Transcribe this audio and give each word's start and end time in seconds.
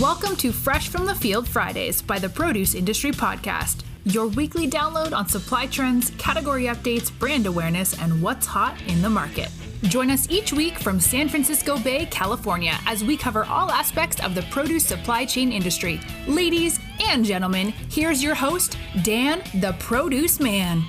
Welcome 0.00 0.36
to 0.36 0.52
Fresh 0.52 0.90
from 0.90 1.06
the 1.06 1.14
Field 1.16 1.48
Fridays 1.48 2.02
by 2.02 2.20
the 2.20 2.28
Produce 2.28 2.76
Industry 2.76 3.10
Podcast, 3.10 3.80
your 4.04 4.28
weekly 4.28 4.70
download 4.70 5.12
on 5.12 5.26
supply 5.26 5.66
trends, 5.66 6.10
category 6.18 6.66
updates, 6.66 7.10
brand 7.18 7.46
awareness, 7.46 8.00
and 8.00 8.22
what's 8.22 8.46
hot 8.46 8.80
in 8.86 9.02
the 9.02 9.10
market. 9.10 9.48
Join 9.82 10.08
us 10.12 10.30
each 10.30 10.52
week 10.52 10.78
from 10.78 11.00
San 11.00 11.28
Francisco 11.28 11.80
Bay, 11.80 12.06
California, 12.12 12.78
as 12.86 13.02
we 13.02 13.16
cover 13.16 13.44
all 13.46 13.72
aspects 13.72 14.22
of 14.22 14.36
the 14.36 14.42
produce 14.52 14.84
supply 14.84 15.24
chain 15.24 15.50
industry. 15.50 16.00
Ladies 16.28 16.78
and 17.08 17.24
gentlemen, 17.24 17.70
here's 17.90 18.22
your 18.22 18.36
host, 18.36 18.78
Dan 19.02 19.42
the 19.54 19.74
Produce 19.80 20.38
Man. 20.38 20.84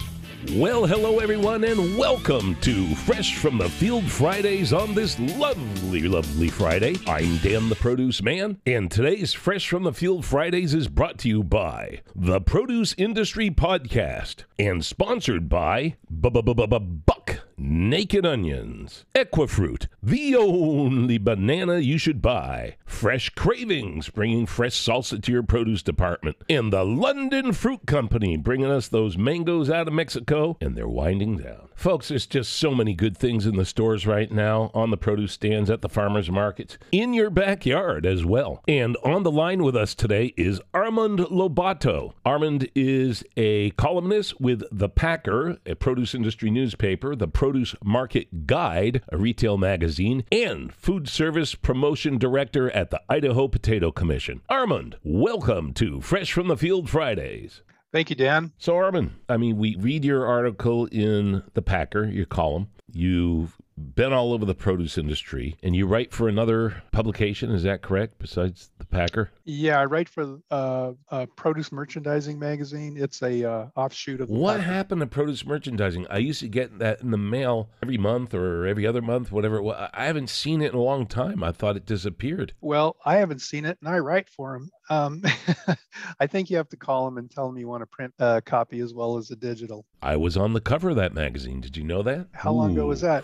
Well, 0.56 0.86
hello 0.86 1.20
everyone, 1.20 1.66
and 1.66 1.98
welcome 1.98 2.56
to 2.62 2.96
Fresh 2.96 3.36
from 3.36 3.58
the 3.58 3.68
Field 3.68 4.06
Fridays 4.06 4.72
on 4.72 4.96
this 4.96 5.20
lovely, 5.20 6.04
lovely 6.08 6.48
Friday. 6.48 6.96
I'm 7.08 7.38
Dan 7.40 7.68
the 7.68 7.76
Produce 7.76 8.24
Man, 8.24 8.58
and 8.66 8.90
today's 8.90 9.34
Fresh 9.34 9.68
from 9.68 9.84
the 9.84 9.92
Field 9.92 10.24
Fridays 10.24 10.74
is 10.74 10.88
brought 10.88 11.18
to 11.20 11.28
you 11.28 11.44
by 11.44 12.00
the 12.16 12.40
Produce 12.40 12.96
Industry 12.98 13.52
Podcast 13.52 14.46
and 14.58 14.84
sponsored 14.84 15.50
by 15.50 15.98
Buck 16.10 17.49
Naked 17.62 18.26
Onions, 18.26 19.04
Equifruit, 19.14 19.88
the 20.02 20.34
only 20.34 21.18
banana 21.18 21.80
you 21.80 21.98
should 21.98 22.22
buy, 22.22 22.78
Fresh 22.86 23.32
Cravings, 23.32 24.08
bringing 24.08 24.46
fresh 24.46 24.80
salsa 24.80 25.22
to 25.22 25.32
your 25.34 25.44
produce 25.44 25.84
department, 25.84 26.38
and 26.50 26.72
the 26.72 26.86
London 26.86 27.52
Fruit 27.52 27.86
Company, 27.86 28.38
bringing 28.38 28.72
us 28.72 28.88
those 28.88 29.18
mangoes 29.18 29.70
out 29.70 29.90
of 29.90 29.94
Mexico, 29.94 30.56
and 30.62 30.78
they're 30.78 30.88
winding 30.88 31.40
down. 31.40 31.68
Folks, 31.76 32.10
there's 32.10 32.26
just 32.26 32.54
so 32.54 32.74
many 32.74 32.94
good 32.94 33.18
things 33.18 33.46
in 33.46 33.56
the 33.56 33.66
stores 33.66 34.08
right 34.08 34.32
now, 34.32 34.72
on 34.74 34.90
the 34.90 34.98
produce 34.98 35.34
stands, 35.34 35.70
at 35.70 35.82
the 35.82 35.90
farmers 35.90 36.30
markets, 36.30 36.78
in 36.94 37.14
your 37.14 37.30
backyard 37.30 38.06
as 38.06 38.24
well. 38.24 38.64
And 38.68 38.96
on 39.04 39.24
the 39.24 39.32
line 39.32 39.64
with 39.64 39.76
us 39.76 39.96
today 39.96 40.34
is 40.38 40.62
Armand 40.74 41.20
Lobato. 41.20 42.14
Armand 42.26 42.70
is 42.74 43.24
a 43.36 43.72
columnist 43.72 44.40
with 44.40 44.64
The 44.72 44.90
Packer, 44.90 45.58
a 45.66 45.76
produce 45.76 46.16
industry 46.16 46.50
newspaper, 46.50 47.16
the 47.16 47.28
Produce 47.28 47.49
Market 47.84 48.46
Guide, 48.46 49.02
a 49.10 49.18
retail 49.18 49.58
magazine, 49.58 50.24
and 50.32 50.74
food 50.74 51.10
service 51.10 51.56
promotion 51.56 52.18
director 52.18 52.70
at 52.72 52.92
the 52.92 53.02
Idaho 53.10 53.48
Potato 53.48 53.92
Commission. 53.92 54.42
Armand, 54.50 54.98
welcome 55.04 55.74
to 55.74 56.00
Fresh 56.02 56.32
from 56.32 56.48
the 56.48 56.58
Field 56.58 56.90
Fridays. 56.90 57.62
Thank 57.92 58.12
you, 58.12 58.16
Dan. 58.16 58.52
So, 58.60 58.76
Armand, 58.76 59.16
I 59.28 59.38
mean, 59.38 59.58
we 59.58 59.76
read 59.76 60.06
your 60.06 60.28
article 60.28 60.86
in 60.86 61.44
The 61.56 61.62
Packer, 61.64 62.06
your 62.06 62.28
column. 62.28 62.68
You've 62.92 63.58
been 63.80 64.14
all 64.14 64.34
over 64.34 64.46
the 64.46 64.54
produce 64.56 64.98
industry, 64.98 65.58
and 65.64 65.76
you 65.76 65.88
write 65.88 66.12
for 66.12 66.28
another 66.28 66.84
publication. 66.92 67.52
Is 67.52 67.64
that 67.64 67.82
correct? 67.82 68.20
Besides 68.20 68.70
the 68.78 68.86
Packer? 68.86 69.32
Yeah, 69.46 69.80
I 69.80 69.86
write 69.86 70.10
for 70.10 70.40
uh, 70.52 70.92
uh, 71.10 71.26
Produce 71.36 71.72
Merchandising 71.72 72.38
magazine. 72.38 72.98
It's 72.98 73.22
a 73.22 73.50
uh, 73.50 73.68
offshoot 73.76 74.22
of. 74.22 74.28
The 74.28 74.34
What 74.34 74.60
Packer. 74.60 74.72
happened 74.72 75.02
to 75.02 75.08
produce 75.08 75.46
merchandising? 75.46 76.08
I 76.10 76.18
used 76.18 76.42
to 76.42 76.48
get 76.48 76.80
that 76.80 77.02
in 77.02 77.12
the 77.12 77.18
mail 77.18 77.70
every 77.82 77.98
month 77.98 78.34
or 78.34 78.66
every 78.66 78.86
other 78.86 79.02
month, 79.02 79.32
whatever. 79.32 79.64
I 79.94 80.06
haven't 80.06 80.30
seen 80.30 80.62
it 80.62 80.74
in 80.74 80.78
a 80.78 80.82
long 80.84 81.08
time. 81.08 81.44
I 81.44 81.52
thought 81.52 81.78
it 81.78 81.86
disappeared. 81.86 82.54
Well, 82.62 82.98
I 83.06 83.18
haven't 83.18 83.42
seen 83.42 83.66
it, 83.66 83.78
and 83.82 83.90
I 83.90 84.00
write 84.00 84.30
for 84.30 84.56
him. 84.56 84.70
Um, 84.90 85.24
I 86.20 86.28
think 86.28 86.50
you 86.50 86.58
have 86.58 86.70
to 86.70 86.78
call 86.78 87.06
them 87.06 87.18
and 87.18 87.30
tell 87.30 87.48
them 87.48 87.58
you 87.58 87.68
want 87.68 87.84
a 87.84 87.88
print 87.88 88.14
uh, 88.20 88.42
copy 88.46 88.80
as 88.82 88.94
well 88.94 89.18
as 89.18 89.32
a 89.32 89.36
digital. 89.36 89.86
I 90.02 90.16
was 90.18 90.36
on 90.36 90.54
the 90.54 90.62
cover 90.62 90.90
of 90.90 90.96
that 90.98 91.14
magazine. 91.14 91.62
Did 91.62 91.78
you 91.78 91.84
know 91.84 92.02
that? 92.04 92.28
How 92.34 92.52
long 92.52 92.74
ago 92.74 92.88
was 92.88 93.02
that? 93.02 93.24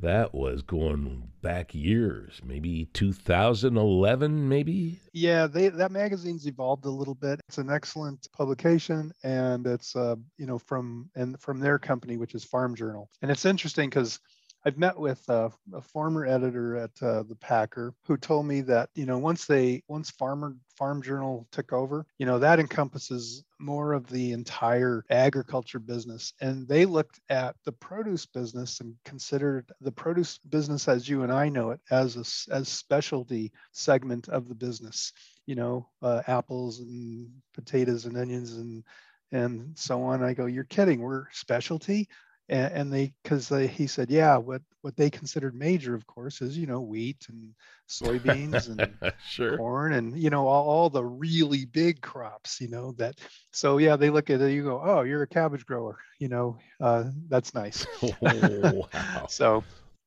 That 0.00 0.34
was 0.34 0.62
going 0.62 1.30
back 1.40 1.74
years, 1.74 2.40
maybe 2.44 2.88
2011, 2.92 4.48
maybe. 4.48 5.00
Yeah, 5.12 5.46
they 5.46 5.68
that 5.68 5.90
magazine's 5.90 6.46
evolved 6.46 6.84
a 6.84 6.90
little 6.90 7.14
bit. 7.14 7.40
It's 7.48 7.58
an 7.58 7.70
excellent 7.70 8.28
publication, 8.32 9.12
and 9.22 9.66
it's 9.66 9.96
uh, 9.96 10.16
you 10.36 10.46
know 10.46 10.58
from 10.58 11.08
and 11.14 11.40
from 11.40 11.60
their 11.60 11.78
company, 11.78 12.18
which 12.18 12.34
is 12.34 12.44
Farm 12.44 12.74
Journal. 12.74 13.08
And 13.22 13.30
it's 13.30 13.46
interesting 13.46 13.88
because 13.88 14.20
I've 14.66 14.78
met 14.78 14.98
with 14.98 15.22
uh, 15.30 15.50
a 15.72 15.80
former 15.80 16.26
editor 16.26 16.76
at 16.76 16.90
uh, 17.00 17.22
the 17.22 17.36
Packer 17.36 17.94
who 18.04 18.16
told 18.16 18.46
me 18.46 18.62
that 18.62 18.90
you 18.96 19.06
know 19.06 19.16
once 19.16 19.44
they 19.44 19.84
once 19.86 20.10
Farmer 20.10 20.56
Farm 20.76 21.00
Journal 21.02 21.46
took 21.52 21.72
over, 21.72 22.04
you 22.18 22.26
know 22.26 22.40
that 22.40 22.58
encompasses 22.58 23.44
more 23.60 23.92
of 23.92 24.08
the 24.08 24.32
entire 24.32 25.04
agriculture 25.08 25.78
business, 25.78 26.32
and 26.40 26.66
they 26.66 26.84
looked 26.84 27.20
at 27.30 27.54
the 27.64 27.70
produce 27.70 28.26
business 28.26 28.80
and 28.80 28.96
considered 29.04 29.70
the 29.80 29.92
produce 29.92 30.38
business 30.38 30.88
as 30.88 31.08
you 31.08 31.22
and 31.22 31.32
I 31.32 31.48
know 31.48 31.70
it 31.70 31.80
as 31.92 32.16
a 32.16 32.52
as 32.52 32.68
specialty 32.68 33.52
segment 33.70 34.28
of 34.28 34.48
the 34.48 34.54
business. 34.56 35.12
You 35.46 35.54
know, 35.54 35.88
uh, 36.02 36.22
apples 36.26 36.80
and 36.80 37.30
potatoes 37.54 38.04
and 38.04 38.16
onions 38.16 38.54
and 38.54 38.82
and 39.30 39.78
so 39.78 40.02
on. 40.02 40.24
I 40.24 40.34
go, 40.34 40.46
you're 40.46 40.64
kidding. 40.64 41.02
We're 41.02 41.26
specialty 41.30 42.08
and, 42.48 42.72
and 42.72 42.92
they 42.92 43.12
because 43.22 43.48
they 43.48 43.66
he 43.66 43.86
said 43.86 44.10
yeah 44.10 44.36
what 44.36 44.62
what 44.82 44.96
they 44.96 45.10
considered 45.10 45.54
major 45.54 45.94
of 45.94 46.06
course 46.06 46.40
is 46.40 46.56
you 46.56 46.66
know 46.66 46.80
wheat 46.80 47.26
and 47.28 47.54
soybeans 47.88 48.68
and 48.68 48.98
sure. 49.28 49.56
corn 49.56 49.92
and 49.92 50.18
you 50.18 50.30
know 50.30 50.46
all, 50.46 50.66
all 50.68 50.90
the 50.90 51.04
really 51.04 51.64
big 51.64 52.00
crops 52.00 52.60
you 52.60 52.68
know 52.68 52.92
that 52.92 53.14
so 53.52 53.78
yeah 53.78 53.96
they 53.96 54.10
look 54.10 54.30
at 54.30 54.40
it 54.40 54.52
you 54.52 54.62
go 54.62 54.80
oh 54.84 55.02
you're 55.02 55.22
a 55.22 55.26
cabbage 55.26 55.66
grower 55.66 55.98
you 56.18 56.28
know 56.28 56.56
uh, 56.80 57.04
that's 57.28 57.54
nice 57.54 57.86
Oh, 58.02 58.88
wow. 58.92 59.26
so 59.28 59.64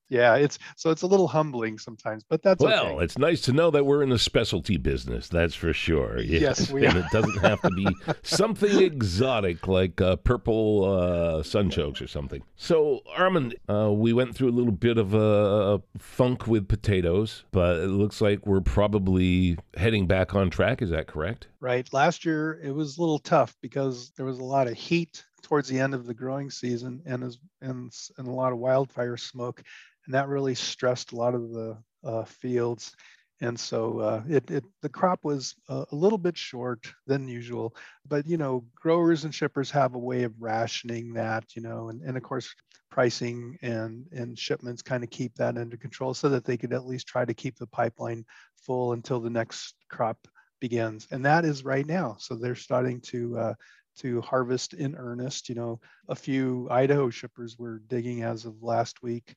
yeah 0.10 0.36
it's 0.36 0.60
so 0.76 0.90
it's 0.90 1.02
a 1.04 1.08
little 1.08 1.28
humbling 1.28 1.78
sometimes 1.78 2.24
but 2.28 2.42
that's 2.42 2.64
Well, 2.64 2.88
okay. 2.88 3.04
it's 3.04 3.18
nice 3.18 3.42
to 3.42 3.54
know 3.54 3.72
that 3.72 3.86
we're 3.86 4.04
in 4.04 4.10
the 4.10 4.20
specialty 4.20 4.78
business. 4.78 5.28
That's 5.30 5.56
for 5.56 5.74
sure. 5.74 6.20
Yes, 6.30 6.72
we 6.72 6.86
and 6.86 6.98
are. 6.98 7.00
it 7.00 7.06
doesn't 7.12 7.38
have 7.40 7.62
to 7.62 7.70
be 7.72 7.88
something 8.24 8.82
exotic 8.82 9.68
like 9.68 10.00
uh, 10.02 10.16
purple 10.18 10.84
uh, 10.86 11.44
sunchokes 11.44 12.02
or 12.02 12.08
something. 12.08 12.44
So, 12.56 13.02
Armand, 13.16 13.56
uh, 13.70 13.92
we 13.92 14.14
went 14.14 14.36
through 14.36 14.50
a 14.50 14.52
little 14.58 14.72
bit 14.72 14.98
of 14.98 15.14
a 15.14 15.82
funk 15.98 16.48
with 16.48 16.68
potatoes, 16.68 17.44
but 17.52 17.78
it 17.78 17.88
looks 17.90 18.22
like 18.22 18.46
we're 18.46 18.62
probably 18.62 19.58
heading 19.78 20.08
back 20.08 20.36
on 20.36 20.50
track. 20.50 20.82
Is 20.82 20.90
that 20.92 21.08
correct? 21.08 21.48
right 21.62 21.92
last 21.92 22.24
year 22.24 22.58
it 22.64 22.72
was 22.72 22.98
a 22.98 23.02
little 23.02 23.20
tough 23.20 23.54
because 23.62 24.12
there 24.16 24.26
was 24.26 24.40
a 24.40 24.44
lot 24.44 24.66
of 24.68 24.76
heat 24.76 25.26
towards 25.42 25.68
the 25.68 25.78
end 25.78 25.94
of 25.94 26.06
the 26.06 26.14
growing 26.14 26.50
season 26.50 27.02
and 27.06 27.22
as 27.22 27.38
and, 27.62 27.92
and 28.18 28.28
a 28.28 28.32
lot 28.32 28.54
of 28.54 28.60
wildfire 28.60 29.18
smoke 29.18 29.62
and 30.10 30.16
that 30.16 30.28
really 30.28 30.56
stressed 30.56 31.12
a 31.12 31.16
lot 31.16 31.36
of 31.36 31.52
the 31.52 31.78
uh, 32.04 32.24
fields. 32.24 32.96
And 33.42 33.58
so 33.60 34.00
uh, 34.00 34.24
it, 34.28 34.50
it 34.50 34.64
the 34.82 34.90
crop 34.90 35.24
was 35.24 35.54
a, 35.68 35.86
little 35.92 36.18
bit 36.18 36.36
short 36.36 36.92
than 37.06 37.28
usual 37.28 37.76
but 38.08 38.28
you 38.28 38.36
know 38.36 38.66
growers 38.76 39.24
and 39.24 39.34
shippers 39.34 39.70
have 39.72 39.94
a 39.94 40.00
way 40.00 40.24
of 40.24 40.34
rationing 40.42 41.14
that 41.14 41.46
you 41.56 41.62
know 41.62 41.88
and, 41.88 42.02
and 42.02 42.18
of 42.18 42.24
course 42.24 42.54
pricing 42.92 43.58
and 43.62 44.08
and 44.12 44.38
shipments 44.38 44.82
kind 44.82 45.04
of 45.04 45.10
keep 45.10 45.36
that 45.36 45.58
under 45.58 45.78
control 45.78 46.14
so 46.14 46.28
that 46.28 46.44
they 46.44 46.58
could 46.58 46.74
at 46.74 46.88
least 46.88 47.08
try 47.08 47.24
to 47.24 47.34
keep 47.34 47.58
the 47.58 47.68
pipeline 47.68 48.26
full 48.58 48.94
until 48.94 49.20
the 49.20 49.30
next 49.30 49.76
crop 49.90 50.18
begins. 50.60 51.08
And 51.12 51.24
that 51.26 51.46
is 51.46 51.64
right 51.64 51.86
now. 51.86 52.18
So 52.20 52.36
they're 52.36 52.56
starting 52.56 53.00
to 53.02 53.38
uh, 53.38 53.54
to 54.00 54.22
harvest 54.22 54.74
in 54.74 54.96
earnest. 54.96 55.48
You 55.48 55.56
know 55.56 55.80
a 56.10 56.16
few 56.16 56.68
idaho 56.70 57.10
shippers 57.10 57.58
were 57.58 57.80
digging 57.88 58.24
as 58.24 58.46
of 58.46 58.62
last 58.62 59.02
week 59.02 59.36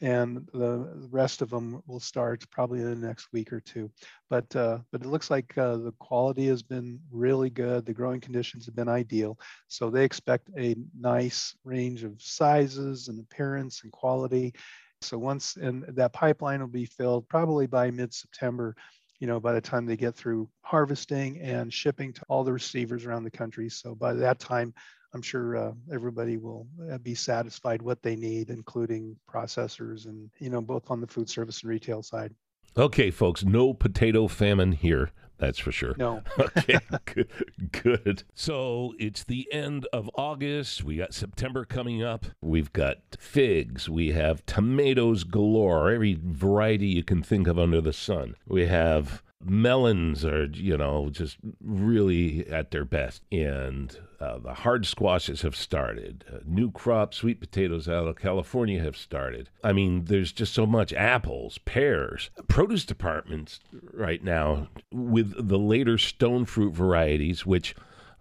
and 0.00 0.48
the 0.52 1.08
rest 1.10 1.42
of 1.42 1.50
them 1.50 1.82
will 1.86 2.00
start 2.00 2.48
probably 2.50 2.80
in 2.80 2.88
the 3.00 3.06
next 3.06 3.28
week 3.32 3.52
or 3.52 3.60
two. 3.60 3.90
But 4.30 4.54
uh, 4.54 4.78
but 4.92 5.02
it 5.02 5.08
looks 5.08 5.30
like 5.30 5.56
uh, 5.58 5.76
the 5.78 5.92
quality 5.98 6.46
has 6.46 6.62
been 6.62 7.00
really 7.10 7.50
good. 7.50 7.84
The 7.84 7.94
growing 7.94 8.20
conditions 8.20 8.66
have 8.66 8.76
been 8.76 8.88
ideal. 8.88 9.38
So 9.66 9.90
they 9.90 10.04
expect 10.04 10.50
a 10.56 10.76
nice 10.98 11.56
range 11.64 12.04
of 12.04 12.22
sizes 12.22 13.08
and 13.08 13.20
appearance 13.20 13.82
and 13.82 13.92
quality. 13.92 14.54
So 15.00 15.18
once 15.18 15.56
and 15.56 15.84
that 15.88 16.12
pipeline 16.12 16.60
will 16.60 16.68
be 16.68 16.86
filled 16.86 17.28
probably 17.28 17.66
by 17.66 17.90
mid-september 17.90 18.76
you 19.20 19.26
know, 19.26 19.40
by 19.40 19.52
the 19.52 19.60
time 19.60 19.84
they 19.84 19.96
get 19.96 20.14
through 20.14 20.48
harvesting 20.62 21.40
and 21.40 21.72
shipping 21.72 22.12
to 22.12 22.22
all 22.28 22.44
the 22.44 22.52
receivers 22.52 23.04
around 23.04 23.24
the 23.24 23.30
country. 23.30 23.68
So 23.68 23.94
by 23.94 24.12
that 24.14 24.38
time, 24.38 24.72
I'm 25.14 25.22
sure 25.22 25.56
uh, 25.56 25.72
everybody 25.92 26.36
will 26.36 26.66
uh, 26.90 26.98
be 26.98 27.14
satisfied 27.14 27.80
what 27.82 28.02
they 28.02 28.16
need, 28.16 28.50
including 28.50 29.16
processors 29.30 30.06
and, 30.06 30.30
you 30.38 30.50
know, 30.50 30.60
both 30.60 30.90
on 30.90 31.00
the 31.00 31.06
food 31.06 31.30
service 31.30 31.62
and 31.62 31.70
retail 31.70 32.02
side. 32.02 32.34
Okay, 32.76 33.10
folks, 33.10 33.44
no 33.44 33.72
potato 33.72 34.28
famine 34.28 34.72
here. 34.72 35.10
That's 35.38 35.58
for 35.58 35.70
sure. 35.70 35.94
No, 35.96 36.22
Okay, 36.38 36.78
good, 37.04 37.28
good. 37.70 38.24
So 38.34 38.92
it's 38.98 39.24
the 39.24 39.46
end 39.52 39.86
of 39.92 40.10
August. 40.14 40.82
We 40.82 40.96
got 40.96 41.14
September 41.14 41.64
coming 41.64 42.02
up. 42.02 42.26
We've 42.42 42.72
got 42.72 42.98
figs. 43.18 43.88
We 43.88 44.10
have 44.12 44.44
tomatoes 44.46 45.24
galore, 45.24 45.92
every 45.92 46.18
variety 46.20 46.88
you 46.88 47.04
can 47.04 47.22
think 47.22 47.46
of 47.46 47.58
under 47.58 47.80
the 47.80 47.92
sun. 47.92 48.34
We 48.46 48.66
have 48.66 49.22
melons 49.42 50.24
are, 50.24 50.46
you 50.46 50.76
know, 50.76 51.10
just 51.10 51.38
really 51.60 52.46
at 52.48 52.70
their 52.70 52.84
best. 52.84 53.22
And 53.30 53.96
uh, 54.20 54.38
the 54.38 54.54
hard 54.54 54.86
squashes 54.86 55.42
have 55.42 55.54
started. 55.54 56.24
Uh, 56.32 56.38
new 56.44 56.70
crop 56.70 57.14
sweet 57.14 57.40
potatoes 57.40 57.88
out 57.88 58.08
of 58.08 58.16
California 58.16 58.82
have 58.82 58.96
started. 58.96 59.48
I 59.62 59.72
mean, 59.72 60.06
there's 60.06 60.32
just 60.32 60.52
so 60.52 60.66
much 60.66 60.92
apples, 60.92 61.58
pears. 61.58 62.30
Produce 62.48 62.84
departments 62.84 63.60
right 63.92 64.22
now 64.22 64.68
with 64.90 65.48
the 65.48 65.58
later 65.58 65.98
stone 65.98 66.44
fruit 66.44 66.74
varieties, 66.74 67.46
which 67.46 67.74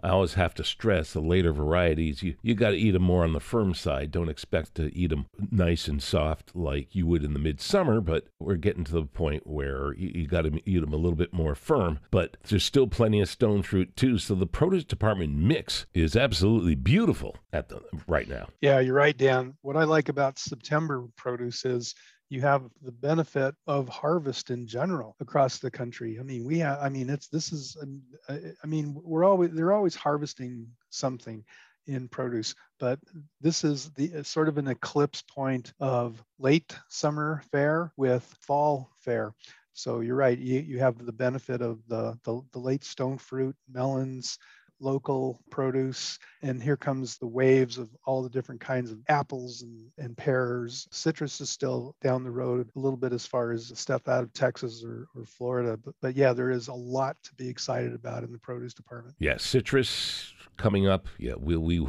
I 0.04 0.10
always 0.10 0.36
have 0.36 0.54
to 0.56 0.64
stress 0.64 1.14
the 1.14 1.22
later 1.22 1.52
varieties, 1.52 2.24
you, 2.24 2.36
you 2.42 2.56
got 2.56 2.72
to 2.72 2.78
eat 2.78 2.92
them 2.92 3.04
more 3.04 3.24
on 3.24 3.34
the 3.34 3.40
firm 3.40 3.74
side. 3.74 4.12
Don't 4.12 4.30
expect 4.30 4.76
to 4.76 4.96
eat 4.96 5.10
them 5.10 5.26
nice 5.52 5.88
and 5.88 6.02
soft 6.02 6.56
like 6.56 6.96
you 6.96 7.08
would 7.08 7.24
in 7.24 7.34
the 7.34 7.40
midsummer, 7.40 8.02
but 8.02 8.28
we're 8.40 8.56
getting 8.56 8.84
to 8.86 8.92
the 8.92 9.04
point 9.04 9.48
where 9.48 9.94
you, 9.96 10.12
you 10.14 10.28
got 10.28 10.42
to 10.42 10.62
eat 10.70 10.80
them 10.80 10.94
a 10.94 10.98
little 10.98 11.16
bit 11.16 11.34
more 11.34 11.56
firm. 11.56 12.00
But 12.12 12.38
there's 12.48 12.64
still 12.64 12.88
plenty 12.88 13.22
of 13.22 13.30
stone 13.30 13.64
fruit 13.64 13.96
too. 13.96 14.18
So 14.18 14.36
the 14.36 14.48
produce 14.48 14.84
department 14.84 15.36
mix 15.36 15.86
is 15.94 16.16
absolutely 16.16 16.76
beautiful 16.76 17.38
at 17.52 17.70
the 17.70 17.82
right 18.08 18.28
now. 18.28 18.48
Yeah, 18.62 18.80
you're 18.80 18.96
right, 18.96 19.18
Dan. 19.18 19.56
What 19.62 19.78
I 19.78 19.84
like 19.84 20.10
about 20.10 20.40
September 20.40 21.06
produce 21.16 21.66
is 21.66 21.96
you 22.30 22.42
have 22.42 22.64
the 22.82 22.92
benefit 22.92 23.56
of 23.68 23.88
harvest 23.88 24.50
in 24.50 24.68
general 24.68 25.16
across 25.20 25.60
the 25.60 25.72
country. 25.72 26.20
I 26.20 26.24
mean, 26.24 26.46
we 26.46 26.60
have, 26.60 26.80
I 26.82 26.90
mean, 26.90 27.10
it's, 27.10 27.28
this 27.28 27.54
is, 27.54 27.78
um, 27.82 28.02
uh, 28.28 28.38
I 28.64 28.68
mean, 28.68 29.00
we're 29.04 29.24
always, 29.24 29.52
they're 29.54 29.74
always 29.74 29.96
harvesting 29.96 30.68
something 30.90 31.44
in 31.86 32.10
produce, 32.10 32.54
but 32.80 33.00
this 33.40 33.64
is 33.64 33.92
the 33.92 34.12
uh, 34.14 34.24
sort 34.24 34.50
of 34.50 34.58
an 34.58 34.68
eclipse 34.68 35.22
point 35.22 35.72
of 35.80 36.22
late 36.38 36.78
summer 36.90 37.42
fare 37.52 37.94
with 37.96 38.24
fall 38.42 38.90
fare. 39.00 39.34
So 39.72 40.02
you're 40.02 40.16
right. 40.16 40.38
You, 40.38 40.60
you 40.60 40.80
have 40.80 41.06
the 41.06 41.14
benefit 41.14 41.62
of 41.62 41.80
the, 41.88 42.20
the, 42.26 42.42
the 42.52 42.60
late 42.60 42.84
stone 42.84 43.18
fruit, 43.18 43.56
melons, 43.72 44.38
local 44.80 45.42
produce. 45.50 46.20
And 46.42 46.62
here 46.62 46.78
comes 46.78 47.18
the 47.18 47.28
waves 47.28 47.78
of 47.78 47.90
all 48.06 48.22
the 48.22 48.30
different 48.30 48.62
kinds 48.62 48.92
of 48.92 49.00
apples 49.10 49.62
and, 49.62 49.90
and 49.98 50.16
pears. 50.16 50.88
Citrus 50.92 51.42
is 51.42 51.50
still 51.50 51.96
down 52.02 52.24
the 52.24 52.32
road 52.32 52.70
a 52.76 52.80
little 52.80 52.98
bit 52.98 53.14
as 53.14 53.26
far 53.26 53.52
as 53.52 53.72
stuff 53.76 54.08
out 54.08 54.24
of 54.24 54.34
Texas 54.34 54.84
or, 54.86 55.08
or 55.16 55.26
Florida. 55.26 55.78
But, 55.84 55.96
but 56.02 56.16
yeah, 56.16 56.34
there 56.34 56.52
is 56.52 56.68
a 56.68 56.74
lot 56.74 57.18
to 57.24 57.34
be 57.36 57.48
excited 57.48 57.94
about 57.94 58.24
in 58.24 58.32
the 58.32 58.40
produce 58.40 58.74
department. 58.74 59.16
Yeah, 59.20 59.38
citrus 59.38 60.34
coming 60.58 60.88
up. 60.88 61.08
Yeah, 61.18 61.36
we 61.38 61.58
we 61.58 61.88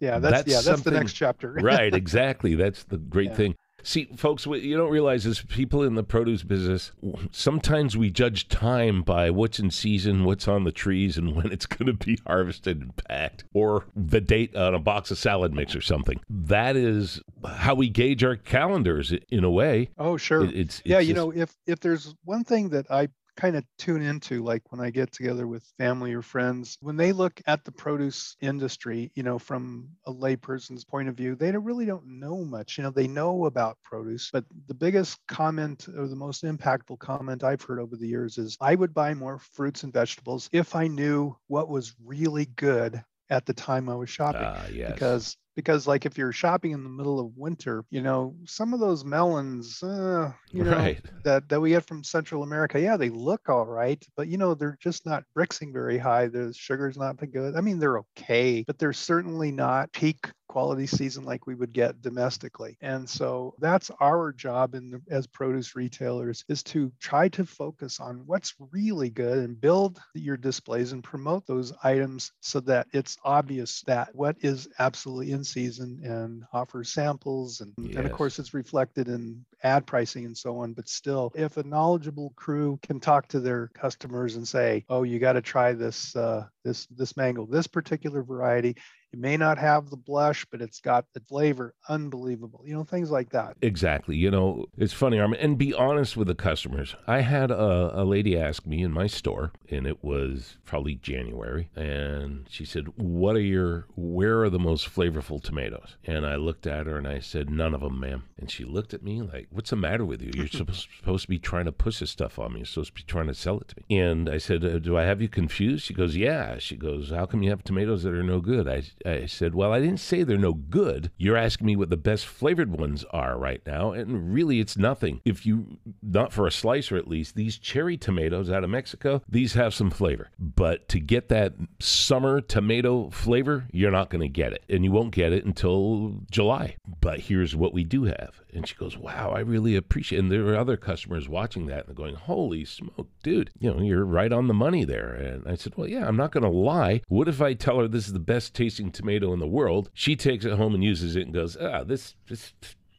yeah, 0.00 0.18
that's, 0.18 0.44
that's 0.44 0.48
yeah, 0.48 0.60
that's 0.60 0.82
the 0.82 0.90
next 0.90 1.12
chapter. 1.14 1.52
right, 1.52 1.94
exactly. 1.94 2.54
That's 2.54 2.84
the 2.84 2.98
great 2.98 3.30
yeah. 3.30 3.36
thing. 3.36 3.54
See, 3.84 4.08
folks, 4.16 4.46
what 4.46 4.62
you 4.62 4.76
don't 4.76 4.90
realize 4.90 5.26
is 5.26 5.42
people 5.42 5.82
in 5.82 5.94
the 5.94 6.02
produce 6.02 6.42
business, 6.42 6.90
sometimes 7.30 7.96
we 7.96 8.10
judge 8.10 8.48
time 8.48 9.02
by 9.02 9.30
what's 9.30 9.58
in 9.58 9.70
season, 9.70 10.24
what's 10.24 10.48
on 10.48 10.64
the 10.64 10.72
trees, 10.72 11.18
and 11.18 11.36
when 11.36 11.52
it's 11.52 11.66
going 11.66 11.86
to 11.86 11.92
be 11.92 12.18
harvested 12.26 12.80
and 12.80 12.96
packed, 12.96 13.44
or 13.52 13.84
the 13.94 14.20
date 14.20 14.56
on 14.56 14.74
a 14.74 14.78
box 14.78 15.10
of 15.10 15.18
salad 15.18 15.52
mix 15.52 15.76
or 15.76 15.82
something. 15.82 16.18
That 16.30 16.76
is 16.76 17.20
how 17.46 17.74
we 17.74 17.90
gauge 17.90 18.24
our 18.24 18.36
calendars 18.36 19.12
in 19.30 19.44
a 19.44 19.50
way. 19.50 19.90
Oh, 19.98 20.16
sure. 20.16 20.44
It, 20.44 20.56
it's, 20.56 20.78
it's, 20.80 20.82
yeah, 20.86 20.98
you 20.98 21.14
just, 21.14 21.16
know, 21.16 21.30
if 21.30 21.54
if 21.66 21.80
there's 21.80 22.14
one 22.24 22.44
thing 22.44 22.70
that 22.70 22.90
I 22.90 23.08
kind 23.36 23.56
of 23.56 23.64
tune 23.78 24.02
into 24.02 24.42
like 24.42 24.70
when 24.70 24.80
I 24.80 24.90
get 24.90 25.12
together 25.12 25.46
with 25.46 25.64
family 25.78 26.12
or 26.14 26.22
friends, 26.22 26.76
when 26.80 26.96
they 26.96 27.12
look 27.12 27.40
at 27.46 27.64
the 27.64 27.72
produce 27.72 28.36
industry, 28.40 29.10
you 29.14 29.22
know, 29.22 29.38
from 29.38 29.88
a 30.06 30.12
layperson's 30.12 30.84
point 30.84 31.08
of 31.08 31.16
view, 31.16 31.34
they 31.34 31.52
don't, 31.52 31.64
really 31.64 31.86
don't 31.86 32.06
know 32.06 32.44
much. 32.44 32.78
You 32.78 32.84
know, 32.84 32.90
they 32.90 33.08
know 33.08 33.46
about 33.46 33.78
produce, 33.82 34.30
but 34.32 34.44
the 34.66 34.74
biggest 34.74 35.18
comment 35.28 35.86
or 35.96 36.06
the 36.06 36.16
most 36.16 36.44
impactful 36.44 36.98
comment 36.98 37.44
I've 37.44 37.62
heard 37.62 37.80
over 37.80 37.96
the 37.96 38.08
years 38.08 38.38
is 38.38 38.56
I 38.60 38.74
would 38.74 38.94
buy 38.94 39.14
more 39.14 39.38
fruits 39.38 39.82
and 39.82 39.92
vegetables 39.92 40.48
if 40.52 40.74
I 40.74 40.86
knew 40.86 41.36
what 41.48 41.68
was 41.68 41.94
really 42.04 42.46
good 42.46 43.02
at 43.30 43.46
the 43.46 43.54
time 43.54 43.88
I 43.88 43.94
was 43.94 44.10
shopping. 44.10 44.42
Uh, 44.42 44.66
yes. 44.72 44.92
Because 44.92 45.36
because 45.56 45.86
like 45.86 46.04
if 46.04 46.18
you're 46.18 46.32
shopping 46.32 46.72
in 46.72 46.82
the 46.82 46.90
middle 46.90 47.20
of 47.20 47.36
winter 47.36 47.84
you 47.90 48.02
know 48.02 48.34
some 48.44 48.74
of 48.74 48.80
those 48.80 49.04
melons 49.04 49.82
uh, 49.82 50.32
you 50.50 50.64
know 50.64 50.72
right. 50.72 51.00
that 51.22 51.48
that 51.48 51.60
we 51.60 51.70
get 51.70 51.84
from 51.86 52.02
central 52.02 52.42
america 52.42 52.80
yeah 52.80 52.96
they 52.96 53.10
look 53.10 53.48
all 53.48 53.66
right 53.66 54.04
but 54.16 54.28
you 54.28 54.36
know 54.36 54.54
they're 54.54 54.78
just 54.80 55.06
not 55.06 55.24
brixing 55.34 55.72
very 55.72 55.98
high 55.98 56.26
the 56.26 56.52
sugar's 56.54 56.96
not 56.96 57.18
that 57.18 57.28
good 57.28 57.56
i 57.56 57.60
mean 57.60 57.78
they're 57.78 57.98
okay 57.98 58.64
but 58.66 58.78
they're 58.78 58.92
certainly 58.92 59.52
not 59.52 59.92
peak 59.92 60.28
quality 60.54 60.86
season 60.86 61.24
like 61.24 61.48
we 61.48 61.56
would 61.56 61.72
get 61.72 62.00
domestically. 62.00 62.78
And 62.80 63.10
so 63.10 63.56
that's 63.58 63.90
our 64.00 64.30
job 64.30 64.76
in 64.76 64.88
the, 64.88 65.02
as 65.10 65.26
produce 65.26 65.74
retailers 65.74 66.44
is 66.48 66.62
to 66.62 66.92
try 67.00 67.28
to 67.30 67.44
focus 67.44 67.98
on 67.98 68.22
what's 68.24 68.54
really 68.70 69.10
good 69.10 69.38
and 69.38 69.60
build 69.60 69.98
your 70.14 70.36
displays 70.36 70.92
and 70.92 71.02
promote 71.02 71.44
those 71.48 71.72
items 71.82 72.30
so 72.40 72.60
that 72.60 72.86
it's 72.92 73.16
obvious 73.24 73.82
that 73.88 74.14
what 74.14 74.36
is 74.42 74.68
absolutely 74.78 75.32
in 75.32 75.42
season 75.42 76.00
and 76.04 76.44
offer 76.52 76.84
samples 76.84 77.60
and, 77.60 77.72
yes. 77.78 77.96
and 77.96 78.06
of 78.06 78.12
course 78.12 78.38
it's 78.38 78.54
reflected 78.54 79.08
in 79.08 79.44
ad 79.64 79.84
pricing 79.86 80.24
and 80.24 80.38
so 80.38 80.58
on 80.58 80.72
but 80.72 80.88
still 80.88 81.32
if 81.34 81.56
a 81.56 81.64
knowledgeable 81.64 82.32
crew 82.36 82.78
can 82.80 83.00
talk 83.00 83.26
to 83.26 83.40
their 83.40 83.68
customers 83.74 84.36
and 84.36 84.46
say 84.46 84.84
oh 84.88 85.02
you 85.02 85.18
got 85.18 85.32
to 85.32 85.42
try 85.42 85.72
this 85.72 86.14
uh, 86.14 86.44
this 86.62 86.86
this 86.86 87.16
mango 87.16 87.44
this 87.44 87.66
particular 87.66 88.22
variety 88.22 88.76
it 89.14 89.20
may 89.20 89.36
not 89.36 89.58
have 89.58 89.90
the 89.90 89.96
blush, 89.96 90.44
but 90.50 90.60
it's 90.60 90.80
got 90.80 91.04
the 91.14 91.20
flavor. 91.20 91.72
Unbelievable. 91.88 92.64
You 92.66 92.74
know, 92.74 92.82
things 92.82 93.12
like 93.12 93.30
that. 93.30 93.56
Exactly. 93.62 94.16
You 94.16 94.28
know, 94.28 94.66
it's 94.76 94.92
funny, 94.92 95.20
Armand, 95.20 95.40
and 95.40 95.56
be 95.56 95.72
honest 95.72 96.16
with 96.16 96.26
the 96.26 96.34
customers. 96.34 96.96
I 97.06 97.20
had 97.20 97.52
a, 97.52 98.00
a 98.00 98.02
lady 98.02 98.36
ask 98.36 98.66
me 98.66 98.82
in 98.82 98.90
my 98.90 99.06
store, 99.06 99.52
and 99.70 99.86
it 99.86 100.02
was 100.02 100.56
probably 100.64 100.96
January, 100.96 101.70
and 101.76 102.48
she 102.50 102.64
said, 102.64 102.88
What 102.96 103.36
are 103.36 103.40
your, 103.40 103.86
where 103.94 104.42
are 104.42 104.50
the 104.50 104.58
most 104.58 104.92
flavorful 104.92 105.40
tomatoes? 105.40 105.96
And 106.04 106.26
I 106.26 106.34
looked 106.34 106.66
at 106.66 106.86
her 106.88 106.98
and 106.98 107.06
I 107.06 107.20
said, 107.20 107.48
None 107.48 107.72
of 107.72 107.82
them, 107.82 108.00
ma'am. 108.00 108.24
And 108.36 108.50
she 108.50 108.64
looked 108.64 108.92
at 108.94 109.04
me 109.04 109.22
like, 109.22 109.46
What's 109.50 109.70
the 109.70 109.76
matter 109.76 110.04
with 110.04 110.22
you? 110.22 110.32
You're 110.34 110.48
supposed, 110.48 110.88
to 111.04 111.28
be 111.28 111.38
trying 111.38 111.66
to 111.66 111.72
push 111.72 112.00
this 112.00 112.10
stuff 112.10 112.40
on 112.40 112.54
me. 112.54 112.60
You're 112.60 112.66
supposed 112.66 112.88
to 112.88 112.94
be 112.94 113.02
trying 113.04 113.28
to 113.28 113.34
sell 113.34 113.60
it 113.60 113.68
to 113.68 113.76
me. 113.76 113.96
And 113.96 114.28
I 114.28 114.38
said, 114.38 114.64
uh, 114.64 114.80
Do 114.80 114.98
I 114.98 115.04
have 115.04 115.22
you 115.22 115.28
confused? 115.28 115.84
She 115.84 115.94
goes, 115.94 116.16
Yeah. 116.16 116.58
She 116.58 116.74
goes, 116.74 117.10
How 117.10 117.26
come 117.26 117.44
you 117.44 117.50
have 117.50 117.62
tomatoes 117.62 118.02
that 118.02 118.12
are 118.12 118.24
no 118.24 118.40
good? 118.40 118.68
I, 118.68 118.82
I 119.04 119.26
said, 119.26 119.54
Well, 119.54 119.72
I 119.72 119.80
didn't 119.80 120.00
say 120.00 120.22
they're 120.22 120.38
no 120.38 120.54
good. 120.54 121.10
You're 121.16 121.36
asking 121.36 121.66
me 121.66 121.76
what 121.76 121.90
the 121.90 121.96
best 121.96 122.26
flavored 122.26 122.78
ones 122.78 123.04
are 123.10 123.36
right 123.38 123.60
now. 123.66 123.92
And 123.92 124.32
really, 124.32 124.60
it's 124.60 124.76
nothing. 124.76 125.20
If 125.24 125.44
you, 125.44 125.78
not 126.02 126.32
for 126.32 126.46
a 126.46 126.52
slicer 126.52 126.96
at 126.96 127.08
least, 127.08 127.34
these 127.34 127.58
cherry 127.58 127.96
tomatoes 127.96 128.50
out 128.50 128.64
of 128.64 128.70
Mexico, 128.70 129.22
these 129.28 129.54
have 129.54 129.74
some 129.74 129.90
flavor. 129.90 130.30
But 130.38 130.88
to 130.88 131.00
get 131.00 131.28
that 131.28 131.54
summer 131.80 132.40
tomato 132.40 133.10
flavor, 133.10 133.66
you're 133.72 133.90
not 133.90 134.10
going 134.10 134.22
to 134.22 134.28
get 134.28 134.52
it. 134.52 134.64
And 134.68 134.84
you 134.84 134.92
won't 134.92 135.14
get 135.14 135.32
it 135.32 135.44
until 135.44 136.20
July. 136.30 136.76
But 137.00 137.20
here's 137.20 137.54
what 137.54 137.74
we 137.74 137.84
do 137.84 138.04
have. 138.04 138.40
And 138.54 138.66
she 138.68 138.74
goes, 138.74 138.96
Wow, 138.96 139.32
I 139.34 139.40
really 139.40 139.76
appreciate 139.76 140.18
it. 140.18 140.22
And 140.22 140.32
there 140.32 140.44
were 140.44 140.56
other 140.56 140.76
customers 140.76 141.28
watching 141.28 141.66
that 141.66 141.86
and 141.86 141.96
going, 141.96 142.14
Holy 142.14 142.64
smoke, 142.64 143.08
dude, 143.22 143.50
you 143.58 143.72
know, 143.72 143.80
you're 143.80 144.04
right 144.04 144.32
on 144.32 144.46
the 144.46 144.54
money 144.54 144.84
there. 144.84 145.12
And 145.12 145.46
I 145.46 145.56
said, 145.56 145.74
Well, 145.76 145.88
yeah, 145.88 146.06
I'm 146.06 146.16
not 146.16 146.32
going 146.32 146.44
to 146.44 146.50
lie. 146.50 147.02
What 147.08 147.28
if 147.28 147.42
I 147.42 147.54
tell 147.54 147.78
her 147.80 147.88
this 147.88 148.06
is 148.06 148.12
the 148.12 148.18
best 148.18 148.54
tasting 148.54 148.92
tomato 148.92 149.32
in 149.32 149.40
the 149.40 149.46
world? 149.46 149.90
She 149.92 150.16
takes 150.16 150.44
it 150.44 150.56
home 150.56 150.74
and 150.74 150.84
uses 150.84 151.16
it 151.16 151.22
and 151.22 151.34
goes, 151.34 151.56
Ah, 151.56 151.84
this, 151.84 152.14
this, 152.28 152.52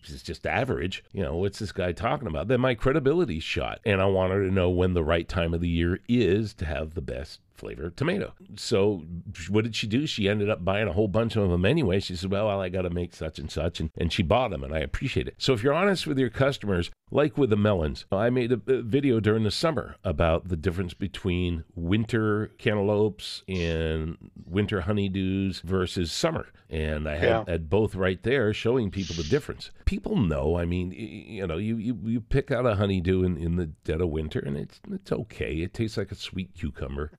is 0.10 0.22
just 0.22 0.46
average. 0.46 1.04
You 1.14 1.24
know, 1.24 1.38
what's 1.38 1.60
this 1.60 1.72
guy 1.72 1.92
talking 1.92 2.28
about? 2.28 2.48
Then 2.48 2.62
my 2.62 2.76
credibility's 2.76 3.44
shot. 3.44 3.80
And 3.86 4.02
I 4.02 4.06
want 4.06 4.34
her 4.34 4.44
to 4.44 4.54
know 4.54 4.70
when 4.70 4.94
the 4.94 5.04
right 5.04 5.28
time 5.28 5.54
of 5.54 5.62
the 5.62 5.70
year 5.70 6.00
is 6.08 6.54
to 6.56 6.66
have 6.66 6.94
the 6.94 7.02
best 7.02 7.40
flavor 7.56 7.90
tomato. 7.90 8.34
So 8.56 9.04
what 9.50 9.64
did 9.64 9.76
she 9.76 9.88
do? 9.88 10.06
She 10.06 10.30
ended 10.30 10.50
up 10.50 10.64
buying 10.64 10.88
a 10.88 10.94
whole 10.94 11.08
bunch 11.08 11.36
of 11.36 11.50
them 11.50 11.66
anyway. 11.66 12.00
She 12.00 12.16
said, 12.16 12.32
well, 12.32 12.50
I 12.60 12.70
got 12.70 12.84
to 12.84 12.90
make 12.90 13.16
such 13.16 13.40
and 13.40 13.50
such. 13.50 13.80
And, 13.80 13.92
and 13.98 14.12
she 14.12 14.24
bought 14.24 14.52
them 14.52 14.64
and 14.64 14.74
I 14.74 14.80
appreciate 14.80 15.28
it. 15.28 15.36
So 15.38 15.54
if 15.54 15.64
you're 15.64 15.74
honest 15.74 16.08
with 16.08 16.20
your 16.20 16.30
customers, 16.30 16.92
like 17.12 17.38
with 17.38 17.50
the 17.50 17.58
melons, 17.58 18.06
I 18.12 18.30
made 18.30 18.52
a, 18.52 18.62
a 18.68 18.82
video 18.82 19.20
during 19.20 19.44
the 19.44 19.52
summer 19.52 19.96
about 20.04 20.48
the 20.48 20.58
difference 20.58 20.94
between 20.94 21.64
winter 21.76 22.52
cantaloupes 22.58 23.44
and 23.48 24.18
winter 24.46 24.82
honeydews 24.82 25.62
versus 25.62 26.12
summer. 26.12 26.48
And 26.68 27.08
I 27.08 27.18
had, 27.18 27.30
yeah. 27.30 27.44
had 27.48 27.70
both 27.70 27.94
right 27.94 28.22
there 28.24 28.54
showing 28.54 28.90
people 28.90 29.16
the 29.16 29.24
difference. 29.24 29.70
People 29.86 30.16
know, 30.16 30.58
I 30.58 30.66
mean, 30.66 30.92
you 30.92 31.46
know, 31.46 31.58
you, 31.58 31.78
you, 31.78 31.98
you 32.04 32.22
pick 32.22 32.50
out 32.50 32.66
a 32.66 32.76
honeydew 32.76 33.24
in, 33.24 33.38
in 33.38 33.56
the 33.56 33.68
dead 33.68 34.02
of 34.02 34.10
winter 34.10 34.40
and 34.40 34.58
it's, 34.58 34.82
it's 34.92 35.12
okay. 35.12 35.62
It 35.62 35.74
tastes 35.74 35.98
like 35.98 36.12
a 36.12 36.16
sweet 36.16 36.56
cucumber 36.56 37.12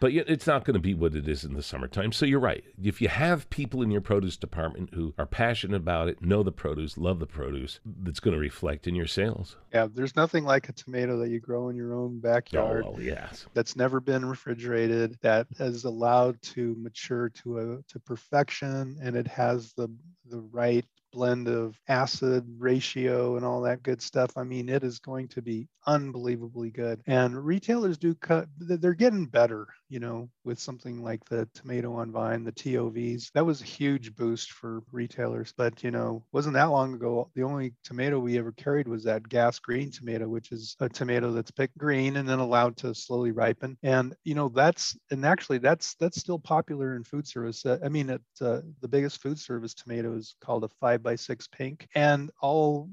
but 0.00 0.12
it's 0.12 0.46
not 0.46 0.64
going 0.64 0.74
to 0.74 0.80
be 0.80 0.94
what 0.94 1.14
it 1.14 1.28
is 1.28 1.44
in 1.44 1.54
the 1.54 1.62
summertime. 1.62 2.12
So 2.12 2.26
you're 2.26 2.40
right. 2.40 2.64
If 2.82 3.00
you 3.00 3.08
have 3.08 3.48
people 3.50 3.82
in 3.82 3.90
your 3.90 4.00
produce 4.00 4.36
department 4.36 4.90
who 4.94 5.14
are 5.18 5.26
passionate 5.26 5.76
about 5.76 6.08
it, 6.08 6.22
know 6.22 6.42
the 6.42 6.52
produce, 6.52 6.98
love 6.98 7.18
the 7.18 7.26
produce, 7.26 7.80
that's 7.84 8.20
going 8.20 8.34
to 8.34 8.40
reflect 8.40 8.86
in 8.86 8.94
your 8.94 9.06
sales. 9.06 9.56
Yeah, 9.72 9.88
there's 9.92 10.16
nothing 10.16 10.44
like 10.44 10.68
a 10.68 10.72
tomato 10.72 11.18
that 11.18 11.30
you 11.30 11.40
grow 11.40 11.68
in 11.68 11.76
your 11.76 11.94
own 11.94 12.20
backyard. 12.20 12.84
Oh, 12.86 12.98
yes. 12.98 13.46
That's 13.54 13.76
never 13.76 14.00
been 14.00 14.24
refrigerated, 14.24 15.18
that 15.22 15.46
is 15.58 15.84
allowed 15.84 16.40
to 16.42 16.74
mature 16.78 17.28
to 17.30 17.58
a 17.58 17.92
to 17.92 17.98
perfection, 18.00 18.98
and 19.02 19.16
it 19.16 19.26
has 19.26 19.72
the 19.74 19.88
the 20.30 20.40
right 20.52 20.84
blend 21.12 21.48
of 21.48 21.78
acid 21.88 22.44
ratio 22.58 23.36
and 23.36 23.44
all 23.44 23.60
that 23.62 23.82
good 23.82 24.00
stuff. 24.02 24.36
I 24.36 24.44
mean, 24.44 24.68
it 24.68 24.84
is 24.84 24.98
going 24.98 25.28
to 25.28 25.42
be 25.42 25.68
unbelievably 25.86 26.70
good. 26.70 27.00
And 27.06 27.44
retailers 27.44 27.98
do 27.98 28.14
cut, 28.14 28.48
they're 28.58 28.94
getting 28.94 29.26
better, 29.26 29.66
you 29.88 30.00
know, 30.00 30.30
with 30.44 30.58
something 30.58 31.02
like 31.02 31.24
the 31.26 31.48
tomato 31.54 31.92
on 31.94 32.10
vine, 32.10 32.44
the 32.44 32.52
TOVs. 32.52 33.30
That 33.32 33.46
was 33.46 33.60
a 33.60 33.64
huge 33.64 34.14
boost 34.14 34.52
for 34.52 34.82
retailers. 34.92 35.52
But, 35.56 35.82
you 35.82 35.90
know, 35.90 36.24
wasn't 36.32 36.54
that 36.54 36.64
long 36.64 36.94
ago. 36.94 37.30
The 37.34 37.42
only 37.42 37.74
tomato 37.84 38.18
we 38.18 38.38
ever 38.38 38.52
carried 38.52 38.88
was 38.88 39.04
that 39.04 39.28
gas 39.28 39.58
green 39.58 39.90
tomato, 39.90 40.28
which 40.28 40.52
is 40.52 40.76
a 40.80 40.88
tomato 40.88 41.32
that's 41.32 41.50
picked 41.50 41.76
green 41.78 42.16
and 42.16 42.28
then 42.28 42.38
allowed 42.38 42.76
to 42.78 42.94
slowly 42.94 43.32
ripen. 43.32 43.76
And, 43.82 44.14
you 44.24 44.34
know, 44.34 44.48
that's, 44.48 44.96
and 45.10 45.24
actually 45.24 45.58
that's, 45.58 45.94
that's 45.96 46.20
still 46.20 46.38
popular 46.38 46.96
in 46.96 47.04
food 47.04 47.26
service. 47.26 47.64
Uh, 47.64 47.78
I 47.84 47.88
mean, 47.88 48.10
it, 48.10 48.22
uh, 48.40 48.60
the 48.80 48.88
biggest 48.88 49.20
food 49.20 49.38
service 49.38 49.74
tomato 49.74 50.16
is 50.16 50.36
called 50.40 50.64
a 50.64 50.68
five 50.68 51.02
by 51.02 51.16
six 51.16 51.46
pink. 51.48 51.88
And 51.94 52.30
all 52.40 52.88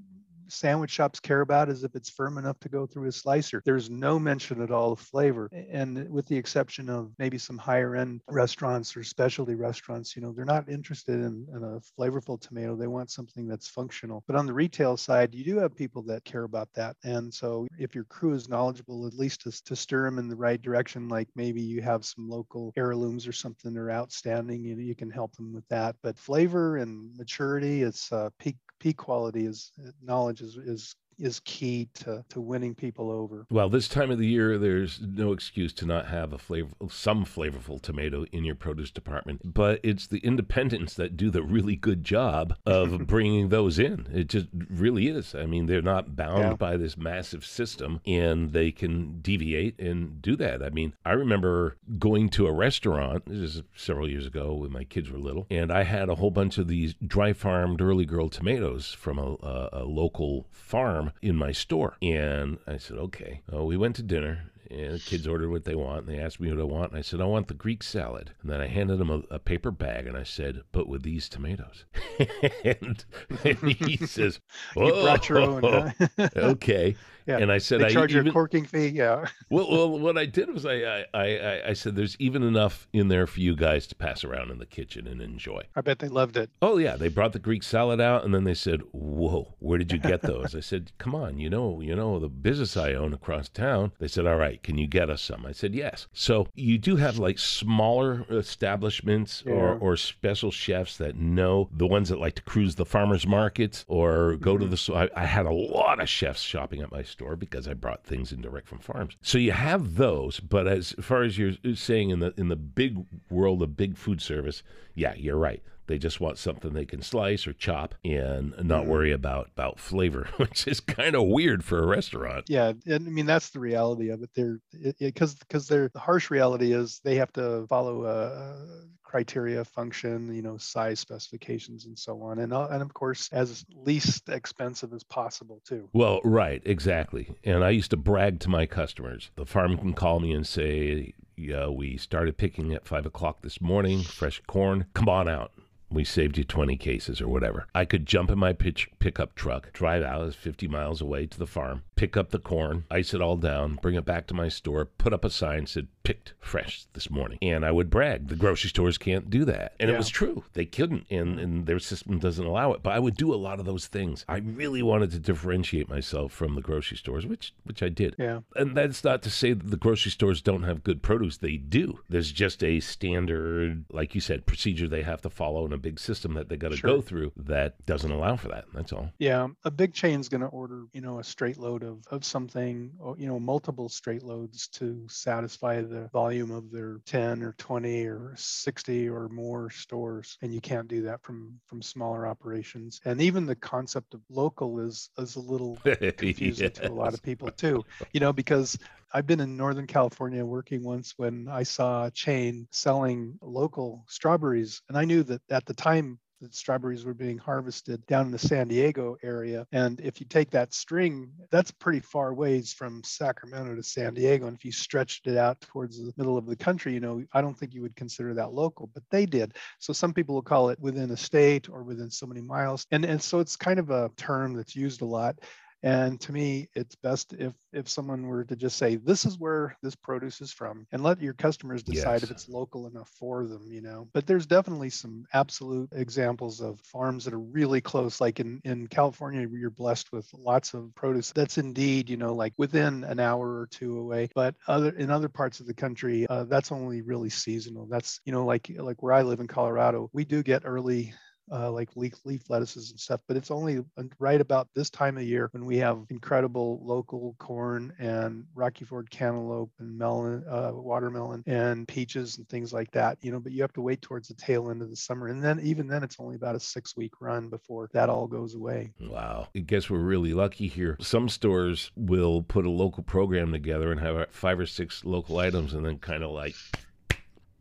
sandwich 0.49 0.91
shops 0.91 1.19
care 1.19 1.41
about 1.41 1.69
is 1.69 1.83
if 1.83 1.95
it's 1.95 2.09
firm 2.09 2.37
enough 2.37 2.59
to 2.59 2.69
go 2.69 2.85
through 2.85 3.07
a 3.07 3.11
slicer. 3.11 3.61
There's 3.65 3.89
no 3.89 4.19
mention 4.19 4.61
at 4.61 4.71
all 4.71 4.91
of 4.91 4.99
flavor. 4.99 5.49
And 5.71 6.09
with 6.09 6.25
the 6.27 6.37
exception 6.37 6.89
of 6.89 7.11
maybe 7.17 7.37
some 7.37 7.57
higher 7.57 7.95
end 7.95 8.21
restaurants 8.29 8.95
or 8.95 9.03
specialty 9.03 9.55
restaurants, 9.55 10.15
you 10.15 10.21
know, 10.21 10.31
they're 10.31 10.45
not 10.45 10.69
interested 10.69 11.15
in, 11.15 11.45
in, 11.53 11.63
a 11.63 11.79
flavorful 11.99 12.39
tomato. 12.39 12.75
They 12.75 12.87
want 12.87 13.11
something 13.11 13.47
that's 13.47 13.67
functional. 13.67 14.23
But 14.27 14.35
on 14.35 14.45
the 14.45 14.53
retail 14.53 14.97
side, 14.97 15.33
you 15.33 15.43
do 15.43 15.57
have 15.57 15.75
people 15.75 16.01
that 16.03 16.23
care 16.23 16.43
about 16.43 16.69
that. 16.75 16.95
And 17.03 17.33
so 17.33 17.67
if 17.77 17.95
your 17.95 18.05
crew 18.05 18.33
is 18.33 18.49
knowledgeable, 18.49 19.07
at 19.07 19.13
least 19.13 19.41
to, 19.41 19.63
to 19.63 19.75
stir 19.75 20.05
them 20.05 20.19
in 20.19 20.27
the 20.27 20.35
right 20.35 20.61
direction, 20.61 21.09
like 21.09 21.27
maybe 21.35 21.61
you 21.61 21.81
have 21.81 22.05
some 22.05 22.29
local 22.29 22.73
heirlooms 22.77 23.27
or 23.27 23.31
something 23.31 23.73
that 23.73 23.79
are 23.79 23.91
outstanding, 23.91 24.63
you 24.63 24.75
know, 24.75 24.81
you 24.81 24.95
can 24.95 25.09
help 25.09 25.35
them 25.35 25.53
with 25.53 25.67
that. 25.69 25.95
But 26.01 26.17
flavor 26.17 26.77
and 26.77 27.15
maturity, 27.17 27.83
it's 27.83 28.11
uh, 28.11 28.29
peak 28.39 28.57
peak 28.79 28.97
quality 28.97 29.45
is 29.45 29.71
knowledge 30.01 30.41
is, 30.41 30.57
is 30.57 30.95
is 31.19 31.39
key 31.41 31.89
to, 31.93 32.23
to 32.29 32.41
winning 32.41 32.75
people 32.75 33.11
over. 33.11 33.45
Well, 33.49 33.69
this 33.69 33.87
time 33.87 34.11
of 34.11 34.19
the 34.19 34.27
year, 34.27 34.57
there's 34.57 34.99
no 35.01 35.31
excuse 35.31 35.73
to 35.73 35.85
not 35.85 36.07
have 36.07 36.33
a 36.33 36.37
flavor, 36.37 36.69
some 36.89 37.25
flavorful 37.25 37.81
tomato 37.81 38.25
in 38.31 38.43
your 38.43 38.55
produce 38.55 38.91
department. 38.91 39.53
But 39.53 39.79
it's 39.83 40.07
the 40.07 40.19
independents 40.19 40.93
that 40.95 41.17
do 41.17 41.29
the 41.29 41.43
really 41.43 41.75
good 41.75 42.03
job 42.03 42.55
of 42.65 42.99
bringing 43.07 43.49
those 43.49 43.79
in. 43.79 44.07
It 44.13 44.27
just 44.27 44.47
really 44.69 45.07
is. 45.07 45.33
I 45.33 45.45
mean, 45.45 45.65
they're 45.65 45.81
not 45.81 46.15
bound 46.15 46.43
yeah. 46.43 46.53
by 46.53 46.77
this 46.77 46.97
massive 46.97 47.45
system, 47.45 48.01
and 48.05 48.53
they 48.53 48.71
can 48.71 49.19
deviate 49.21 49.79
and 49.79 50.21
do 50.21 50.35
that. 50.37 50.61
I 50.61 50.69
mean, 50.69 50.93
I 51.05 51.11
remember 51.13 51.77
going 51.97 52.29
to 52.29 52.47
a 52.47 52.53
restaurant. 52.53 53.25
This 53.25 53.55
is 53.55 53.63
several 53.75 54.09
years 54.09 54.25
ago 54.25 54.53
when 54.53 54.71
my 54.71 54.83
kids 54.83 55.09
were 55.09 55.19
little, 55.19 55.47
and 55.49 55.71
I 55.71 55.83
had 55.83 56.09
a 56.09 56.15
whole 56.15 56.31
bunch 56.31 56.57
of 56.57 56.67
these 56.67 56.95
dry 57.05 57.33
farmed 57.33 57.81
early 57.81 58.05
girl 58.05 58.29
tomatoes 58.29 58.91
from 58.91 59.17
a, 59.17 59.35
a, 59.41 59.69
a 59.73 59.83
local 59.83 60.47
farm 60.51 61.06
in 61.21 61.35
my 61.35 61.51
store. 61.51 61.97
And 62.01 62.57
I 62.67 62.77
said, 62.77 62.97
okay. 62.97 63.41
Well, 63.51 63.65
we 63.65 63.77
went 63.77 63.95
to 63.97 64.03
dinner 64.03 64.51
and 64.69 64.95
the 64.95 64.99
kids 64.99 65.27
ordered 65.27 65.49
what 65.49 65.65
they 65.65 65.75
want. 65.75 66.05
And 66.05 66.15
they 66.15 66.21
asked 66.21 66.39
me 66.39 66.51
what 66.51 66.59
I 66.59 66.63
want. 66.63 66.91
And 66.91 66.99
I 66.99 67.01
said, 67.01 67.21
I 67.21 67.25
want 67.25 67.47
the 67.47 67.53
Greek 67.53 67.83
salad. 67.83 68.31
And 68.41 68.51
then 68.51 68.61
I 68.61 68.67
handed 68.67 68.97
them 68.97 69.09
a, 69.09 69.35
a 69.35 69.39
paper 69.39 69.71
bag 69.71 70.07
and 70.07 70.17
I 70.17 70.23
said, 70.23 70.61
but 70.71 70.87
with 70.87 71.03
these 71.03 71.29
tomatoes. 71.29 71.85
and, 72.63 73.05
and, 73.43 73.57
he 73.59 73.97
says, 74.05 74.39
oh, 74.75 74.87
you 74.87 75.03
brought 75.03 75.29
your 75.29 75.39
own. 75.39 75.63
Huh? 75.63 76.29
okay. 76.35 76.95
Yeah. 77.27 77.37
And 77.37 77.51
I 77.51 77.57
said, 77.57 77.81
they 77.81 77.89
charge 77.89 78.15
I 78.15 78.19
even, 78.19 78.29
a 78.29 78.31
corking 78.31 78.65
fee. 78.65 78.87
Yeah. 78.87 79.27
well, 79.49 79.69
well, 79.69 79.99
what 79.99 80.17
I 80.17 80.25
did 80.25 80.53
was 80.53 80.65
I, 80.65 80.75
I, 80.75 81.05
I, 81.13 81.61
I 81.69 81.73
said, 81.73 81.95
there's 81.95 82.15
even 82.19 82.41
enough 82.41 82.87
in 82.93 83.09
there 83.09 83.27
for 83.27 83.39
you 83.41 83.55
guys 83.55 83.85
to 83.87 83.95
pass 83.95 84.23
around 84.23 84.51
in 84.51 84.59
the 84.59 84.65
kitchen 84.65 85.07
and 85.07 85.21
enjoy. 85.21 85.63
I 85.75 85.81
bet 85.81 85.99
they 85.99 86.07
loved 86.07 86.37
it. 86.37 86.49
Oh 86.61 86.77
yeah, 86.77 86.95
they 86.95 87.09
brought 87.09 87.33
the 87.33 87.39
Greek 87.39 87.63
salad 87.63 87.99
out, 87.99 88.23
and 88.23 88.33
then 88.33 88.43
they 88.43 88.53
said, 88.53 88.81
"Whoa, 88.91 89.55
where 89.59 89.77
did 89.77 89.91
you 89.91 89.99
get 89.99 90.21
those?" 90.21 90.55
I 90.55 90.59
said, 90.59 90.91
"Come 90.97 91.13
on, 91.13 91.37
you 91.37 91.49
know, 91.49 91.81
you 91.81 91.95
know 91.95 92.19
the 92.19 92.29
business 92.29 92.77
I 92.77 92.93
own 92.93 93.13
across 93.13 93.49
town." 93.49 93.91
They 93.99 94.07
said, 94.07 94.25
"All 94.25 94.37
right, 94.37 94.61
can 94.63 94.77
you 94.77 94.87
get 94.87 95.09
us 95.09 95.21
some?" 95.21 95.45
I 95.45 95.51
said, 95.51 95.75
"Yes." 95.75 96.07
So 96.13 96.47
you 96.55 96.77
do 96.77 96.95
have 96.95 97.17
like 97.17 97.39
smaller 97.39 98.25
establishments 98.29 99.43
yeah. 99.45 99.53
or 99.53 99.77
or 99.77 99.97
special 99.97 100.51
chefs 100.51 100.97
that 100.97 101.15
know 101.15 101.69
the 101.71 101.87
ones 101.87 102.09
that 102.09 102.19
like 102.19 102.35
to 102.35 102.41
cruise 102.43 102.75
the 102.75 102.85
farmers 102.85 103.27
markets 103.27 103.85
or 103.87 104.37
go 104.37 104.55
mm-hmm. 104.55 104.69
to 104.69 104.75
the. 104.75 104.95
I, 105.15 105.21
I 105.21 105.25
had 105.25 105.45
a 105.45 105.51
lot 105.51 105.99
of 105.99 106.09
chefs 106.09 106.41
shopping 106.41 106.81
at 106.81 106.91
my 106.91 107.03
store 107.17 107.35
because 107.35 107.67
I 107.67 107.73
brought 107.73 108.03
things 108.03 108.31
in 108.31 108.41
direct 108.41 108.67
from 108.67 108.79
farms. 108.79 109.17
So 109.21 109.37
you 109.37 109.51
have 109.51 109.95
those, 109.95 110.39
but 110.39 110.67
as 110.67 110.93
far 111.01 111.23
as 111.23 111.37
you're 111.37 111.53
saying 111.75 112.11
in 112.11 112.19
the 112.19 112.33
in 112.37 112.47
the 112.47 112.55
big 112.55 113.05
world 113.29 113.61
of 113.63 113.75
big 113.75 113.97
food 113.97 114.21
service, 114.21 114.61
yeah, 114.93 115.15
you're 115.15 115.37
right. 115.37 115.63
They 115.87 115.97
just 115.97 116.19
want 116.19 116.37
something 116.37 116.73
they 116.73 116.85
can 116.85 117.01
slice 117.01 117.47
or 117.47 117.53
chop 117.53 117.95
and 118.03 118.53
not 118.61 118.81
mm-hmm. 118.81 118.91
worry 118.91 119.11
about 119.11 119.47
about 119.47 119.79
flavor, 119.79 120.27
which 120.37 120.67
is 120.67 120.79
kind 120.79 121.15
of 121.15 121.23
weird 121.23 121.63
for 121.63 121.81
a 121.81 121.87
restaurant. 121.87 122.45
Yeah, 122.49 122.73
and 122.85 123.07
I 123.07 123.09
mean 123.09 123.25
that's 123.25 123.49
the 123.49 123.59
reality 123.59 124.09
of 124.09 124.21
it. 124.21 124.29
They're 124.35 124.59
because 124.99 125.35
because 125.35 125.67
they're 125.67 125.89
the 125.89 125.99
harsh 125.99 126.29
reality 126.29 126.73
is 126.73 127.01
they 127.03 127.15
have 127.15 127.33
to 127.33 127.65
follow 127.67 128.05
a 128.05 128.85
criteria, 129.07 129.63
function, 129.63 130.33
you 130.35 130.41
know, 130.41 130.57
size 130.57 130.99
specifications, 130.99 131.85
and 131.85 131.97
so 131.97 132.21
on, 132.21 132.39
and 132.39 132.53
uh, 132.53 132.67
and 132.69 132.81
of 132.81 132.93
course 132.93 133.29
as 133.31 133.65
least 133.85 134.27
expensive 134.29 134.91
as 134.93 135.03
possible 135.03 135.61
too. 135.65 135.89
Well, 135.93 136.19
right, 136.23 136.61
exactly. 136.65 137.33
And 137.43 137.63
I 137.63 137.69
used 137.69 137.91
to 137.91 137.97
brag 137.97 138.39
to 138.41 138.49
my 138.49 138.65
customers. 138.65 139.31
The 139.35 139.45
farm 139.45 139.77
can 139.77 139.93
call 139.93 140.19
me 140.19 140.33
and 140.33 140.45
say, 140.45 141.13
yeah, 141.37 141.67
we 141.67 141.97
started 141.97 142.37
picking 142.37 142.73
at 142.73 142.85
five 142.85 143.05
o'clock 143.05 143.41
this 143.41 143.61
morning, 143.61 144.03
fresh 144.03 144.41
corn. 144.45 144.85
Come 144.93 145.07
on 145.07 145.29
out 145.29 145.51
we 145.89 146.03
saved 146.03 146.37
you 146.37 146.43
20 146.43 146.75
cases 146.77 147.21
or 147.21 147.27
whatever. 147.27 147.67
I 147.73 147.85
could 147.85 148.05
jump 148.05 148.29
in 148.29 148.37
my 148.37 148.53
pitch, 148.53 148.89
pickup 148.99 149.35
truck, 149.35 149.71
drive 149.71 150.03
out 150.03 150.33
50 150.33 150.67
miles 150.67 151.01
away 151.01 151.25
to 151.27 151.39
the 151.39 151.47
farm, 151.47 151.83
pick 151.95 152.17
up 152.17 152.31
the 152.31 152.39
corn, 152.39 152.85
ice 152.91 153.13
it 153.13 153.21
all 153.21 153.37
down, 153.37 153.79
bring 153.81 153.95
it 153.95 154.05
back 154.05 154.27
to 154.27 154.33
my 154.33 154.49
store, 154.49 154.85
put 154.85 155.13
up 155.13 155.23
a 155.23 155.29
sign 155.29 155.65
said 155.65 155.87
picked 156.07 156.31
fresh 156.39 156.85
this 156.93 157.09
morning. 157.09 157.37
And 157.41 157.65
I 157.65 157.71
would 157.71 157.89
brag, 157.89 158.29
the 158.29 158.37
grocery 158.37 158.69
stores 158.69 158.97
can't 158.97 159.29
do 159.29 159.43
that. 159.43 159.73
And 159.77 159.89
yeah. 159.89 159.95
it 159.95 159.97
was 159.97 160.07
true. 160.07 160.45
They 160.53 160.63
couldn't 160.65 161.05
and, 161.09 161.37
and 161.37 161.65
their 161.65 161.79
system 161.79 162.17
doesn't 162.17 162.45
allow 162.45 162.71
it. 162.71 162.81
But 162.81 162.93
I 162.93 162.99
would 162.99 163.17
do 163.17 163.33
a 163.33 163.35
lot 163.35 163.59
of 163.59 163.65
those 163.65 163.87
things. 163.87 164.23
I 164.29 164.37
really 164.37 164.81
wanted 164.81 165.11
to 165.11 165.19
differentiate 165.19 165.89
myself 165.89 166.31
from 166.31 166.55
the 166.55 166.61
grocery 166.61 166.95
stores, 166.95 167.25
which 167.25 167.53
which 167.65 167.83
I 167.83 167.89
did. 167.89 168.15
Yeah. 168.17 168.39
And 168.55 168.77
that's 168.77 169.03
not 169.03 169.21
to 169.23 169.29
say 169.29 169.51
that 169.51 169.69
the 169.69 169.75
grocery 169.75 170.11
stores 170.11 170.41
don't 170.41 170.63
have 170.63 170.81
good 170.81 171.01
produce. 171.01 171.35
They 171.35 171.57
do. 171.57 171.99
There's 172.07 172.31
just 172.31 172.63
a 172.63 172.79
standard, 172.79 173.83
like 173.91 174.15
you 174.15 174.21
said, 174.21 174.45
procedure 174.45 174.87
they 174.87 175.01
have 175.01 175.21
to 175.23 175.29
follow 175.29 175.65
and 175.65 175.73
a 175.73 175.77
big 175.77 175.99
system 175.99 176.35
that 176.35 176.47
they 176.47 176.55
got 176.55 176.71
to 176.71 176.77
sure. 176.77 176.89
go 176.89 177.01
through 177.01 177.33
that 177.35 177.85
doesn't 177.85 178.11
allow 178.11 178.37
for 178.37 178.47
that. 178.47 178.63
That's 178.73 178.93
all. 178.93 179.11
Yeah, 179.19 179.49
a 179.65 179.71
big 179.71 179.93
chain's 179.93 180.29
going 180.29 180.39
to 180.39 180.47
order, 180.47 180.85
you 180.93 181.01
know, 181.01 181.19
a 181.19 181.23
straight 181.25 181.57
load 181.57 181.83
of 181.83 181.97
of 182.11 182.23
something, 182.23 182.93
or, 182.97 183.17
you 183.17 183.27
know, 183.27 183.41
multiple 183.41 183.89
straight 183.89 184.23
loads 184.23 184.67
to 184.69 185.05
satisfy 185.09 185.81
the 185.81 185.96
volume 186.13 186.51
of 186.51 186.71
their 186.71 186.99
10 187.05 187.43
or 187.43 187.53
20 187.57 188.05
or 188.05 188.33
60 188.37 189.09
or 189.09 189.29
more 189.29 189.69
stores, 189.69 190.37
and 190.41 190.53
you 190.53 190.61
can't 190.61 190.87
do 190.87 191.01
that 191.03 191.21
from 191.21 191.59
from 191.67 191.81
smaller 191.81 192.27
operations. 192.27 192.99
And 193.05 193.21
even 193.21 193.45
the 193.45 193.55
concept 193.55 194.13
of 194.13 194.21
local 194.29 194.79
is 194.79 195.09
is 195.17 195.35
a 195.35 195.39
little 195.39 195.77
confusing 196.17 196.65
yes. 196.65 196.77
to 196.77 196.89
a 196.89 196.93
lot 196.93 197.13
of 197.13 197.21
people 197.21 197.49
too. 197.51 197.83
You 198.13 198.19
know, 198.19 198.33
because 198.33 198.77
I've 199.13 199.27
been 199.27 199.39
in 199.39 199.55
Northern 199.55 199.87
California 199.87 200.45
working 200.45 200.83
once 200.83 201.13
when 201.17 201.47
I 201.49 201.63
saw 201.63 202.05
a 202.05 202.11
chain 202.11 202.67
selling 202.71 203.37
local 203.41 204.03
strawberries, 204.07 204.81
and 204.89 204.97
I 204.97 205.05
knew 205.05 205.23
that 205.23 205.41
at 205.49 205.65
the 205.65 205.73
time 205.73 206.19
that 206.41 206.53
strawberries 206.53 207.05
were 207.05 207.13
being 207.13 207.37
harvested 207.37 208.05
down 208.07 208.27
in 208.27 208.31
the 208.31 208.39
San 208.39 208.67
Diego 208.67 209.17
area. 209.23 209.65
And 209.71 209.99
if 209.99 210.19
you 210.19 210.25
take 210.27 210.51
that 210.51 210.73
string, 210.73 211.31
that's 211.51 211.71
pretty 211.71 211.99
far 211.99 212.33
ways 212.33 212.73
from 212.73 213.03
Sacramento 213.03 213.75
to 213.75 213.83
San 213.83 214.13
Diego. 214.13 214.47
And 214.47 214.55
if 214.55 214.65
you 214.65 214.71
stretched 214.71 215.27
it 215.27 215.37
out 215.37 215.59
towards 215.61 215.97
the 215.97 216.13
middle 216.17 216.37
of 216.37 216.45
the 216.45 216.55
country, 216.55 216.93
you 216.93 216.99
know, 216.99 217.23
I 217.33 217.41
don't 217.41 217.57
think 217.57 217.73
you 217.73 217.81
would 217.81 217.95
consider 217.95 218.33
that 218.35 218.53
local, 218.53 218.89
but 218.93 219.03
they 219.11 219.25
did. 219.25 219.55
So 219.79 219.93
some 219.93 220.13
people 220.13 220.35
will 220.35 220.41
call 220.41 220.69
it 220.69 220.79
within 220.79 221.11
a 221.11 221.17
state 221.17 221.69
or 221.69 221.83
within 221.83 222.11
so 222.11 222.25
many 222.25 222.41
miles. 222.41 222.85
And, 222.91 223.05
and 223.05 223.21
so 223.21 223.39
it's 223.39 223.55
kind 223.55 223.79
of 223.79 223.89
a 223.89 224.11
term 224.17 224.53
that's 224.53 224.75
used 224.75 225.01
a 225.01 225.05
lot. 225.05 225.39
And 225.83 226.19
to 226.21 226.31
me, 226.31 226.69
it's 226.73 226.95
best 226.95 227.33
if 227.33 227.53
if 227.71 227.87
someone 227.87 228.25
were 228.25 228.43
to 228.45 228.55
just 228.55 228.77
say, 228.77 228.95
"This 228.95 229.25
is 229.25 229.37
where 229.37 229.77
this 229.83 229.95
produce 229.95 230.41
is 230.41 230.51
from," 230.51 230.87
and 230.91 231.03
let 231.03 231.21
your 231.21 231.33
customers 231.33 231.83
decide 231.83 232.21
yes. 232.21 232.23
if 232.23 232.31
it's 232.31 232.49
local 232.49 232.87
enough 232.87 233.09
for 233.09 233.45
them. 233.45 233.71
You 233.71 233.81
know, 233.81 234.07
but 234.13 234.25
there's 234.25 234.47
definitely 234.47 234.89
some 234.89 235.25
absolute 235.33 235.89
examples 235.93 236.61
of 236.61 236.79
farms 236.81 237.25
that 237.25 237.33
are 237.33 237.39
really 237.39 237.81
close. 237.81 238.19
Like 238.19 238.39
in 238.39 238.59
in 238.63 238.87
California, 238.87 239.47
you're 239.47 239.69
blessed 239.69 240.11
with 240.11 240.27
lots 240.33 240.73
of 240.73 240.93
produce 240.95 241.31
that's 241.31 241.59
indeed 241.59 242.09
you 242.09 242.17
know 242.17 242.33
like 242.33 242.53
within 242.57 243.03
an 243.03 243.19
hour 243.19 243.59
or 243.59 243.67
two 243.67 243.99
away. 243.99 244.29
But 244.33 244.55
other 244.67 244.89
in 244.89 245.11
other 245.11 245.29
parts 245.29 245.59
of 245.59 245.67
the 245.67 245.75
country, 245.75 246.25
uh, 246.27 246.45
that's 246.45 246.71
only 246.71 247.01
really 247.01 247.29
seasonal. 247.29 247.85
That's 247.85 248.19
you 248.25 248.31
know 248.31 248.45
like 248.45 248.71
like 248.77 249.03
where 249.03 249.13
I 249.13 249.21
live 249.21 249.39
in 249.39 249.47
Colorado, 249.47 250.09
we 250.11 250.25
do 250.25 250.41
get 250.41 250.63
early 250.65 251.13
uh, 251.51 251.71
like 251.71 251.95
leaf, 251.95 252.13
leaf 252.25 252.49
lettuces 252.49 252.91
and 252.91 252.99
stuff. 252.99 253.21
But 253.27 253.37
it's 253.37 253.51
only 253.51 253.83
right 254.19 254.39
about 254.39 254.67
this 254.73 254.89
time 254.89 255.17
of 255.17 255.23
year 255.23 255.49
when 255.51 255.65
we 255.65 255.77
have 255.77 256.05
incredible 256.09 256.79
local 256.83 257.35
corn 257.39 257.93
and 257.99 258.45
Rocky 258.55 258.85
Ford 258.85 259.09
cantaloupe 259.09 259.71
and 259.79 259.97
melon, 259.97 260.43
uh, 260.49 260.71
watermelon 260.73 261.43
and 261.47 261.87
peaches 261.87 262.37
and 262.37 262.47
things 262.49 262.73
like 262.73 262.91
that. 262.91 263.17
You 263.21 263.31
know, 263.31 263.39
but 263.39 263.51
you 263.51 263.61
have 263.61 263.73
to 263.73 263.81
wait 263.81 264.01
towards 264.01 264.27
the 264.27 264.33
tail 264.33 264.69
end 264.69 264.81
of 264.81 264.89
the 264.89 264.95
summer, 264.95 265.27
and 265.27 265.43
then 265.43 265.59
even 265.61 265.87
then 265.87 266.03
it's 266.03 266.17
only 266.19 266.35
about 266.35 266.55
a 266.55 266.59
six 266.59 266.95
week 266.95 267.13
run 267.19 267.49
before 267.49 267.89
that 267.93 268.09
all 268.09 268.27
goes 268.27 268.55
away. 268.55 268.93
Wow, 268.99 269.47
I 269.55 269.59
guess 269.59 269.89
we're 269.89 269.99
really 269.99 270.33
lucky 270.33 270.67
here. 270.67 270.97
Some 271.01 271.29
stores 271.29 271.91
will 271.95 272.43
put 272.43 272.65
a 272.65 272.69
local 272.69 273.03
program 273.03 273.51
together 273.51 273.91
and 273.91 273.99
have 273.99 274.27
five 274.31 274.59
or 274.59 274.65
six 274.65 275.05
local 275.05 275.37
items, 275.39 275.73
and 275.73 275.85
then 275.85 275.99
kind 275.99 276.23
of 276.23 276.31
like 276.31 276.55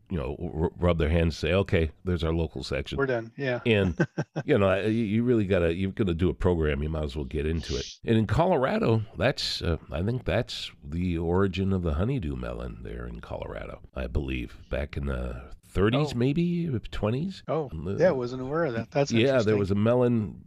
you 0.08 0.16
know, 0.16 0.36
r- 0.54 0.70
rub 0.78 0.98
their 0.98 1.08
hands, 1.08 1.36
say, 1.36 1.52
"Okay, 1.52 1.90
there's 2.04 2.24
our 2.24 2.32
local 2.32 2.62
section. 2.62 2.98
We're 2.98 3.06
done." 3.06 3.32
Yeah. 3.36 3.60
And 3.66 4.06
you 4.44 4.58
know, 4.58 4.80
you, 4.80 5.04
you 5.04 5.22
really 5.22 5.46
gotta, 5.46 5.74
you're 5.74 5.92
gonna 5.92 6.14
do 6.14 6.30
a 6.30 6.34
program. 6.34 6.82
You 6.82 6.88
might 6.88 7.04
as 7.04 7.16
well 7.16 7.24
get 7.24 7.46
into 7.46 7.76
it. 7.76 7.86
And 8.04 8.16
in 8.16 8.26
Colorado, 8.26 9.02
that's, 9.16 9.62
uh, 9.62 9.78
I 9.90 10.02
think 10.02 10.24
that's 10.24 10.70
the 10.84 11.18
origin 11.18 11.72
of 11.72 11.82
the 11.82 11.94
honeydew 11.94 12.36
melon 12.36 12.78
there 12.82 13.06
in 13.06 13.20
Colorado. 13.20 13.80
I 13.94 14.06
believe 14.06 14.56
back 14.70 14.96
in 14.96 15.06
the 15.06 15.42
30s, 15.74 16.12
oh. 16.14 16.18
maybe 16.18 16.68
20s. 16.68 17.42
Oh, 17.48 17.70
yeah, 17.98 18.08
I 18.08 18.12
wasn't 18.12 18.42
aware 18.42 18.64
of 18.64 18.74
that. 18.74 18.90
That's 18.90 19.12
yeah. 19.12 19.42
There 19.42 19.56
was 19.56 19.70
a 19.70 19.74
melon 19.74 20.42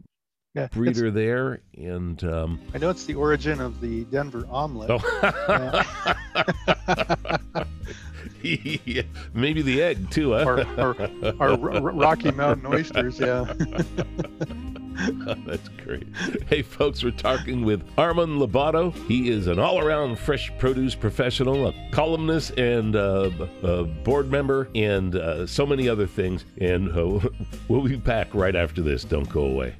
yeah, 0.54 0.66
breeder 0.72 1.12
there, 1.12 1.62
and 1.76 2.22
um, 2.24 2.60
I 2.74 2.78
know 2.78 2.90
it's 2.90 3.04
the 3.04 3.14
origin 3.14 3.60
of 3.60 3.80
the 3.80 4.04
Denver 4.04 4.44
omelet. 4.50 4.90
Oh. 4.90 5.00
yeah, 5.48 7.36
maybe 9.34 9.62
the 9.62 9.82
egg 9.82 10.10
too, 10.10 10.32
huh? 10.32 10.64
Or, 10.76 10.94
or, 11.38 11.50
or 11.60 11.80
Rocky 11.92 12.30
Mountain 12.30 12.66
oysters, 12.66 13.18
yeah. 13.18 13.52
oh, 14.98 15.34
that's 15.46 15.68
great. 15.84 16.06
Hey, 16.48 16.62
folks, 16.62 17.02
we're 17.02 17.10
talking 17.10 17.64
with 17.64 17.82
Armand 17.98 18.40
Lobato. 18.40 18.94
He 19.06 19.30
is 19.30 19.46
an 19.46 19.58
all 19.58 19.78
around 19.78 20.18
fresh 20.18 20.50
produce 20.58 20.94
professional, 20.94 21.68
a 21.68 21.90
columnist, 21.92 22.58
and 22.58 22.96
uh, 22.96 23.30
a 23.62 23.84
board 23.84 24.30
member, 24.30 24.68
and 24.74 25.16
uh, 25.16 25.46
so 25.46 25.66
many 25.66 25.88
other 25.88 26.06
things. 26.06 26.44
And 26.58 26.90
uh, 26.90 27.28
we'll 27.68 27.82
be 27.82 27.96
back 27.96 28.34
right 28.34 28.56
after 28.56 28.82
this. 28.82 29.04
Don't 29.04 29.28
go 29.28 29.44
away. 29.44 29.76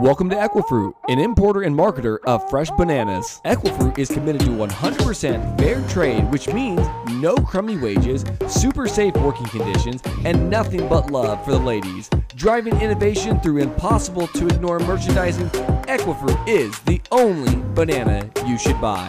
Welcome 0.00 0.30
to 0.30 0.36
Equifruit, 0.36 0.94
an 1.10 1.18
importer 1.18 1.60
and 1.60 1.76
marketer 1.76 2.20
of 2.24 2.48
fresh 2.48 2.70
bananas. 2.70 3.42
Equifruit 3.44 3.98
is 3.98 4.08
committed 4.08 4.40
to 4.40 4.46
100% 4.46 5.58
fair 5.58 5.86
trade, 5.88 6.22
which 6.32 6.48
means 6.48 6.80
no 7.16 7.36
crummy 7.36 7.76
wages, 7.76 8.24
super 8.48 8.88
safe 8.88 9.14
working 9.16 9.44
conditions, 9.48 10.00
and 10.24 10.48
nothing 10.48 10.88
but 10.88 11.10
love 11.10 11.44
for 11.44 11.50
the 11.50 11.58
ladies. 11.58 12.08
Driving 12.34 12.80
innovation 12.80 13.38
through 13.40 13.58
impossible 13.58 14.26
to 14.28 14.46
ignore 14.46 14.78
merchandising, 14.78 15.50
Equifruit 15.50 16.48
is 16.48 16.78
the 16.80 16.98
only 17.12 17.56
banana 17.74 18.26
you 18.46 18.56
should 18.56 18.80
buy. 18.80 19.06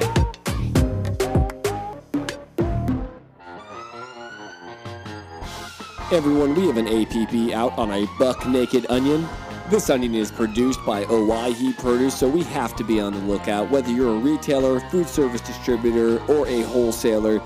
Everyone, 6.12 6.54
we 6.54 6.68
have 6.68 6.76
an 6.76 6.88
APB 6.88 7.54
out 7.54 7.72
on 7.78 7.92
a 7.92 8.06
buck 8.20 8.46
naked 8.46 8.86
onion. 8.90 9.26
This 9.72 9.90
onion 9.90 10.16
is 10.16 10.32
produced 10.32 10.86
by 10.86 11.06
Owyhee 11.06 11.72
Produce, 11.72 12.20
so 12.20 12.28
we 12.28 12.44
have 12.44 12.76
to 12.76 12.84
be 12.84 13.00
on 13.00 13.14
the 13.14 13.20
lookout. 13.20 13.72
Whether 13.72 13.90
you're 13.90 14.14
a 14.14 14.20
retailer, 14.20 14.82
food 14.90 15.08
service 15.08 15.40
distributor, 15.40 16.22
or 16.26 16.46
a 16.46 16.64
wholesaler, 16.64 17.42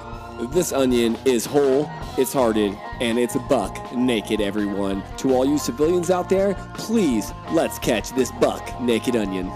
this 0.51 0.73
onion 0.73 1.19
is 1.23 1.45
whole, 1.45 1.87
it's 2.17 2.33
hearted, 2.33 2.75
and 2.99 3.19
it's 3.19 3.35
a 3.35 3.39
buck 3.41 3.93
naked, 3.93 4.41
everyone. 4.41 5.03
To 5.17 5.35
all 5.35 5.45
you 5.45 5.59
civilians 5.59 6.09
out 6.09 6.27
there, 6.27 6.55
please 6.73 7.31
let's 7.51 7.77
catch 7.77 8.09
this 8.13 8.31
buck 8.31 8.81
naked 8.81 9.15
onion. 9.15 9.51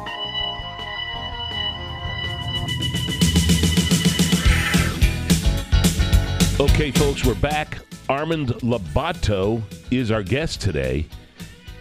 Okay, 6.60 6.92
folks, 6.92 7.26
we're 7.26 7.34
back. 7.34 7.80
Armand 8.10 8.50
Lobato 8.62 9.64
is 9.90 10.12
our 10.12 10.22
guest 10.22 10.62
today. 10.62 11.08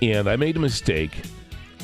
And 0.00 0.28
I 0.28 0.36
made 0.36 0.56
a 0.56 0.60
mistake. 0.60 1.22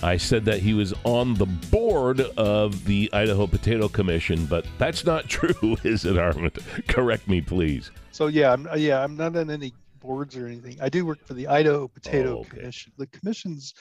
I 0.02 0.16
said 0.16 0.44
that 0.44 0.60
he 0.60 0.74
was 0.74 0.92
on 1.04 1.34
the 1.34 1.46
board 1.46 2.20
of 2.20 2.84
the 2.84 3.10
Idaho 3.12 3.46
Potato 3.46 3.88
Commission, 3.88 4.46
but 4.46 4.66
that's 4.78 5.04
not 5.04 5.28
true, 5.28 5.76
is 5.82 6.04
it, 6.04 6.18
Armand? 6.18 6.58
Correct 6.88 7.26
me, 7.26 7.40
please. 7.40 7.90
So 8.12 8.26
yeah, 8.26 8.52
I'm 8.52 8.68
yeah, 8.76 9.02
I'm 9.02 9.16
not 9.16 9.34
on 9.36 9.50
any 9.50 9.72
boards 10.00 10.36
or 10.36 10.46
anything. 10.46 10.76
I 10.80 10.88
do 10.88 11.06
work 11.06 11.24
for 11.26 11.34
the 11.34 11.48
Idaho 11.48 11.88
Potato 11.88 12.36
oh, 12.36 12.40
okay. 12.40 12.58
Commission. 12.58 12.92
The 12.98 13.06
commission's 13.06 13.74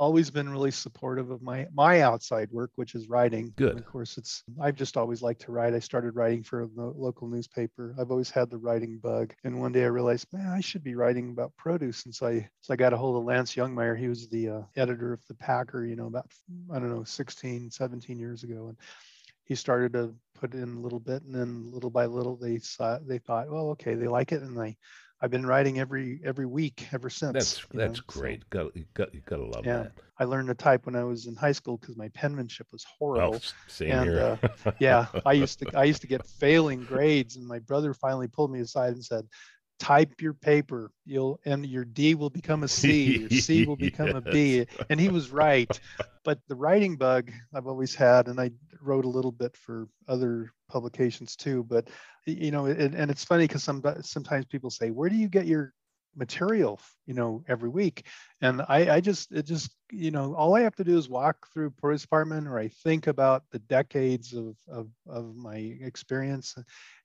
always 0.00 0.30
been 0.30 0.48
really 0.48 0.70
supportive 0.70 1.30
of 1.30 1.42
my 1.42 1.66
my 1.74 2.00
outside 2.00 2.50
work, 2.50 2.70
which 2.76 2.94
is 2.94 3.08
writing. 3.08 3.52
Good. 3.56 3.72
And 3.72 3.78
of 3.78 3.86
course, 3.86 4.16
it's 4.16 4.42
I've 4.60 4.74
just 4.74 4.96
always 4.96 5.20
liked 5.20 5.42
to 5.42 5.52
write. 5.52 5.74
I 5.74 5.78
started 5.78 6.16
writing 6.16 6.42
for 6.42 6.62
a 6.62 6.68
local 6.76 7.28
newspaper. 7.28 7.94
I've 8.00 8.10
always 8.10 8.30
had 8.30 8.50
the 8.50 8.56
writing 8.56 8.98
bug, 8.98 9.34
and 9.44 9.60
one 9.60 9.72
day 9.72 9.84
I 9.84 9.88
realized, 9.88 10.26
man, 10.32 10.48
I 10.48 10.60
should 10.60 10.82
be 10.82 10.94
writing 10.94 11.30
about 11.30 11.54
produce. 11.56 12.06
And 12.06 12.14
so 12.14 12.26
I 12.26 12.48
so 12.62 12.72
I 12.72 12.76
got 12.76 12.94
a 12.94 12.96
hold 12.96 13.18
of 13.18 13.24
Lance 13.24 13.54
Jungmeyer. 13.54 13.96
He 13.96 14.08
was 14.08 14.28
the 14.28 14.48
uh, 14.48 14.62
editor 14.74 15.12
of 15.12 15.20
the 15.28 15.34
Packer, 15.34 15.84
you 15.84 15.96
know, 15.96 16.06
about 16.06 16.26
I 16.72 16.78
don't 16.78 16.90
know, 16.90 17.04
16, 17.04 17.70
17 17.70 18.18
years 18.18 18.42
ago, 18.42 18.68
and 18.68 18.78
he 19.50 19.56
started 19.56 19.92
to 19.94 20.14
put 20.36 20.54
in 20.54 20.76
a 20.76 20.80
little 20.80 21.00
bit, 21.00 21.24
and 21.24 21.34
then 21.34 21.72
little 21.72 21.90
by 21.90 22.06
little 22.06 22.36
they 22.36 22.58
saw 22.58 23.00
they 23.04 23.18
thought, 23.18 23.50
well, 23.50 23.70
okay, 23.70 23.94
they 23.94 24.06
like 24.06 24.30
it, 24.30 24.42
and 24.42 24.56
they 24.56 24.76
I've 25.20 25.32
been 25.32 25.44
writing 25.44 25.80
every 25.80 26.20
every 26.24 26.46
week 26.46 26.86
ever 26.92 27.10
since. 27.10 27.32
That's 27.32 27.66
that's 27.74 27.98
know? 27.98 28.04
great. 28.06 28.42
So, 28.42 28.46
got 28.50 28.76
you 28.76 28.84
got 28.94 29.12
you 29.12 29.22
gotta 29.26 29.44
love 29.44 29.64
yeah, 29.64 29.82
that. 29.82 29.92
I 30.20 30.24
learned 30.24 30.46
to 30.50 30.54
type 30.54 30.86
when 30.86 30.94
I 30.94 31.02
was 31.02 31.26
in 31.26 31.34
high 31.34 31.50
school 31.50 31.78
because 31.78 31.96
my 31.96 32.10
penmanship 32.10 32.68
was 32.70 32.86
horrible. 32.96 33.42
Oh, 33.42 33.48
same 33.66 33.90
and, 33.90 34.04
here. 34.04 34.38
uh, 34.40 34.72
yeah, 34.78 35.06
I 35.26 35.32
used 35.32 35.58
to 35.58 35.76
I 35.76 35.82
used 35.82 36.02
to 36.02 36.06
get 36.06 36.24
failing 36.24 36.84
grades, 36.84 37.34
and 37.34 37.44
my 37.44 37.58
brother 37.58 37.92
finally 37.92 38.28
pulled 38.28 38.52
me 38.52 38.60
aside 38.60 38.92
and 38.92 39.04
said, 39.04 39.26
type 39.80 40.20
your 40.20 40.34
paper 40.34 40.92
you'll 41.06 41.40
and 41.46 41.64
your 41.64 41.86
d 41.86 42.14
will 42.14 42.28
become 42.28 42.62
a 42.62 42.68
c 42.68 43.18
your 43.18 43.30
c 43.30 43.64
will 43.66 43.76
become 43.76 44.08
yes. 44.08 44.16
a 44.16 44.20
b 44.30 44.66
and 44.90 45.00
he 45.00 45.08
was 45.08 45.30
right 45.30 45.80
but 46.22 46.38
the 46.48 46.54
writing 46.54 46.96
bug 46.96 47.32
i've 47.54 47.66
always 47.66 47.94
had 47.94 48.28
and 48.28 48.38
i 48.38 48.50
wrote 48.82 49.06
a 49.06 49.08
little 49.08 49.32
bit 49.32 49.56
for 49.56 49.88
other 50.06 50.52
publications 50.68 51.34
too 51.34 51.64
but 51.64 51.88
you 52.26 52.50
know 52.50 52.66
it, 52.66 52.78
and 52.78 53.10
it's 53.10 53.24
funny 53.24 53.44
because 53.44 53.64
some 53.64 53.82
sometimes 54.02 54.44
people 54.44 54.70
say 54.70 54.90
where 54.90 55.08
do 55.08 55.16
you 55.16 55.28
get 55.28 55.46
your 55.46 55.72
material 56.16 56.80
you 57.06 57.14
know 57.14 57.42
every 57.48 57.68
week. 57.68 58.06
And 58.40 58.62
i 58.68 58.96
i 58.96 59.00
just 59.00 59.32
it 59.32 59.46
just 59.46 59.74
you 59.90 60.10
know 60.10 60.34
all 60.34 60.54
i 60.54 60.60
have 60.60 60.76
to 60.76 60.84
do 60.84 60.96
is 60.96 61.08
walk 61.08 61.48
through 61.52 61.70
produce 61.70 62.02
department 62.02 62.46
or 62.46 62.58
i 62.58 62.68
think 62.68 63.06
about 63.06 63.42
the 63.50 63.58
decades 63.58 64.32
of 64.32 64.56
of, 64.68 64.88
of 65.08 65.34
my 65.34 65.56
experience 65.80 66.56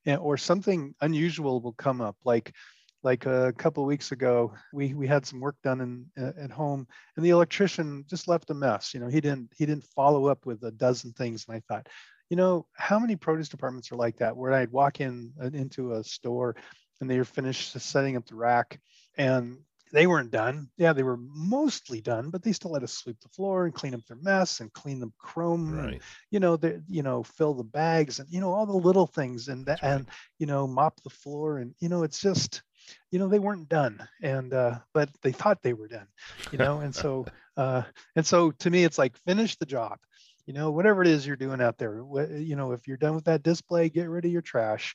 and, 0.04 0.18
or 0.18 0.36
something 0.36 0.94
unusual 1.00 1.60
will 1.60 1.72
come 1.72 2.00
up. 2.00 2.16
Like 2.24 2.54
like 3.02 3.26
a 3.26 3.52
couple 3.56 3.84
weeks 3.84 4.10
ago 4.12 4.52
we 4.72 4.94
we 4.94 5.06
had 5.06 5.26
some 5.26 5.40
work 5.40 5.56
done 5.62 5.80
in 5.80 6.24
at 6.44 6.50
home 6.50 6.86
and 7.16 7.24
the 7.24 7.30
electrician 7.30 8.04
just 8.08 8.26
left 8.28 8.50
a 8.50 8.54
mess. 8.54 8.94
You 8.94 9.00
know 9.00 9.08
he 9.08 9.20
didn't 9.20 9.52
he 9.56 9.66
didn't 9.66 9.84
follow 9.84 10.26
up 10.26 10.46
with 10.46 10.62
a 10.64 10.72
dozen 10.72 11.12
things. 11.12 11.46
And 11.46 11.56
i 11.56 11.62
thought 11.68 11.88
you 12.30 12.36
know 12.36 12.66
how 12.74 12.98
many 12.98 13.14
produce 13.16 13.48
departments 13.48 13.92
are 13.92 13.96
like 13.96 14.16
that? 14.18 14.36
Where 14.36 14.52
i'd 14.52 14.72
walk 14.72 15.00
in 15.00 15.32
uh, 15.40 15.50
into 15.52 15.92
a 15.92 16.04
store 16.04 16.56
and 17.00 17.10
they 17.10 17.18
were 17.18 17.24
finished 17.24 17.78
setting 17.80 18.16
up 18.16 18.26
the 18.26 18.34
rack 18.34 18.80
and 19.16 19.58
they 19.92 20.06
weren't 20.06 20.30
done. 20.30 20.68
Yeah, 20.76 20.92
they 20.92 21.02
were 21.02 21.16
mostly 21.16 22.00
done, 22.00 22.30
but 22.30 22.42
they 22.42 22.52
still 22.52 22.74
had 22.74 22.80
to 22.80 22.88
sweep 22.88 23.20
the 23.20 23.28
floor 23.28 23.64
and 23.64 23.74
clean 23.74 23.94
up 23.94 24.04
their 24.06 24.16
mess 24.16 24.60
and 24.60 24.72
clean 24.72 24.98
the 24.98 25.10
chrome, 25.18 25.76
right. 25.78 25.92
and, 25.94 26.00
you 26.30 26.40
know, 26.40 26.56
the, 26.56 26.82
you 26.88 27.02
know, 27.02 27.22
fill 27.22 27.54
the 27.54 27.64
bags 27.64 28.18
and 28.18 28.28
you 28.30 28.40
know 28.40 28.52
all 28.52 28.66
the 28.66 28.72
little 28.72 29.06
things 29.06 29.48
and 29.48 29.66
that, 29.66 29.82
right. 29.82 29.92
and 29.92 30.06
you 30.38 30.46
know 30.46 30.66
mop 30.66 31.00
the 31.02 31.10
floor 31.10 31.58
and 31.58 31.74
you 31.78 31.88
know 31.88 32.02
it's 32.02 32.20
just, 32.20 32.62
you 33.10 33.18
know, 33.18 33.28
they 33.28 33.38
weren't 33.38 33.68
done 33.68 34.06
and 34.22 34.52
uh, 34.52 34.78
but 34.92 35.08
they 35.22 35.32
thought 35.32 35.62
they 35.62 35.72
were 35.72 35.88
done, 35.88 36.08
you 36.50 36.58
know, 36.58 36.80
and 36.80 36.94
so 36.94 37.26
uh, 37.56 37.82
and 38.16 38.26
so 38.26 38.50
to 38.50 38.70
me 38.70 38.84
it's 38.84 38.98
like 38.98 39.16
finish 39.18 39.56
the 39.56 39.66
job 39.66 39.98
you 40.46 40.54
know 40.54 40.70
whatever 40.70 41.02
it 41.02 41.08
is 41.08 41.26
you're 41.26 41.36
doing 41.36 41.60
out 41.60 41.76
there 41.76 42.02
you 42.38 42.56
know 42.56 42.72
if 42.72 42.86
you're 42.86 42.96
done 42.96 43.14
with 43.14 43.24
that 43.24 43.42
display 43.42 43.88
get 43.88 44.08
rid 44.08 44.24
of 44.24 44.30
your 44.30 44.42
trash 44.42 44.94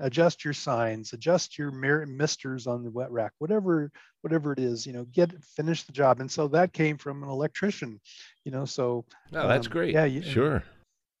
adjust 0.00 0.44
your 0.44 0.54
signs 0.54 1.12
adjust 1.12 1.58
your 1.58 1.70
misters 1.70 2.66
on 2.66 2.84
the 2.84 2.90
wet 2.90 3.10
rack 3.10 3.32
whatever 3.38 3.90
whatever 4.22 4.52
it 4.52 4.58
is 4.58 4.86
you 4.86 4.92
know 4.92 5.04
get 5.04 5.32
finish 5.42 5.84
the 5.84 5.92
job. 5.92 6.20
And 6.20 6.30
so 6.30 6.48
that 6.48 6.72
came 6.72 6.98
from 6.98 7.22
an 7.22 7.28
electrician 7.28 8.00
you 8.44 8.52
know 8.52 8.64
so 8.64 9.04
oh, 9.34 9.48
that's 9.48 9.66
um, 9.66 9.72
great. 9.72 9.94
yeah 9.94 10.04
you, 10.04 10.22
sure. 10.22 10.62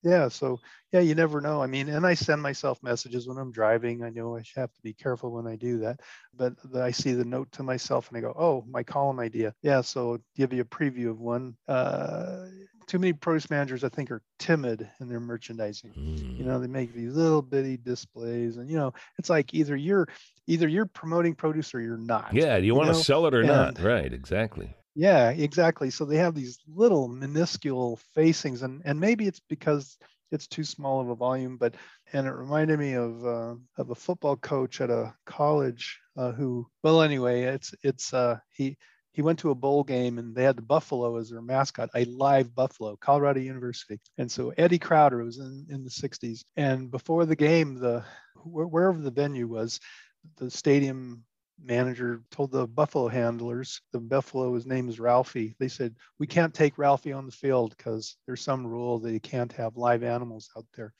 Yeah 0.02 0.28
so 0.28 0.58
yeah 0.92 1.00
you 1.00 1.14
never 1.14 1.40
know. 1.40 1.62
I 1.62 1.66
mean 1.66 1.88
and 1.88 2.06
i 2.06 2.14
send 2.14 2.42
myself 2.42 2.82
messages 2.82 3.28
when 3.28 3.38
i'm 3.38 3.52
driving. 3.52 4.02
I 4.02 4.10
know 4.10 4.36
i 4.36 4.42
have 4.56 4.72
to 4.72 4.82
be 4.82 4.92
careful 4.92 5.30
when 5.30 5.46
i 5.46 5.56
do 5.56 5.78
that 5.78 6.00
but 6.34 6.54
i 6.76 6.90
see 6.90 7.12
the 7.12 7.24
note 7.24 7.50
to 7.52 7.62
myself 7.62 8.08
and 8.08 8.18
i 8.18 8.20
go 8.20 8.34
oh 8.38 8.64
my 8.68 8.82
column 8.82 9.20
idea. 9.20 9.54
Yeah 9.62 9.80
so 9.80 10.18
give 10.36 10.52
you 10.52 10.62
a 10.62 10.64
preview 10.64 11.10
of 11.10 11.20
one. 11.20 11.56
Uh, 11.68 12.46
too 12.90 12.98
many 12.98 13.12
produce 13.12 13.48
managers, 13.50 13.84
I 13.84 13.88
think, 13.88 14.10
are 14.10 14.20
timid 14.40 14.90
in 15.00 15.08
their 15.08 15.20
merchandising. 15.20 15.92
Mm. 15.92 16.38
You 16.38 16.44
know, 16.44 16.58
they 16.58 16.66
make 16.66 16.92
these 16.92 17.14
little 17.14 17.40
bitty 17.40 17.76
displays, 17.76 18.56
and 18.56 18.68
you 18.68 18.76
know, 18.76 18.92
it's 19.16 19.30
like 19.30 19.54
either 19.54 19.76
you're 19.76 20.08
either 20.48 20.66
you're 20.66 20.86
promoting 20.86 21.36
produce 21.36 21.72
or 21.72 21.80
you're 21.80 21.96
not. 21.96 22.34
Yeah, 22.34 22.58
do 22.58 22.66
you, 22.66 22.74
want 22.74 22.88
to 22.88 22.94
sell 22.96 23.26
it 23.26 23.34
or 23.34 23.44
not? 23.44 23.78
Right, 23.78 24.12
exactly. 24.12 24.74
Yeah, 24.96 25.30
exactly. 25.30 25.90
So 25.90 26.04
they 26.04 26.16
have 26.16 26.34
these 26.34 26.58
little 26.66 27.06
minuscule 27.06 28.00
facings, 28.12 28.62
and 28.62 28.82
and 28.84 28.98
maybe 28.98 29.28
it's 29.28 29.40
because 29.48 29.96
it's 30.32 30.48
too 30.48 30.64
small 30.64 31.00
of 31.00 31.10
a 31.10 31.14
volume, 31.14 31.58
but 31.58 31.76
and 32.12 32.26
it 32.26 32.32
reminded 32.32 32.80
me 32.80 32.94
of 32.94 33.24
uh, 33.24 33.54
of 33.78 33.90
a 33.90 33.94
football 33.94 34.34
coach 34.34 34.80
at 34.80 34.90
a 34.90 35.14
college 35.26 35.96
uh, 36.16 36.32
who, 36.32 36.66
well, 36.82 37.02
anyway, 37.02 37.42
it's 37.42 37.72
it's 37.84 38.12
uh, 38.12 38.38
he 38.52 38.76
he 39.12 39.22
went 39.22 39.38
to 39.40 39.50
a 39.50 39.54
bowl 39.54 39.82
game 39.82 40.18
and 40.18 40.34
they 40.34 40.44
had 40.44 40.56
the 40.56 40.62
buffalo 40.62 41.16
as 41.16 41.30
their 41.30 41.42
mascot, 41.42 41.90
a 41.94 42.04
live 42.04 42.54
buffalo, 42.54 42.96
Colorado 42.96 43.40
University, 43.40 44.00
and 44.18 44.30
so 44.30 44.52
Eddie 44.56 44.78
Crowder 44.78 45.24
was 45.24 45.38
in 45.38 45.66
in 45.70 45.84
the 45.84 45.90
60s, 45.90 46.44
and 46.56 46.90
before 46.90 47.26
the 47.26 47.36
game, 47.36 47.74
the 47.74 48.04
wherever 48.44 49.00
the 49.00 49.10
venue 49.10 49.46
was, 49.46 49.80
the 50.36 50.50
stadium 50.50 51.24
manager 51.62 52.22
told 52.30 52.50
the 52.50 52.66
buffalo 52.66 53.06
handlers 53.06 53.82
the 53.92 54.00
buffalo 54.00 54.54
his 54.54 54.66
name 54.66 54.88
is 54.88 54.98
ralphie. 54.98 55.54
They 55.58 55.68
said 55.68 55.94
we 56.18 56.26
can't 56.26 56.54
take 56.54 56.78
ralphie 56.78 57.12
on 57.12 57.26
the 57.26 57.32
field 57.32 57.74
because 57.76 58.16
there's 58.26 58.40
some 58.40 58.66
rule 58.66 58.98
that 59.00 59.12
you 59.12 59.20
can't 59.20 59.52
have 59.52 59.76
live 59.76 60.02
animals 60.02 60.48
out 60.56 60.64
there 60.74 60.94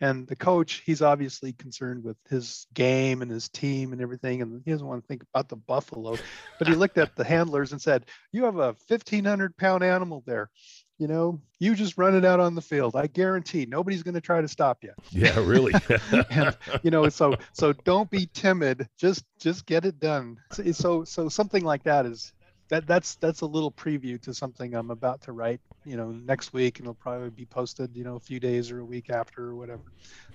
and 0.00 0.26
the 0.26 0.36
coach 0.36 0.82
he's 0.84 1.02
obviously 1.02 1.52
concerned 1.52 2.04
with 2.04 2.16
his 2.28 2.66
game 2.74 3.22
and 3.22 3.30
his 3.30 3.48
team 3.48 3.92
and 3.92 4.02
everything 4.02 4.42
and 4.42 4.62
he 4.64 4.70
doesn't 4.70 4.86
want 4.86 5.02
to 5.02 5.06
think 5.06 5.22
about 5.34 5.48
the 5.48 5.56
buffalo. 5.56 6.16
But 6.58 6.68
he 6.68 6.74
looked 6.74 6.98
at 6.98 7.16
the 7.16 7.24
handlers 7.36 7.72
and 7.72 7.80
said 7.80 8.06
you 8.32 8.44
have 8.44 8.56
a 8.56 8.74
1500 8.88 9.56
pound 9.56 9.82
animal 9.82 10.22
there. 10.26 10.50
You 10.98 11.08
know 11.08 11.40
you 11.58 11.74
just 11.74 11.98
run 11.98 12.14
it 12.14 12.24
out 12.24 12.40
on 12.40 12.54
the 12.54 12.62
field. 12.62 12.96
I 12.96 13.06
guarantee 13.06 13.66
nobody's 13.66 14.02
going 14.02 14.14
to 14.14 14.20
try 14.20 14.40
to 14.40 14.48
stop 14.48 14.82
you 14.82 14.92
Yeah, 15.10 15.38
really. 15.40 15.74
and 16.30 16.56
you 16.82 16.90
know 16.90 17.08
so 17.08 17.36
so 17.52 17.72
don't 17.72 18.10
be 18.10 18.28
timid. 18.32 18.88
Just 18.98 19.24
just 19.38 19.66
get 19.66 19.84
it 19.84 19.98
done. 19.98 20.38
So 20.52 20.72
so, 20.72 21.04
so 21.04 21.28
something 21.28 21.64
like 21.64 21.84
that 21.84 22.06
is 22.06 22.32
that 22.68 22.86
that's 22.86 23.14
that's 23.16 23.42
a 23.42 23.46
little 23.46 23.70
preview 23.70 24.20
to 24.20 24.34
something 24.34 24.74
i'm 24.74 24.90
about 24.90 25.20
to 25.22 25.32
write 25.32 25.60
you 25.84 25.96
know 25.96 26.10
next 26.10 26.52
week 26.52 26.78
and 26.78 26.86
it'll 26.86 26.94
probably 26.94 27.30
be 27.30 27.44
posted 27.44 27.94
you 27.96 28.04
know 28.04 28.16
a 28.16 28.20
few 28.20 28.40
days 28.40 28.70
or 28.70 28.80
a 28.80 28.84
week 28.84 29.10
after 29.10 29.44
or 29.44 29.54
whatever 29.54 29.82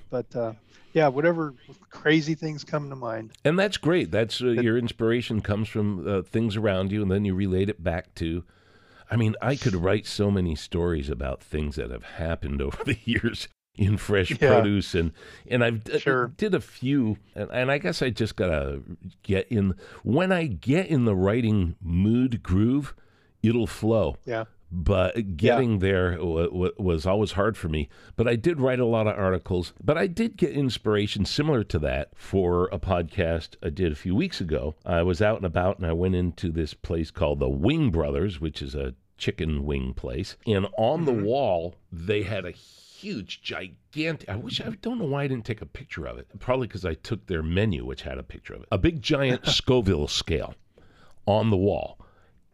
but 0.10 0.34
uh 0.36 0.54
yeah 0.94 1.08
whatever 1.08 1.54
crazy 1.90 2.36
things 2.36 2.64
come 2.64 2.90
to 2.90 2.96
mind 2.96 3.32
And 3.44 3.58
that's 3.58 3.78
great. 3.78 4.12
That's 4.12 4.42
uh, 4.42 4.48
your 4.48 4.78
inspiration 4.78 5.42
comes 5.42 5.68
from 5.68 6.08
uh, 6.08 6.22
things 6.22 6.56
around 6.56 6.92
you, 6.92 7.02
and 7.02 7.12
then 7.12 7.26
you 7.26 7.34
relate 7.34 7.70
it 7.70 7.84
back 7.84 8.14
to. 8.16 8.44
I 9.10 9.16
mean, 9.18 9.36
I 9.42 9.56
could 9.56 9.76
write 9.76 10.08
so 10.08 10.32
many 10.32 10.56
stories 10.56 11.10
about 11.10 11.42
things 11.42 11.76
that 11.76 11.92
have 11.92 12.04
happened 12.04 12.62
over 12.68 12.84
the 12.84 12.98
years 13.04 13.48
in 13.76 13.98
fresh 13.98 14.32
Yeah. 14.32 14.62
produce, 14.62 14.96
and 14.96 15.12
and 15.48 15.64
I've 15.64 15.84
d- 15.84 16.02
did 16.38 16.54
a 16.54 16.62
few, 16.62 17.18
and, 17.36 17.50
and 17.52 17.72
I 17.72 17.78
guess 17.78 18.02
I 18.02 18.10
just 18.10 18.36
gotta 18.36 18.82
get 19.24 19.48
in. 19.50 19.76
When 20.04 20.32
I 20.32 20.48
get 20.48 20.88
in 20.88 21.06
the 21.06 21.16
writing 21.16 21.76
mood 21.82 22.44
groove, 22.44 22.94
it'll 23.42 23.68
flow 23.68 24.18
yeah 24.26 24.46
but 24.72 25.36
getting 25.36 25.80
there 25.80 26.16
w- 26.16 26.50
w- 26.50 26.74
was 26.78 27.06
always 27.06 27.34
hard 27.34 27.58
for 27.58 27.68
me. 27.68 27.90
But 28.16 28.28
I 28.28 28.36
did 28.36 28.60
write 28.60 28.80
a 28.80 28.86
lot 28.86 29.08
of 29.08 29.18
articles, 29.18 29.74
but 29.84 29.98
I 29.98 30.08
did 30.08 30.38
get 30.38 30.52
inspiration 30.52 31.26
similar 31.26 31.64
to 31.66 31.80
that 31.80 32.12
for 32.16 32.70
a 32.72 32.80
podcast 32.80 33.56
I 33.62 33.70
did 33.70 33.92
a 33.92 33.96
few 33.96 34.16
weeks 34.16 34.40
ago. 34.40 34.76
I 34.86 35.04
was 35.04 35.22
out 35.22 35.38
and 35.38 35.46
about 35.46 35.78
and 35.78 35.86
I 35.86 35.94
went 35.94 36.16
into 36.16 36.50
this 36.52 36.74
place 36.74 37.12
called 37.12 37.40
the 37.40 37.50
Wing 37.50 37.92
Brothers, 37.92 38.40
which 38.40 38.62
is 38.62 38.74
a 38.74 38.96
chicken 39.18 39.66
wing 39.66 39.94
place. 39.94 40.38
And 40.48 40.68
on 40.78 41.06
the 41.06 41.12
mm-hmm. 41.12 41.26
wall, 41.26 41.76
they 41.92 42.24
had 42.24 42.46
a 42.46 42.54
huge, 43.02 43.42
gigantic. 43.42 44.30
I 44.30 44.36
wish 44.36 44.62
I 44.62 44.70
don't 44.82 45.00
know 45.00 45.06
why 45.06 45.24
I 45.24 45.28
didn't 45.28 45.46
take 45.46 45.62
a 45.62 45.66
picture 45.66 46.06
of 46.06 46.18
it. 46.18 46.28
Probably 46.40 46.68
because 46.68 46.86
I 46.86 46.94
took 46.94 47.28
their 47.28 47.44
menu, 47.44 47.86
which 47.86 48.04
had 48.04 48.18
a 48.18 48.24
picture 48.24 48.54
of 48.54 48.62
it. 48.62 48.68
A 48.72 48.78
big, 48.78 49.02
giant 49.02 49.46
Scoville 49.58 50.08
scale 50.08 50.56
on 51.26 51.50
the 51.50 51.58
wall. 51.58 51.98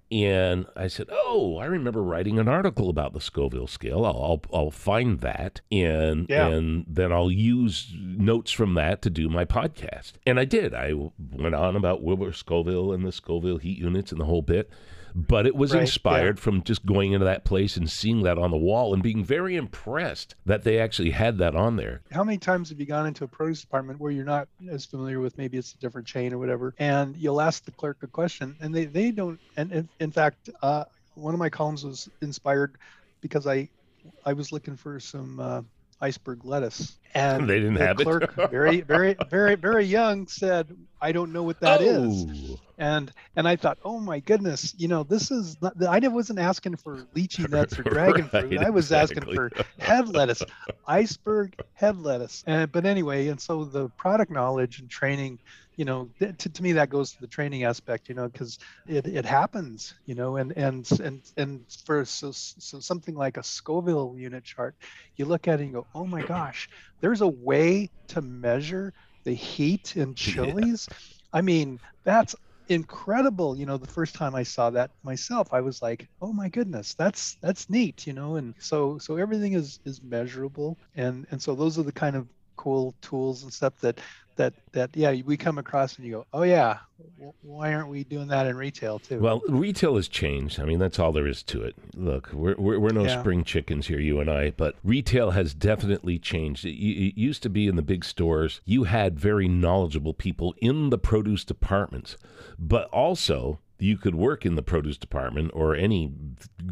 And 0.10 0.66
I 0.74 0.88
said, 0.88 1.08
"Oh, 1.12 1.58
I 1.58 1.66
remember 1.66 2.02
writing 2.02 2.40
an 2.40 2.48
article 2.48 2.90
about 2.90 3.12
the 3.12 3.20
Scoville 3.20 3.68
scale. 3.68 4.06
I'll 4.06 4.42
I'll, 4.54 4.58
I'll 4.58 4.72
find 4.72 5.20
that, 5.20 5.60
and 5.70 6.28
Yeah. 6.30 6.48
and 6.48 6.86
then 6.88 7.12
I'll 7.12 7.30
use 7.30 7.94
notes 7.94 8.52
from 8.54 8.74
that 8.76 9.02
to 9.02 9.10
do 9.10 9.28
my 9.28 9.44
podcast." 9.44 10.14
And 10.26 10.40
I 10.40 10.46
did. 10.46 10.74
I 10.74 10.94
went 10.94 11.56
on 11.56 11.76
about 11.76 12.04
Wilbur 12.04 12.32
Scoville 12.32 12.94
and 12.94 13.06
the 13.06 13.12
Scoville 13.12 13.58
heat 13.58 13.80
units 13.80 14.14
and 14.14 14.22
the 14.22 14.26
whole 14.26 14.42
bit. 14.42 14.70
But 15.18 15.48
it 15.48 15.56
was 15.56 15.74
Right, 15.74 15.82
inspired 15.82 16.40
from 16.40 16.62
just 16.62 16.86
going 16.86 17.14
into 17.14 17.26
that 17.26 17.44
place 17.44 17.76
and 17.76 17.90
seeing 17.90 18.22
that 18.22 18.38
on 18.38 18.52
the 18.52 18.58
wall 18.58 18.94
and 18.94 19.02
being 19.02 19.26
very 19.26 19.56
impressed 19.56 20.36
that 20.46 20.64
they 20.64 20.80
actually 20.80 21.10
had 21.10 21.40
that 21.40 21.56
on 21.56 21.76
there. 21.76 22.02
how 22.12 22.24
many 22.24 22.38
times 22.38 22.70
have 22.70 22.80
you 22.80 22.86
gone 22.86 23.08
into 23.08 23.24
a 23.24 23.28
produce 23.28 23.62
department 23.62 24.00
where 24.00 24.12
you're 24.12 24.24
not 24.24 24.48
as 24.70 24.86
familiar 24.86 25.20
with 25.20 25.36
maybe 25.38 25.58
it's 25.58 25.74
a 25.74 25.78
different 25.78 26.06
chain 26.06 26.34
or 26.34 26.38
whatever 26.38 26.76
and 26.78 27.18
you'll 27.18 27.42
ask 27.42 27.66
the 27.66 27.72
clerk 27.72 27.98
a 28.04 28.08
question 28.08 28.56
and 28.62 28.76
they, 28.76 28.86
they 28.86 29.10
don't 29.10 29.40
and 29.58 29.72
in, 29.72 29.90
in 30.00 30.12
fact 30.12 30.50
uh, 30.62 30.84
one 31.16 31.34
of 31.34 31.40
my 31.40 31.50
columns 31.50 31.84
was 31.84 32.08
inspired 32.22 32.76
because 33.22 33.48
i 33.48 33.68
i 34.24 34.34
was 34.34 34.52
looking 34.52 34.76
for 34.78 35.00
some 35.00 35.40
uh, 35.40 35.62
iceberg 36.02 36.44
lettuce 36.46 36.98
and 37.14 37.50
They 37.50 37.60
didn't 37.60 37.76
the 37.76 37.86
have 37.86 38.00
it. 38.00 38.04
clerk 38.04 38.34
very 38.50 38.82
very 38.82 39.16
very 39.30 39.56
very 39.56 39.86
young 39.86 40.28
said 40.28 40.68
i 41.02 41.12
don't 41.12 41.32
know 41.34 41.44
what 41.44 41.60
that 41.62 41.82
is 41.82 42.26
Oh. 42.30 42.60
and 42.78 43.12
and 43.36 43.48
I 43.48 43.56
thought, 43.56 43.78
oh 43.84 44.00
my 44.00 44.20
goodness, 44.20 44.74
you 44.78 44.88
know, 44.88 45.04
this 45.04 45.32
is 45.32 45.58
not. 45.62 45.74
I 45.84 46.00
wasn't 46.08 46.40
asking 46.40 46.76
for 46.78 46.98
lychee 47.16 47.48
nuts 47.50 47.78
or 47.80 47.84
dragon 47.84 48.30
fruit. 48.30 48.58
I 48.60 48.70
was 48.70 48.92
asking 48.92 49.24
for 49.34 49.52
head 49.80 50.10
lettuce, 50.10 50.44
iceberg 50.88 51.56
head 51.74 51.98
lettuce. 51.98 52.44
And 52.48 52.72
but 52.72 52.86
anyway, 52.86 53.28
and 53.28 53.40
so 53.40 53.66
the 53.66 53.90
product 53.90 54.32
knowledge 54.32 54.80
and 54.80 54.90
training, 54.90 55.40
you 55.78 55.86
know, 55.86 56.10
th- 56.20 56.38
to, 56.40 56.50
to 56.50 56.64
me 56.64 56.74
that 56.74 56.90
goes 56.90 57.14
to 57.14 57.22
the 57.22 57.28
training 57.28 57.64
aspect, 57.64 58.10
you 58.10 58.16
know, 58.16 58.28
because 58.28 58.58
it, 58.88 59.08
it 59.08 59.26
happens, 59.26 59.94
you 60.06 60.16
know, 60.16 60.38
and 60.38 60.52
and 60.58 60.90
and 61.02 61.24
and 61.38 61.62
for 61.86 62.04
so, 62.06 62.32
so 62.34 62.80
something 62.80 63.16
like 63.16 63.38
a 63.38 63.44
Scoville 63.44 64.16
unit 64.18 64.44
chart, 64.44 64.76
you 65.16 65.26
look 65.26 65.48
at 65.48 65.62
it 65.62 65.66
and 65.66 65.74
go, 65.74 65.88
oh 65.96 66.06
my 66.06 66.24
gosh, 66.24 66.68
there's 67.02 67.22
a 67.22 67.28
way 67.28 67.92
to 68.10 68.22
measure 68.22 68.94
the 69.24 69.34
heat 69.34 69.96
in 69.96 70.16
chilies. 70.16 70.90
I 71.32 71.42
mean, 71.42 71.80
that's 72.06 72.36
incredible 72.70 73.58
you 73.58 73.66
know 73.66 73.78
the 73.78 73.88
first 73.88 74.14
time 74.14 74.36
i 74.36 74.44
saw 74.44 74.70
that 74.70 74.92
myself 75.02 75.54
i 75.54 75.62
was 75.62 75.82
like 75.82 76.10
oh 76.22 76.34
my 76.34 76.50
goodness 76.50 76.96
that's 76.96 77.38
that's 77.42 77.70
neat 77.70 78.06
you 78.06 78.12
know 78.12 78.36
and 78.36 78.56
so 78.60 78.98
so 78.98 79.16
everything 79.16 79.54
is 79.54 79.80
is 79.86 80.02
measurable 80.04 80.78
and 80.96 81.26
and 81.32 81.42
so 81.42 81.56
those 81.56 81.80
are 81.80 81.84
the 81.84 81.94
kind 81.94 82.18
of 82.18 82.28
cool 82.58 82.94
tools 83.02 83.44
and 83.44 83.54
stuff 83.54 83.74
that 83.80 84.00
that 84.36 84.54
that 84.72 84.90
yeah 84.96 85.14
we 85.26 85.36
come 85.38 85.58
across 85.58 85.96
and 85.98 86.06
you 86.06 86.12
go 86.12 86.26
oh 86.34 86.44
yeah 86.44 86.78
why 87.42 87.74
aren't 87.74 87.90
we 87.90 88.04
doing 88.04 88.28
that 88.28 88.46
in 88.46 88.56
retail 88.56 89.00
too 89.00 89.20
Well, 89.20 89.42
retail 89.48 89.96
has 89.96 90.08
changed. 90.08 90.60
I 90.60 90.66
mean, 90.66 90.80
that's 90.80 91.00
all 91.00 91.12
there 91.12 91.28
is 91.28 91.42
to 91.44 91.62
it. 91.64 91.76
Look, 91.96 92.32
we're, 92.34 92.56
we're, 92.58 92.80
we're 92.80 92.92
no 92.92 93.06
Yeah. 93.06 93.20
spring 93.20 93.44
chickens 93.44 93.88
here, 93.88 94.00
you 94.00 94.20
and 94.20 94.30
I, 94.30 94.52
but 94.52 94.76
retail 94.84 95.32
has 95.32 95.54
definitely 95.54 96.18
changed. 96.20 96.66
It, 96.66 96.72
it 96.76 97.18
used 97.20 97.44
to 97.44 97.50
be 97.50 97.68
in 97.68 97.76
the 97.76 97.82
big 97.82 98.04
stores, 98.04 98.62
you 98.66 98.84
had 98.86 99.20
very 99.20 99.48
knowledgeable 99.48 100.14
people 100.14 100.54
in 100.60 100.90
the 100.90 100.98
produce 100.98 101.44
departments, 101.46 102.18
but 102.60 102.88
also 102.90 103.60
you 103.80 103.98
could 103.98 104.16
work 104.16 104.46
in 104.46 104.56
the 104.56 104.62
produce 104.64 104.98
department 104.98 105.52
or 105.54 105.76
any 105.76 106.12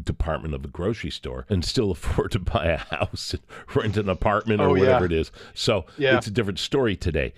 department 0.02 0.54
of 0.54 0.64
a 0.64 0.68
grocery 0.68 1.10
store 1.10 1.46
and 1.48 1.64
still 1.64 1.90
afford 1.92 2.32
to 2.32 2.38
buy 2.38 2.66
a 2.66 2.76
house 2.78 3.34
and 3.34 3.42
rent 3.74 3.96
an 3.96 4.08
apartment 4.08 4.60
or 4.60 4.68
Oh, 4.70 4.74
yeah. 4.74 4.80
whatever 4.80 5.04
it 5.06 5.12
is. 5.12 5.30
So 5.54 5.86
Yeah. 5.98 6.16
it's 6.16 6.26
a 6.26 6.30
different 6.32 6.58
story 6.58 6.96
today. 6.96 7.32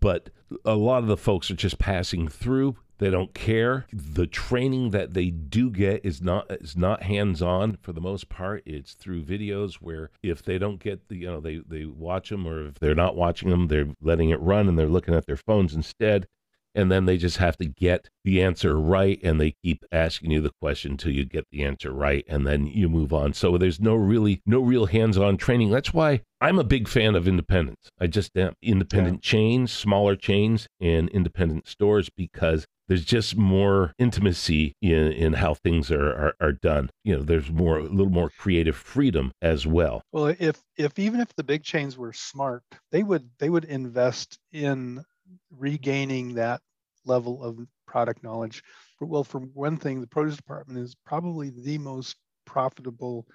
But 0.00 0.30
a 0.64 0.74
lot 0.74 1.02
of 1.02 1.08
the 1.08 1.16
folks 1.16 1.50
are 1.50 1.54
just 1.56 1.78
passing 1.78 2.28
through. 2.28 2.76
They 2.98 3.10
don't 3.10 3.34
care. 3.34 3.86
The 3.92 4.28
training 4.28 4.90
that 4.90 5.14
they 5.14 5.30
do 5.30 5.68
get 5.68 6.04
is 6.04 6.22
not 6.22 6.46
is 6.48 6.76
not 6.76 7.02
hands 7.02 7.42
on 7.42 7.76
for 7.82 7.92
the 7.92 8.00
most 8.00 8.28
part. 8.28 8.62
It's 8.64 8.94
through 8.94 9.24
videos 9.24 9.74
where 9.74 10.10
if 10.22 10.44
they 10.44 10.58
don't 10.58 10.78
get 10.78 11.08
the 11.08 11.16
you 11.16 11.26
know 11.26 11.40
they 11.40 11.56
they 11.66 11.86
watch 11.86 12.30
them 12.30 12.46
or 12.46 12.68
if 12.68 12.74
they're 12.78 12.94
not 12.94 13.16
watching 13.16 13.50
them, 13.50 13.66
they're 13.66 13.88
letting 14.00 14.30
it 14.30 14.40
run 14.40 14.68
and 14.68 14.78
they're 14.78 14.86
looking 14.86 15.12
at 15.14 15.26
their 15.26 15.36
phones 15.36 15.74
instead. 15.74 16.28
And 16.74 16.90
then 16.90 17.04
they 17.06 17.16
just 17.16 17.36
have 17.36 17.56
to 17.58 17.66
get 17.66 18.08
the 18.24 18.42
answer 18.42 18.78
right, 18.78 19.20
and 19.22 19.40
they 19.40 19.54
keep 19.62 19.84
asking 19.92 20.30
you 20.30 20.40
the 20.40 20.52
question 20.60 20.92
until 20.92 21.12
you 21.12 21.24
get 21.24 21.46
the 21.50 21.62
answer 21.62 21.92
right, 21.92 22.24
and 22.26 22.46
then 22.46 22.66
you 22.66 22.88
move 22.88 23.12
on. 23.12 23.32
So 23.32 23.56
there's 23.58 23.80
no 23.80 23.94
really 23.94 24.42
no 24.46 24.60
real 24.60 24.86
hands-on 24.86 25.36
training. 25.36 25.70
That's 25.70 25.94
why 25.94 26.22
I'm 26.40 26.58
a 26.58 26.64
big 26.64 26.88
fan 26.88 27.14
of 27.14 27.28
independents. 27.28 27.90
I 28.00 28.06
just 28.06 28.36
am 28.36 28.54
independent 28.62 29.22
chains, 29.22 29.72
smaller 29.72 30.16
chains, 30.16 30.66
and 30.80 31.08
independent 31.10 31.68
stores 31.68 32.10
because 32.14 32.66
there's 32.88 33.04
just 33.04 33.36
more 33.36 33.94
intimacy 33.98 34.74
in, 34.82 35.12
in 35.12 35.32
how 35.34 35.54
things 35.54 35.90
are, 35.90 36.10
are, 36.10 36.34
are 36.40 36.52
done. 36.52 36.90
You 37.02 37.16
know, 37.16 37.22
there's 37.22 37.50
more 37.50 37.78
a 37.78 37.82
little 37.84 38.12
more 38.12 38.30
creative 38.38 38.76
freedom 38.76 39.32
as 39.40 39.66
well. 39.66 40.02
well 40.12 40.34
if 40.38 40.62
if 40.76 40.98
even 40.98 41.20
if 41.20 41.34
the 41.36 41.44
big 41.44 41.62
chains 41.62 41.96
were 41.96 42.12
smart 42.12 42.62
they 42.90 43.02
would 43.02 43.30
they 43.38 43.48
would 43.48 43.64
invest 43.64 44.38
in 44.52 45.04
regaining 45.50 46.34
that 46.34 46.60
level 47.04 47.42
of 47.42 47.58
product 47.86 48.22
knowledge. 48.22 48.62
Well 49.00 49.24
for 49.24 49.40
one 49.40 49.76
thing 49.76 50.00
the 50.00 50.06
produce 50.06 50.36
department 50.36 50.78
is 50.78 50.94
probably 51.04 51.50
the 51.50 51.78
most 51.78 52.16
profitable 52.46 53.26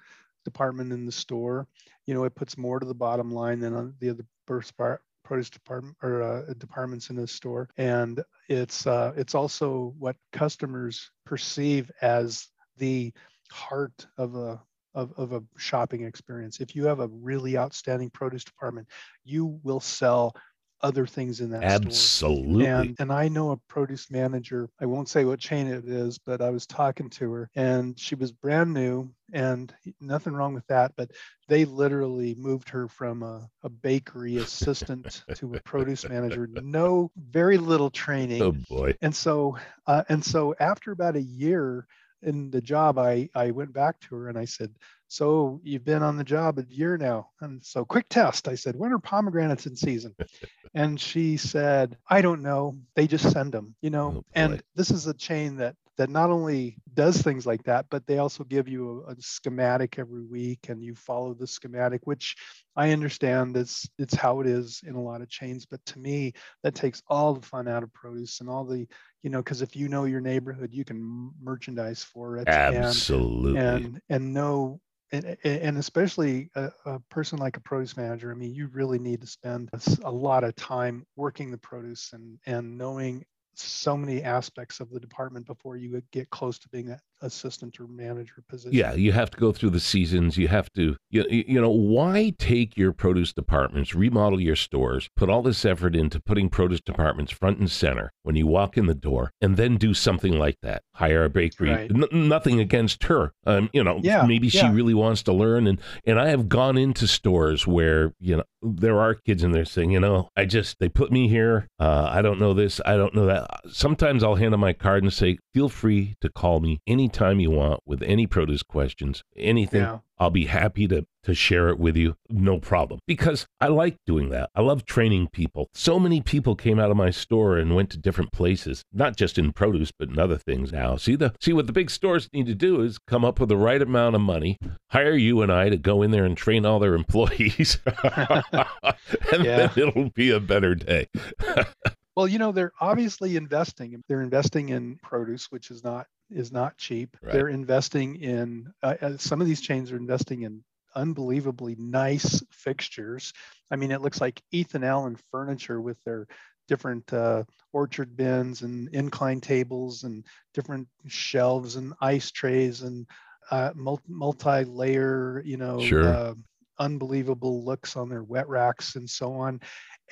department 0.44 0.92
in 0.92 1.06
the 1.06 1.12
store, 1.12 1.66
you 2.06 2.14
know, 2.14 2.24
it 2.24 2.34
puts 2.34 2.58
more 2.58 2.80
to 2.80 2.86
the 2.86 2.94
bottom 2.94 3.30
line 3.30 3.60
than 3.60 3.94
the 4.00 4.10
other 4.10 4.24
produce 4.46 5.50
department 5.50 5.96
or 6.02 6.22
uh, 6.22 6.52
departments 6.58 7.10
in 7.10 7.16
the 7.16 7.26
store, 7.26 7.68
and 7.76 8.22
it's 8.48 8.86
uh, 8.86 9.12
it's 9.16 9.34
also 9.34 9.94
what 9.98 10.16
customers 10.32 11.10
perceive 11.24 11.90
as 12.02 12.48
the 12.78 13.12
heart 13.52 14.06
of 14.18 14.34
a 14.34 14.60
of, 14.94 15.12
of 15.16 15.32
a 15.32 15.42
shopping 15.56 16.02
experience. 16.02 16.58
If 16.58 16.74
you 16.74 16.84
have 16.86 16.98
a 16.98 17.06
really 17.06 17.56
outstanding 17.56 18.10
produce 18.10 18.42
department, 18.42 18.88
you 19.24 19.60
will 19.62 19.78
sell 19.78 20.34
other 20.82 21.06
things 21.06 21.40
in 21.40 21.50
that 21.50 21.64
Absolutely. 21.64 22.64
store. 22.64 22.80
And, 22.80 22.96
and 22.98 23.12
I 23.12 23.28
know 23.28 23.50
a 23.50 23.56
produce 23.68 24.10
manager, 24.10 24.68
I 24.80 24.86
won't 24.86 25.08
say 25.08 25.24
what 25.24 25.38
chain 25.38 25.66
it 25.66 25.84
is, 25.86 26.18
but 26.18 26.40
I 26.40 26.50
was 26.50 26.66
talking 26.66 27.10
to 27.10 27.32
her 27.32 27.50
and 27.54 27.98
she 27.98 28.14
was 28.14 28.32
brand 28.32 28.72
new 28.72 29.10
and 29.32 29.72
nothing 30.00 30.32
wrong 30.32 30.54
with 30.54 30.66
that. 30.68 30.92
But 30.96 31.10
they 31.48 31.64
literally 31.64 32.34
moved 32.36 32.68
her 32.70 32.88
from 32.88 33.22
a, 33.22 33.48
a 33.62 33.68
bakery 33.68 34.36
assistant 34.36 35.24
to 35.34 35.54
a 35.54 35.60
produce 35.60 36.08
manager, 36.08 36.48
no, 36.52 37.10
very 37.16 37.58
little 37.58 37.90
training. 37.90 38.42
Oh 38.42 38.52
boy. 38.52 38.96
And 39.02 39.14
so, 39.14 39.56
uh, 39.86 40.04
and 40.08 40.24
so 40.24 40.54
after 40.60 40.92
about 40.92 41.16
a 41.16 41.22
year, 41.22 41.86
in 42.22 42.50
the 42.50 42.60
job, 42.60 42.98
I, 42.98 43.28
I 43.34 43.50
went 43.50 43.72
back 43.72 44.00
to 44.00 44.16
her 44.16 44.28
and 44.28 44.38
I 44.38 44.44
said, 44.44 44.74
so 45.08 45.60
you've 45.64 45.84
been 45.84 46.02
on 46.02 46.16
the 46.16 46.24
job 46.24 46.58
a 46.58 46.64
year 46.68 46.96
now. 46.96 47.30
And 47.40 47.64
so 47.64 47.84
quick 47.84 48.06
test. 48.08 48.46
I 48.48 48.54
said, 48.54 48.76
when 48.76 48.92
are 48.92 48.98
pomegranates 48.98 49.66
in 49.66 49.74
season? 49.74 50.14
and 50.74 51.00
she 51.00 51.36
said, 51.36 51.96
I 52.08 52.22
don't 52.22 52.42
know. 52.42 52.78
They 52.94 53.06
just 53.06 53.30
send 53.32 53.52
them, 53.52 53.74
you 53.82 53.90
know. 53.90 54.14
Oh, 54.16 54.24
and 54.34 54.62
this 54.76 54.90
is 54.90 55.06
a 55.06 55.14
chain 55.14 55.56
that 55.56 55.74
that 56.00 56.08
not 56.08 56.30
only 56.30 56.78
does 56.94 57.20
things 57.20 57.44
like 57.44 57.62
that, 57.64 57.84
but 57.90 58.06
they 58.06 58.16
also 58.16 58.42
give 58.42 58.66
you 58.66 59.04
a, 59.06 59.12
a, 59.12 59.16
schematic 59.18 59.98
every 59.98 60.22
week 60.22 60.70
and 60.70 60.82
you 60.82 60.94
follow 60.94 61.34
the 61.34 61.46
schematic, 61.46 62.06
which 62.06 62.36
I 62.74 62.92
understand 62.92 63.54
it's 63.54 63.86
it's 63.98 64.14
how 64.14 64.40
it 64.40 64.46
is 64.46 64.80
in 64.86 64.94
a 64.94 65.02
lot 65.02 65.20
of 65.20 65.28
chains. 65.28 65.66
But 65.66 65.84
to 65.84 65.98
me, 65.98 66.32
that 66.62 66.74
takes 66.74 67.02
all 67.08 67.34
the 67.34 67.46
fun 67.46 67.68
out 67.68 67.82
of 67.82 67.92
produce 67.92 68.40
and 68.40 68.48
all 68.48 68.64
the, 68.64 68.88
you 69.22 69.28
know, 69.28 69.42
because 69.42 69.60
if 69.60 69.76
you 69.76 69.90
know 69.90 70.04
your 70.04 70.22
neighborhood, 70.22 70.70
you 70.72 70.86
can 70.86 71.32
merchandise 71.38 72.02
for 72.02 72.38
it. 72.38 72.48
Absolutely. 72.48 73.60
And 73.60 73.84
and, 73.84 74.00
and 74.08 74.32
know 74.32 74.80
and, 75.12 75.36
and 75.44 75.76
especially 75.76 76.50
a, 76.54 76.70
a, 76.86 77.00
person 77.10 77.38
like 77.38 77.58
a 77.58 77.60
produce 77.60 77.96
manager, 77.96 78.30
I 78.30 78.34
mean, 78.34 78.54
you 78.54 78.68
really 78.68 78.98
need 78.98 79.20
to 79.20 79.26
spend 79.26 79.68
a 80.04 80.10
lot 80.10 80.44
of 80.44 80.56
time 80.56 81.04
working 81.16 81.50
the 81.50 81.58
produce 81.58 82.10
and, 82.14 82.38
and 82.46 82.78
knowing 82.78 83.24
so 83.54 83.96
many 83.96 84.22
aspects 84.22 84.80
of 84.80 84.90
the 84.90 85.00
department 85.00 85.46
before 85.46 85.76
you 85.76 86.02
get 86.12 86.30
close 86.30 86.58
to 86.58 86.68
being 86.68 86.86
that 86.86 87.00
assistant 87.22 87.78
or 87.80 87.86
manager 87.86 88.42
position. 88.48 88.76
Yeah, 88.76 88.94
you 88.94 89.12
have 89.12 89.30
to 89.30 89.38
go 89.38 89.52
through 89.52 89.70
the 89.70 89.80
seasons. 89.80 90.36
You 90.36 90.48
have 90.48 90.72
to, 90.74 90.96
you, 91.10 91.24
you 91.28 91.60
know, 91.60 91.70
why 91.70 92.32
take 92.38 92.76
your 92.76 92.92
produce 92.92 93.32
departments, 93.32 93.94
remodel 93.94 94.40
your 94.40 94.56
stores, 94.56 95.08
put 95.16 95.28
all 95.28 95.42
this 95.42 95.64
effort 95.64 95.94
into 95.94 96.20
putting 96.20 96.48
produce 96.48 96.80
departments 96.80 97.32
front 97.32 97.58
and 97.58 97.70
center 97.70 98.12
when 98.22 98.36
you 98.36 98.46
walk 98.46 98.76
in 98.76 98.86
the 98.86 98.94
door, 98.94 99.32
and 99.40 99.56
then 99.56 99.76
do 99.76 99.94
something 99.94 100.38
like 100.38 100.56
that? 100.62 100.82
Hire 100.94 101.24
a 101.24 101.30
bakery. 101.30 101.70
Right. 101.70 101.90
N- 101.90 102.28
nothing 102.28 102.60
against 102.60 103.04
her. 103.04 103.32
Um, 103.46 103.70
you 103.72 103.82
know, 103.82 104.00
yeah, 104.02 104.24
maybe 104.26 104.48
yeah. 104.48 104.62
she 104.62 104.74
really 104.74 104.94
wants 104.94 105.22
to 105.24 105.32
learn. 105.32 105.66
And 105.66 105.80
and 106.04 106.18
I 106.18 106.28
have 106.28 106.48
gone 106.48 106.78
into 106.78 107.06
stores 107.06 107.66
where 107.66 108.12
you 108.20 108.36
know 108.36 108.44
there 108.62 109.00
are 109.00 109.14
kids 109.14 109.42
in 109.42 109.52
there 109.52 109.64
saying, 109.64 109.90
you 109.90 110.00
know, 110.00 110.28
I 110.36 110.44
just 110.44 110.78
they 110.78 110.88
put 110.88 111.10
me 111.10 111.28
here. 111.28 111.68
Uh, 111.78 112.08
I 112.10 112.22
don't 112.22 112.38
know 112.38 112.54
this. 112.54 112.80
I 112.84 112.96
don't 112.96 113.14
know 113.14 113.26
that. 113.26 113.48
Sometimes 113.70 114.22
I'll 114.22 114.34
hand 114.36 114.52
them 114.52 114.60
my 114.60 114.72
card 114.72 115.02
and 115.02 115.12
say, 115.12 115.38
feel 115.54 115.68
free 115.68 116.14
to 116.20 116.28
call 116.28 116.60
me 116.60 116.80
any 116.86 117.08
anytime 117.10 117.40
you 117.40 117.50
want 117.50 117.80
with 117.84 118.02
any 118.02 118.26
produce 118.26 118.62
questions, 118.62 119.24
anything. 119.36 119.80
Yeah. 119.80 119.98
I'll 120.18 120.30
be 120.30 120.46
happy 120.46 120.86
to 120.88 121.06
to 121.24 121.34
share 121.34 121.68
it 121.68 121.78
with 121.78 121.96
you, 121.96 122.14
no 122.30 122.58
problem. 122.58 123.00
Because 123.06 123.46
I 123.60 123.68
like 123.68 123.96
doing 124.06 124.30
that. 124.30 124.48
I 124.54 124.60
love 124.60 124.86
training 124.86 125.28
people. 125.32 125.68
So 125.74 125.98
many 125.98 126.22
people 126.22 126.56
came 126.56 126.78
out 126.78 126.90
of 126.90 126.96
my 126.96 127.10
store 127.10 127.58
and 127.58 127.74
went 127.74 127.90
to 127.90 127.98
different 127.98 128.32
places, 128.32 128.84
not 128.92 129.16
just 129.16 129.36
in 129.38 129.52
produce, 129.52 129.92
but 129.98 130.08
in 130.08 130.18
other 130.18 130.38
things 130.38 130.72
now. 130.72 130.96
See 130.96 131.16
the 131.16 131.34
see 131.40 131.52
what 131.52 131.66
the 131.66 131.72
big 131.72 131.90
stores 131.90 132.28
need 132.32 132.46
to 132.46 132.54
do 132.54 132.82
is 132.82 132.98
come 132.98 133.24
up 133.24 133.40
with 133.40 133.48
the 133.48 133.56
right 133.56 133.80
amount 133.80 134.14
of 134.14 134.20
money, 134.20 134.58
hire 134.90 135.16
you 135.16 135.42
and 135.42 135.50
I 135.50 135.68
to 135.68 135.76
go 135.76 136.02
in 136.02 136.10
there 136.10 136.24
and 136.24 136.36
train 136.36 136.64
all 136.64 136.78
their 136.78 136.94
employees. 137.02 137.78
and 138.04 139.44
yeah. 139.44 139.66
then 139.66 139.70
it'll 139.76 140.10
be 140.10 140.30
a 140.30 140.40
better 140.40 140.74
day. 140.74 141.08
well, 142.16 142.28
you 142.28 142.38
know, 142.38 142.52
they're 142.52 142.72
obviously 142.80 143.36
investing. 143.36 144.02
They're 144.08 144.22
investing 144.22 144.68
in 144.68 144.96
produce, 145.02 145.50
which 145.50 145.70
is 145.70 145.82
not 145.82 146.06
is 146.30 146.52
not 146.52 146.76
cheap. 146.76 147.16
Right. 147.22 147.32
They're 147.34 147.48
investing 147.48 148.16
in 148.16 148.72
uh, 148.82 148.96
uh, 149.00 149.16
some 149.16 149.40
of 149.40 149.46
these 149.46 149.60
chains 149.60 149.92
are 149.92 149.96
investing 149.96 150.42
in 150.42 150.62
unbelievably 150.94 151.76
nice 151.78 152.42
fixtures. 152.50 153.32
I 153.70 153.76
mean, 153.76 153.90
it 153.92 154.00
looks 154.00 154.20
like 154.20 154.42
Ethan 154.50 154.84
Allen 154.84 155.16
furniture 155.30 155.80
with 155.80 156.02
their 156.04 156.26
different 156.68 157.12
uh, 157.12 157.44
orchard 157.72 158.16
bins 158.16 158.62
and 158.62 158.88
incline 158.94 159.40
tables 159.40 160.04
and 160.04 160.24
different 160.54 160.88
shelves 161.08 161.76
and 161.76 161.94
ice 162.00 162.30
trays 162.30 162.82
and 162.82 163.06
uh, 163.50 163.72
multi 163.74 164.64
layer, 164.64 165.42
you 165.44 165.56
know, 165.56 165.80
sure. 165.80 166.04
uh, 166.04 166.34
unbelievable 166.78 167.64
looks 167.64 167.96
on 167.96 168.08
their 168.08 168.22
wet 168.22 168.48
racks 168.48 168.96
and 168.96 169.08
so 169.08 169.32
on. 169.34 169.60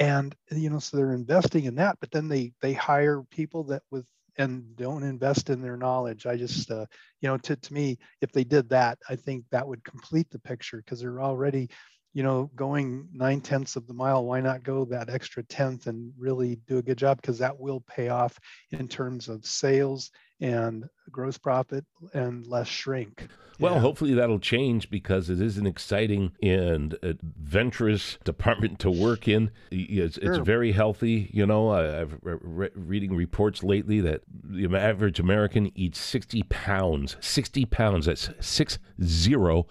And 0.01 0.35
you 0.51 0.71
know, 0.71 0.79
so 0.79 0.97
they're 0.97 1.13
investing 1.13 1.65
in 1.65 1.77
that, 1.77 1.97
but 2.01 2.11
then 2.11 2.29
they 2.29 2.53
they 2.61 2.73
hire 2.73 3.23
people 3.31 3.65
that 3.65 3.83
with 3.91 4.07
and 4.39 4.77
don't 4.77 5.03
invest 5.03 5.51
in 5.51 5.61
their 5.61 5.77
knowledge. 5.77 6.27
I 6.27 6.37
just, 6.37 6.71
uh, 6.71 6.87
you 7.21 7.29
know, 7.29 7.37
to, 7.39 7.57
to 7.57 7.75
me, 7.75 7.99
if 8.21 8.33
they 8.33 8.45
did 8.45 8.71
that, 8.71 8.99
I 9.09 9.17
think 9.17 9.45
that 9.51 9.67
would 9.67 9.85
complete 9.85 10.31
the 10.31 10.39
picture 10.39 10.79
because 10.79 11.01
they're 11.01 11.21
already, 11.21 11.69
you 12.15 12.23
know, 12.23 12.51
going 12.55 13.09
nine 13.13 13.41
tenths 13.41 13.77
of 13.77 13.87
the 13.87 13.95
mile. 13.95 14.25
Why 14.25 14.41
not 14.41 14.63
go 14.63 14.85
that 14.87 15.11
extra 15.11 15.43
tenth 15.43 15.87
and 15.89 16.13
really 16.17 16.57
do 16.67 16.79
a 16.79 16.83
good 16.83 16.99
job? 16.99 17.21
Because 17.21 17.39
that 17.39 17.59
will 17.59 17.81
pay 17.81 18.09
off 18.09 18.39
in 18.71 18.89
terms 18.89 19.29
of 19.29 19.45
sales 19.45 20.11
and 20.41 20.89
gross 21.11 21.39
profit 21.39 21.85
and 22.13 22.47
less 22.47 22.69
shrink. 22.69 23.29
Well, 23.59 23.75
yeah. 23.75 23.81
hopefully 23.81 24.15
that'll 24.15 24.39
change 24.39 24.89
because 24.89 25.29
it 25.29 25.41
is 25.41 25.59
an 25.59 25.67
exciting 25.67 26.33
and 26.41 26.97
adventurous 27.03 28.17
department 28.25 28.79
to 28.81 28.91
work 28.91 29.27
in. 29.27 29.51
It's, 29.71 30.15
sure. 30.15 30.33
it's 30.33 30.39
very 30.39 30.73
healthy. 30.73 31.29
You 31.33 31.45
know, 31.45 31.71
I, 31.71 31.83
have 31.83 32.19
re- 32.23 32.71
reading 32.75 33.17
reports 33.17 33.65
lately 33.65 34.01
that 34.01 34.23
the 34.29 34.67
average 34.77 35.19
American 35.19 35.73
eats 35.75 35.99
60 35.99 36.45
pounds. 36.45 37.17
60 37.21 37.65
pounds. 37.67 38.07
That's 38.07 38.31
six 38.41 38.79
zero 39.03 39.67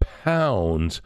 pounds 0.00 1.00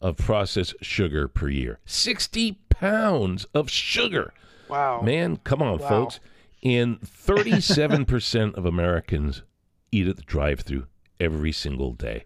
of 0.00 0.16
processed 0.16 0.74
sugar 0.80 1.28
per 1.28 1.48
year. 1.48 1.80
60 1.84 2.60
pounds 2.70 3.46
of 3.54 3.68
sugar. 3.68 4.32
Wow. 4.68 5.02
Man, 5.02 5.36
come 5.38 5.60
on, 5.60 5.78
wow. 5.78 5.88
folks. 5.88 6.20
And 6.64 7.00
37% 7.00 8.54
of 8.54 8.64
Americans 8.64 9.42
eat 9.92 10.08
at 10.08 10.16
the 10.16 10.22
drive 10.22 10.60
through 10.60 10.86
every 11.20 11.52
single 11.52 11.92
day. 11.92 12.24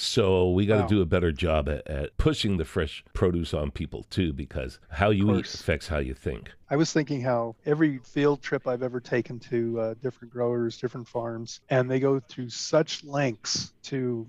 So 0.00 0.50
we 0.50 0.64
got 0.64 0.76
to 0.76 0.82
wow. 0.82 0.86
do 0.86 1.00
a 1.00 1.06
better 1.06 1.32
job 1.32 1.68
at, 1.68 1.84
at, 1.88 2.16
pushing 2.18 2.56
the 2.56 2.64
fresh 2.64 3.04
produce 3.14 3.52
on 3.52 3.72
people 3.72 4.04
too, 4.10 4.32
because 4.32 4.78
how 4.90 5.10
you 5.10 5.36
eat 5.36 5.52
affects 5.52 5.88
how 5.88 5.98
you 5.98 6.14
think. 6.14 6.52
I 6.70 6.76
was 6.76 6.92
thinking 6.92 7.20
how 7.20 7.56
every 7.66 7.98
field 7.98 8.40
trip 8.40 8.68
I've 8.68 8.84
ever 8.84 9.00
taken 9.00 9.40
to 9.40 9.80
uh, 9.80 9.94
different 10.00 10.32
growers, 10.32 10.78
different 10.78 11.08
farms, 11.08 11.60
and 11.68 11.90
they 11.90 11.98
go 11.98 12.20
through 12.20 12.50
such 12.50 13.02
lengths 13.02 13.72
to 13.84 14.24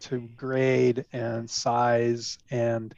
to 0.00 0.28
grade 0.36 1.06
and 1.14 1.48
size 1.48 2.36
and 2.50 2.94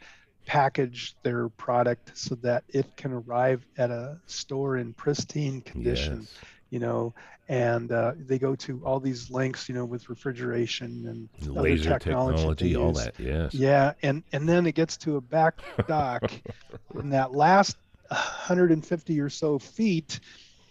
package 0.49 1.15
their 1.23 1.51
product 1.51 2.11
so 2.17 2.35
that 2.37 2.65
it 2.71 2.97
can 2.97 3.13
arrive 3.13 3.67
at 3.77 3.91
a 3.91 4.19
store 4.25 4.79
in 4.79 4.95
pristine 4.95 5.61
condition 5.61 6.21
yes. 6.21 6.35
you 6.71 6.79
know 6.79 7.13
and 7.51 7.93
uh, 7.93 8.13
they 8.17 8.39
go 8.39 8.55
to 8.55 8.83
all 8.83 8.99
these 8.99 9.31
lengths 9.31 9.69
you 9.69 9.75
know 9.75 9.85
with 9.85 10.09
refrigeration 10.09 11.05
and 11.07 11.55
laser 11.55 11.91
technology, 11.91 12.39
technology 12.39 12.77
all 12.77 12.93
that 12.93 13.13
yes. 13.21 13.53
Yeah 13.53 13.93
and 14.03 14.25
and 14.33 14.49
then 14.49 14.67
it 14.67 14.75
gets 14.75 14.97
to 14.99 15.17
a 15.17 15.21
back 15.21 15.61
dock. 15.87 16.33
In 16.95 17.11
that 17.11 17.35
last 17.35 17.77
150 18.09 19.21
or 19.21 19.29
so 19.29 19.59
feet 19.59 20.21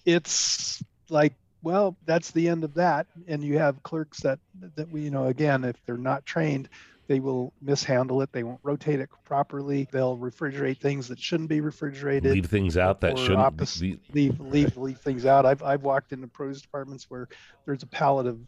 it's 0.05 0.83
like 1.09 1.35
well 1.61 1.95
that's 2.07 2.31
the 2.31 2.47
end 2.47 2.63
of 2.63 2.73
that. 2.73 3.05
And 3.27 3.43
you 3.43 3.59
have 3.59 3.83
clerks 3.83 4.21
that 4.21 4.39
that 4.75 4.89
we 4.89 5.01
you 5.01 5.11
know 5.11 5.25
again 5.25 5.63
if 5.63 5.75
they're 5.85 5.97
not 5.97 6.25
trained 6.25 6.67
they 7.07 7.19
will 7.19 7.53
mishandle 7.61 8.21
it. 8.21 8.31
They 8.31 8.43
won't 8.43 8.59
rotate 8.63 8.99
it 8.99 9.09
properly. 9.23 9.87
They'll 9.91 10.17
refrigerate 10.17 10.79
things 10.79 11.07
that 11.07 11.19
shouldn't 11.19 11.49
be 11.49 11.61
refrigerated. 11.61 12.31
Leave 12.33 12.47
things 12.47 12.77
out 12.77 13.01
that 13.01 13.17
shouldn't 13.17 13.39
opposite, 13.39 13.81
be. 13.81 14.29
Leave 14.29 14.39
leave 14.39 14.77
leave 14.77 14.99
things 14.99 15.25
out. 15.25 15.45
I've 15.45 15.63
I've 15.63 15.83
walked 15.83 16.11
into 16.11 16.27
produce 16.27 16.61
departments 16.61 17.05
where 17.09 17.27
there's 17.65 17.83
a 17.83 17.87
pallet 17.87 18.27
of 18.27 18.39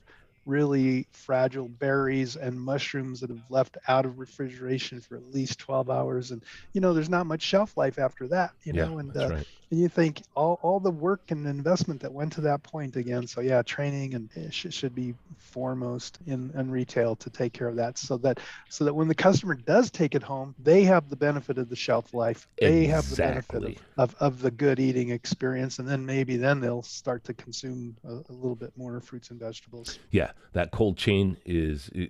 really 0.46 1.08
fragile 1.12 1.68
berries 1.68 2.36
and 2.36 2.60
mushrooms 2.60 3.20
that 3.20 3.30
have 3.30 3.44
left 3.50 3.78
out 3.88 4.06
of 4.06 4.18
refrigeration 4.18 5.00
for 5.00 5.16
at 5.16 5.32
least 5.32 5.60
12 5.60 5.90
hours 5.90 6.32
and 6.32 6.44
you 6.74 6.82
know 6.82 6.94
there's 6.94 7.10
not 7.10 7.28
much 7.28 7.42
shelf 7.42 7.78
life 7.78 8.00
after 8.00 8.28
that 8.28 8.52
you 8.64 8.74
yeah, 8.74 8.86
know 8.86 8.98
and 8.98 9.16
uh, 9.16 9.30
right. 9.30 9.48
And 9.72 9.80
you 9.80 9.88
think 9.88 10.22
all, 10.36 10.60
all 10.62 10.80
the 10.80 10.92
work 10.92 11.22
and 11.30 11.46
investment 11.46 12.02
that 12.02 12.12
went 12.12 12.34
to 12.34 12.42
that 12.42 12.64
point 12.64 12.96
again. 12.96 13.28
So 13.28 13.42
yeah, 13.42 13.62
training 13.62 14.16
and 14.16 14.30
it 14.36 14.54
sh- 14.54 14.68
should 14.70 14.96
be 14.96 15.14
foremost 15.38 16.20
in, 16.28 16.52
in 16.56 16.72
retail 16.72 17.16
to 17.18 17.30
take 17.30 17.54
care 17.54 17.68
of 17.68 17.76
that, 17.76 17.98
so 17.98 18.18
that 18.18 18.40
so 18.70 18.86
that 18.86 18.94
when 18.94 19.08
the 19.08 19.16
customer 19.16 19.56
does 19.56 19.90
take 19.90 20.16
it 20.16 20.24
home, 20.24 20.56
they 20.60 20.84
have 20.84 21.10
the 21.10 21.16
benefit 21.16 21.58
of 21.58 21.70
the 21.70 21.76
shelf 21.76 22.14
life. 22.14 22.48
They 22.60 22.86
have 22.86 23.10
the 23.10 23.16
benefit 23.16 23.64
of, 23.64 23.76
of, 23.98 24.16
of 24.20 24.42
the 24.42 24.52
good 24.52 24.80
eating 24.80 25.10
experience, 25.10 25.80
and 25.80 25.88
then 25.88 26.06
maybe 26.06 26.38
then 26.38 26.60
they'll 26.60 26.84
start 26.84 27.24
to 27.26 27.34
consume 27.34 27.96
a, 28.04 28.12
a 28.12 28.34
little 28.34 28.56
bit 28.56 28.72
more 28.78 29.00
fruits 29.00 29.30
and 29.30 29.40
vegetables. 29.40 30.00
Yeah, 30.12 30.32
that 30.54 30.72
cold 30.72 30.98
chain 30.98 31.38
is 31.46 31.90
is, 31.94 32.10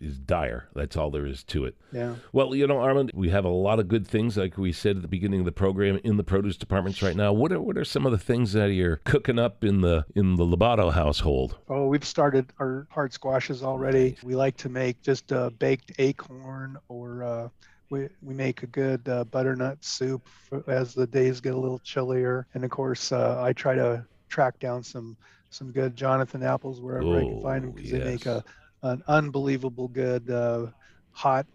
is 0.00 0.18
dire. 0.18 0.68
That's 0.74 0.96
all 0.96 1.10
there 1.10 1.26
is 1.26 1.42
to 1.44 1.64
it. 1.64 1.76
Yeah. 1.92 2.14
Well, 2.32 2.54
you 2.54 2.66
know, 2.66 2.78
Armand, 2.78 3.12
we 3.14 3.30
have 3.30 3.44
a 3.44 3.48
lot 3.50 3.78
of 3.78 3.88
good 3.88 4.06
things, 4.06 4.36
like 4.36 4.58
we 4.58 4.72
said 4.72 4.96
at 4.96 5.02
the 5.02 5.08
beginning 5.08 5.40
of 5.40 5.46
the 5.46 5.52
program, 5.52 6.00
in 6.04 6.16
the 6.16 6.24
produce 6.24 6.56
departments 6.92 7.02
right 7.02 7.16
now. 7.16 7.32
What 7.32 7.52
are 7.52 7.60
what 7.60 7.76
are 7.76 7.84
some 7.84 8.06
of 8.06 8.12
the 8.12 8.18
things 8.18 8.52
that 8.52 8.72
you're 8.72 8.96
cooking 9.04 9.38
up 9.38 9.64
in 9.64 9.80
the 9.80 10.04
in 10.14 10.36
the 10.36 10.44
Lobato 10.44 10.92
household? 10.92 11.58
Oh, 11.68 11.86
we've 11.86 12.04
started 12.04 12.52
our 12.60 12.86
hard 12.90 13.12
squashes 13.12 13.62
already. 13.62 14.16
We 14.22 14.34
like 14.34 14.56
to 14.58 14.68
make 14.68 15.02
just 15.02 15.32
a 15.32 15.50
baked 15.58 15.92
acorn 15.98 16.78
or 16.88 17.22
uh, 17.24 17.48
we, 17.90 18.08
we 18.22 18.34
make 18.34 18.62
a 18.62 18.66
good 18.66 19.08
uh, 19.08 19.24
butternut 19.24 19.82
soup 19.84 20.28
as 20.66 20.94
the 20.94 21.06
days 21.06 21.40
get 21.40 21.54
a 21.54 21.58
little 21.58 21.78
chillier. 21.78 22.46
And 22.54 22.64
of 22.64 22.70
course, 22.70 23.12
uh, 23.12 23.40
I 23.42 23.52
try 23.52 23.74
to 23.74 24.04
track 24.28 24.58
down 24.58 24.82
some 24.82 25.16
some 25.50 25.72
good 25.72 25.96
Jonathan 25.96 26.42
apples 26.42 26.80
wherever 26.80 27.16
I 27.16 27.20
can 27.20 27.42
find 27.42 27.64
them 27.64 27.70
Oh, 27.70 27.74
because 27.74 27.90
they 27.90 28.04
make 28.04 28.26
a 28.26 28.44
an 28.82 29.02
unbelievable 29.08 29.88
good 29.88 30.30
uh, 30.30 30.66
hot, 31.10 31.46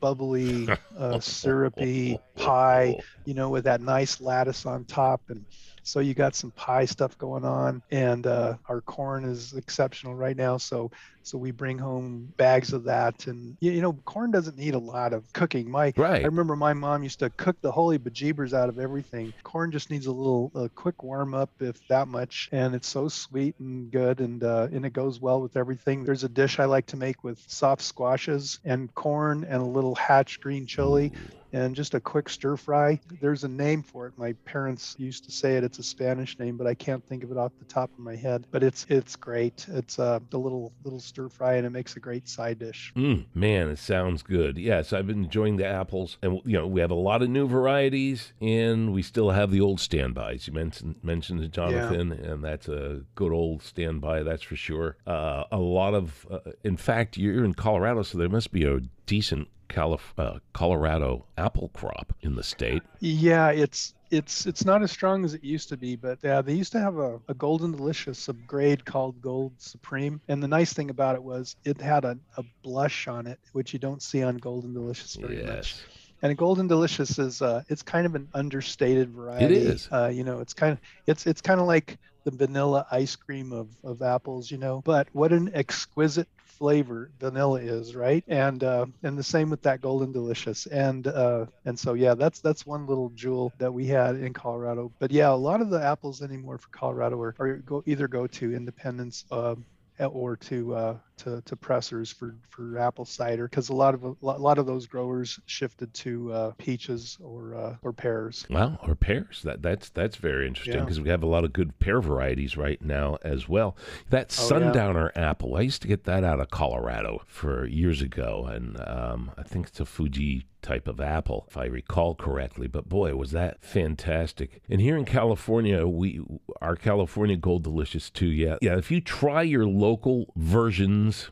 bubbly, 0.00 0.68
uh, 0.98 1.20
syrupy 1.20 2.18
pie. 2.36 2.96
You 3.24 3.34
know, 3.34 3.50
with 3.50 3.64
that 3.64 3.80
nice 3.80 4.20
lattice 4.20 4.66
on 4.66 4.84
top 4.84 5.22
and 5.28 5.44
so 5.82 6.00
you 6.00 6.14
got 6.14 6.34
some 6.34 6.50
pie 6.52 6.84
stuff 6.84 7.16
going 7.18 7.44
on 7.44 7.82
and 7.90 8.26
uh, 8.26 8.56
our 8.68 8.80
corn 8.82 9.24
is 9.24 9.52
exceptional 9.52 10.14
right 10.14 10.36
now 10.36 10.56
so 10.56 10.90
so 11.26 11.36
we 11.36 11.50
bring 11.50 11.76
home 11.76 12.32
bags 12.36 12.72
of 12.72 12.84
that 12.84 13.26
and 13.26 13.56
you, 13.60 13.80
know 13.82 13.92
corn 14.04 14.30
doesn't 14.30 14.56
need 14.56 14.74
a 14.74 14.78
lot 14.78 15.12
of 15.12 15.30
cooking 15.32 15.68
my 15.70 15.92
Right. 15.96 16.22
i 16.22 16.26
remember 16.26 16.54
my 16.54 16.72
mom 16.72 17.02
used 17.02 17.18
to 17.18 17.30
cook 17.30 17.56
the 17.62 17.72
holy 17.72 17.98
bejeebers 17.98 18.52
out 18.52 18.68
of 18.68 18.78
everything 18.78 19.32
corn 19.42 19.72
just 19.72 19.90
needs 19.90 20.06
a 20.06 20.12
little 20.12 20.52
a 20.54 20.68
quick 20.68 21.02
warm 21.02 21.34
up 21.34 21.50
if 21.60 21.76
that 21.88 22.06
much 22.06 22.48
and 22.52 22.74
it's 22.74 22.88
so 22.88 23.08
sweet 23.08 23.56
and 23.58 23.90
good 23.90 24.20
and 24.20 24.44
uh, 24.44 24.68
and 24.72 24.86
it 24.86 24.92
goes 24.92 25.20
well 25.20 25.40
with 25.40 25.56
everything 25.56 26.04
there's 26.04 26.24
a 26.24 26.28
dish 26.28 26.60
i 26.60 26.64
like 26.64 26.86
to 26.86 26.96
make 26.96 27.24
with 27.24 27.42
soft 27.48 27.82
squashes 27.82 28.60
and 28.64 28.94
corn 28.94 29.44
and 29.44 29.60
a 29.60 29.66
little 29.66 29.96
hatch 29.96 30.40
green 30.40 30.64
chili 30.66 31.12
and 31.52 31.74
just 31.74 31.94
a 31.94 32.00
quick 32.00 32.28
stir 32.28 32.56
fry. 32.56 33.00
There's 33.20 33.44
a 33.44 33.48
name 33.48 33.82
for 33.82 34.06
it. 34.06 34.14
My 34.16 34.34
parents 34.44 34.94
used 34.98 35.24
to 35.24 35.32
say 35.32 35.56
it. 35.56 35.64
It's 35.64 35.78
a 35.78 35.82
Spanish 35.82 36.38
name, 36.38 36.56
but 36.56 36.66
I 36.66 36.74
can't 36.74 37.02
think 37.08 37.24
of 37.24 37.30
it 37.30 37.38
off 37.38 37.52
the 37.58 37.64
top 37.64 37.90
of 37.92 37.98
my 37.98 38.16
head. 38.16 38.46
But 38.50 38.62
it's 38.62 38.84
it's 38.88 39.16
great. 39.16 39.66
It's 39.68 39.98
uh, 39.98 40.18
a 40.32 40.36
little 40.36 40.72
little 40.84 41.00
stir 41.16 41.28
fry, 41.30 41.54
and 41.54 41.66
it 41.66 41.70
makes 41.70 41.96
a 41.96 42.00
great 42.00 42.28
side 42.28 42.58
dish. 42.58 42.92
Mm, 42.94 43.24
man, 43.34 43.70
it 43.70 43.78
sounds 43.78 44.22
good. 44.22 44.58
Yes, 44.58 44.92
I've 44.92 45.06
been 45.06 45.24
enjoying 45.24 45.56
the 45.56 45.66
apples, 45.66 46.18
and 46.20 46.42
you 46.44 46.58
know 46.58 46.66
we 46.66 46.82
have 46.82 46.90
a 46.90 46.94
lot 46.94 47.22
of 47.22 47.30
new 47.30 47.48
varieties, 47.48 48.34
and 48.42 48.92
we 48.92 49.00
still 49.00 49.30
have 49.30 49.50
the 49.50 49.62
old 49.62 49.80
standbys. 49.80 50.46
You 50.46 50.52
mentioned 50.52 50.96
mentioned 51.02 51.50
Jonathan, 51.52 52.12
and 52.12 52.44
that's 52.44 52.68
a 52.68 53.00
good 53.14 53.32
old 53.32 53.62
standby, 53.62 54.24
that's 54.24 54.42
for 54.42 54.56
sure. 54.56 54.96
Uh, 55.06 55.44
a 55.50 55.58
lot 55.58 55.94
of, 55.94 56.26
uh, 56.30 56.40
in 56.62 56.76
fact, 56.76 57.16
you're 57.16 57.44
in 57.44 57.54
Colorado, 57.54 58.02
so 58.02 58.18
there 58.18 58.28
must 58.28 58.52
be 58.52 58.64
a 58.64 58.80
decent 59.06 59.48
Calif- 59.68 60.14
uh, 60.18 60.38
Colorado 60.52 61.26
apple 61.36 61.70
crop 61.70 62.14
in 62.20 62.36
the 62.36 62.42
state. 62.42 62.82
Yeah, 63.00 63.50
it's 63.50 63.94
it's 64.10 64.46
it's 64.46 64.64
not 64.64 64.82
as 64.82 64.92
strong 64.92 65.24
as 65.24 65.34
it 65.34 65.42
used 65.42 65.68
to 65.70 65.76
be, 65.76 65.96
but 65.96 66.18
yeah, 66.22 66.40
they 66.42 66.54
used 66.54 66.72
to 66.72 66.80
have 66.80 66.98
a, 66.98 67.20
a 67.28 67.34
golden 67.34 67.72
delicious 67.72 68.28
a 68.28 68.32
grade 68.32 68.84
called 68.84 69.20
Gold 69.20 69.54
Supreme, 69.58 70.20
and 70.28 70.42
the 70.42 70.48
nice 70.48 70.72
thing 70.72 70.90
about 70.90 71.16
it 71.16 71.22
was 71.22 71.56
it 71.64 71.80
had 71.80 72.04
a, 72.04 72.18
a 72.36 72.44
blush 72.62 73.08
on 73.08 73.26
it, 73.26 73.40
which 73.52 73.72
you 73.72 73.78
don't 73.78 74.02
see 74.02 74.22
on 74.22 74.36
Golden 74.36 74.72
Delicious 74.72 75.14
very 75.16 75.42
much. 75.42 75.76
And 76.22 76.32
a 76.32 76.34
Golden 76.34 76.66
Delicious 76.66 77.18
is 77.18 77.42
uh, 77.42 77.62
it's 77.68 77.82
kind 77.82 78.06
of 78.06 78.14
an 78.14 78.28
understated 78.34 79.10
variety. 79.10 79.56
is. 79.56 79.88
Uh, 79.92 80.10
you 80.12 80.24
know, 80.24 80.40
it's 80.40 80.54
kind 80.54 80.72
of 80.72 80.78
it's 81.06 81.26
it's 81.26 81.40
kind 81.40 81.60
of 81.60 81.66
like 81.66 81.98
the 82.24 82.30
vanilla 82.30 82.86
ice 82.90 83.16
cream 83.16 83.52
of 83.52 83.68
of 83.84 84.02
apples. 84.02 84.50
You 84.50 84.58
know, 84.58 84.82
but 84.84 85.08
what 85.12 85.32
an 85.32 85.50
exquisite 85.54 86.28
flavor 86.44 87.10
vanilla 87.20 87.60
is, 87.60 87.94
right? 87.94 88.24
And 88.28 88.64
uh, 88.64 88.86
and 89.02 89.18
the 89.18 89.22
same 89.22 89.50
with 89.50 89.62
that 89.62 89.80
Golden 89.80 90.12
Delicious. 90.12 90.66
And 90.66 91.06
uh, 91.06 91.46
and 91.64 91.78
so 91.78 91.92
yeah, 91.92 92.14
that's 92.14 92.40
that's 92.40 92.66
one 92.66 92.86
little 92.86 93.10
jewel 93.10 93.52
that 93.58 93.72
we 93.72 93.86
had 93.86 94.16
in 94.16 94.32
Colorado. 94.32 94.90
But 94.98 95.10
yeah, 95.10 95.30
a 95.30 95.36
lot 95.36 95.60
of 95.60 95.70
the 95.70 95.82
apples 95.82 96.22
anymore 96.22 96.58
for 96.58 96.68
Colorado 96.68 97.20
are, 97.20 97.34
are 97.38 97.56
go 97.58 97.82
either 97.86 98.08
go 98.08 98.26
to 98.26 98.54
independents. 98.54 99.24
Um, 99.30 99.64
or 99.98 100.36
to 100.36 100.74
uh, 100.74 100.96
to 101.18 101.40
to 101.42 101.56
pressers 101.56 102.10
for 102.12 102.34
for 102.48 102.78
apple 102.78 103.04
cider 103.04 103.48
because 103.48 103.68
a 103.70 103.74
lot 103.74 103.94
of 103.94 104.04
a 104.04 104.14
lot 104.22 104.58
of 104.58 104.66
those 104.66 104.86
growers 104.86 105.38
shifted 105.46 105.92
to 105.94 106.32
uh, 106.32 106.50
peaches 106.58 107.16
or 107.22 107.54
uh, 107.54 107.76
or 107.82 107.92
pears. 107.92 108.46
Wow, 108.50 108.78
or 108.86 108.94
pears. 108.94 109.42
That 109.42 109.62
that's 109.62 109.88
that's 109.90 110.16
very 110.16 110.46
interesting 110.46 110.74
Yeah. 110.74 110.80
because 110.80 111.00
we 111.00 111.08
have 111.08 111.22
a 111.22 111.26
lot 111.26 111.44
of 111.44 111.52
good 111.52 111.78
pear 111.78 112.00
varieties 112.00 112.56
right 112.56 112.80
now 112.82 113.16
as 113.22 113.48
well. 113.48 113.76
That 114.10 114.26
Oh, 114.38 114.42
yeah. 114.42 114.48
sundowner 114.48 115.12
apple, 115.14 115.56
I 115.56 115.60
used 115.62 115.82
to 115.82 115.88
get 115.88 116.04
that 116.04 116.24
out 116.24 116.40
of 116.40 116.50
Colorado 116.50 117.22
for 117.26 117.66
years 117.66 118.02
ago, 118.02 118.46
and 118.50 118.78
um, 118.86 119.30
I 119.38 119.42
think 119.42 119.68
it's 119.68 119.80
a 119.80 119.84
Fuji 119.86 120.46
type 120.62 120.88
of 120.88 121.00
apple, 121.00 121.44
if 121.48 121.56
I 121.56 121.66
recall 121.66 122.16
correctly. 122.16 122.66
But 122.66 122.88
boy, 122.88 123.14
was 123.14 123.30
that 123.30 123.62
fantastic! 123.62 124.62
And 124.68 124.80
here 124.80 124.96
in 124.96 125.04
California, 125.04 125.86
we 125.86 126.20
our 126.60 126.76
California 126.76 127.36
Gold 127.36 127.62
Delicious 127.62 128.10
too. 128.10 128.26
Yeah, 128.26 128.56
yeah. 128.60 128.76
If 128.76 128.90
you 128.90 129.00
try 129.00 129.42
your 129.42 129.66
local 129.66 130.32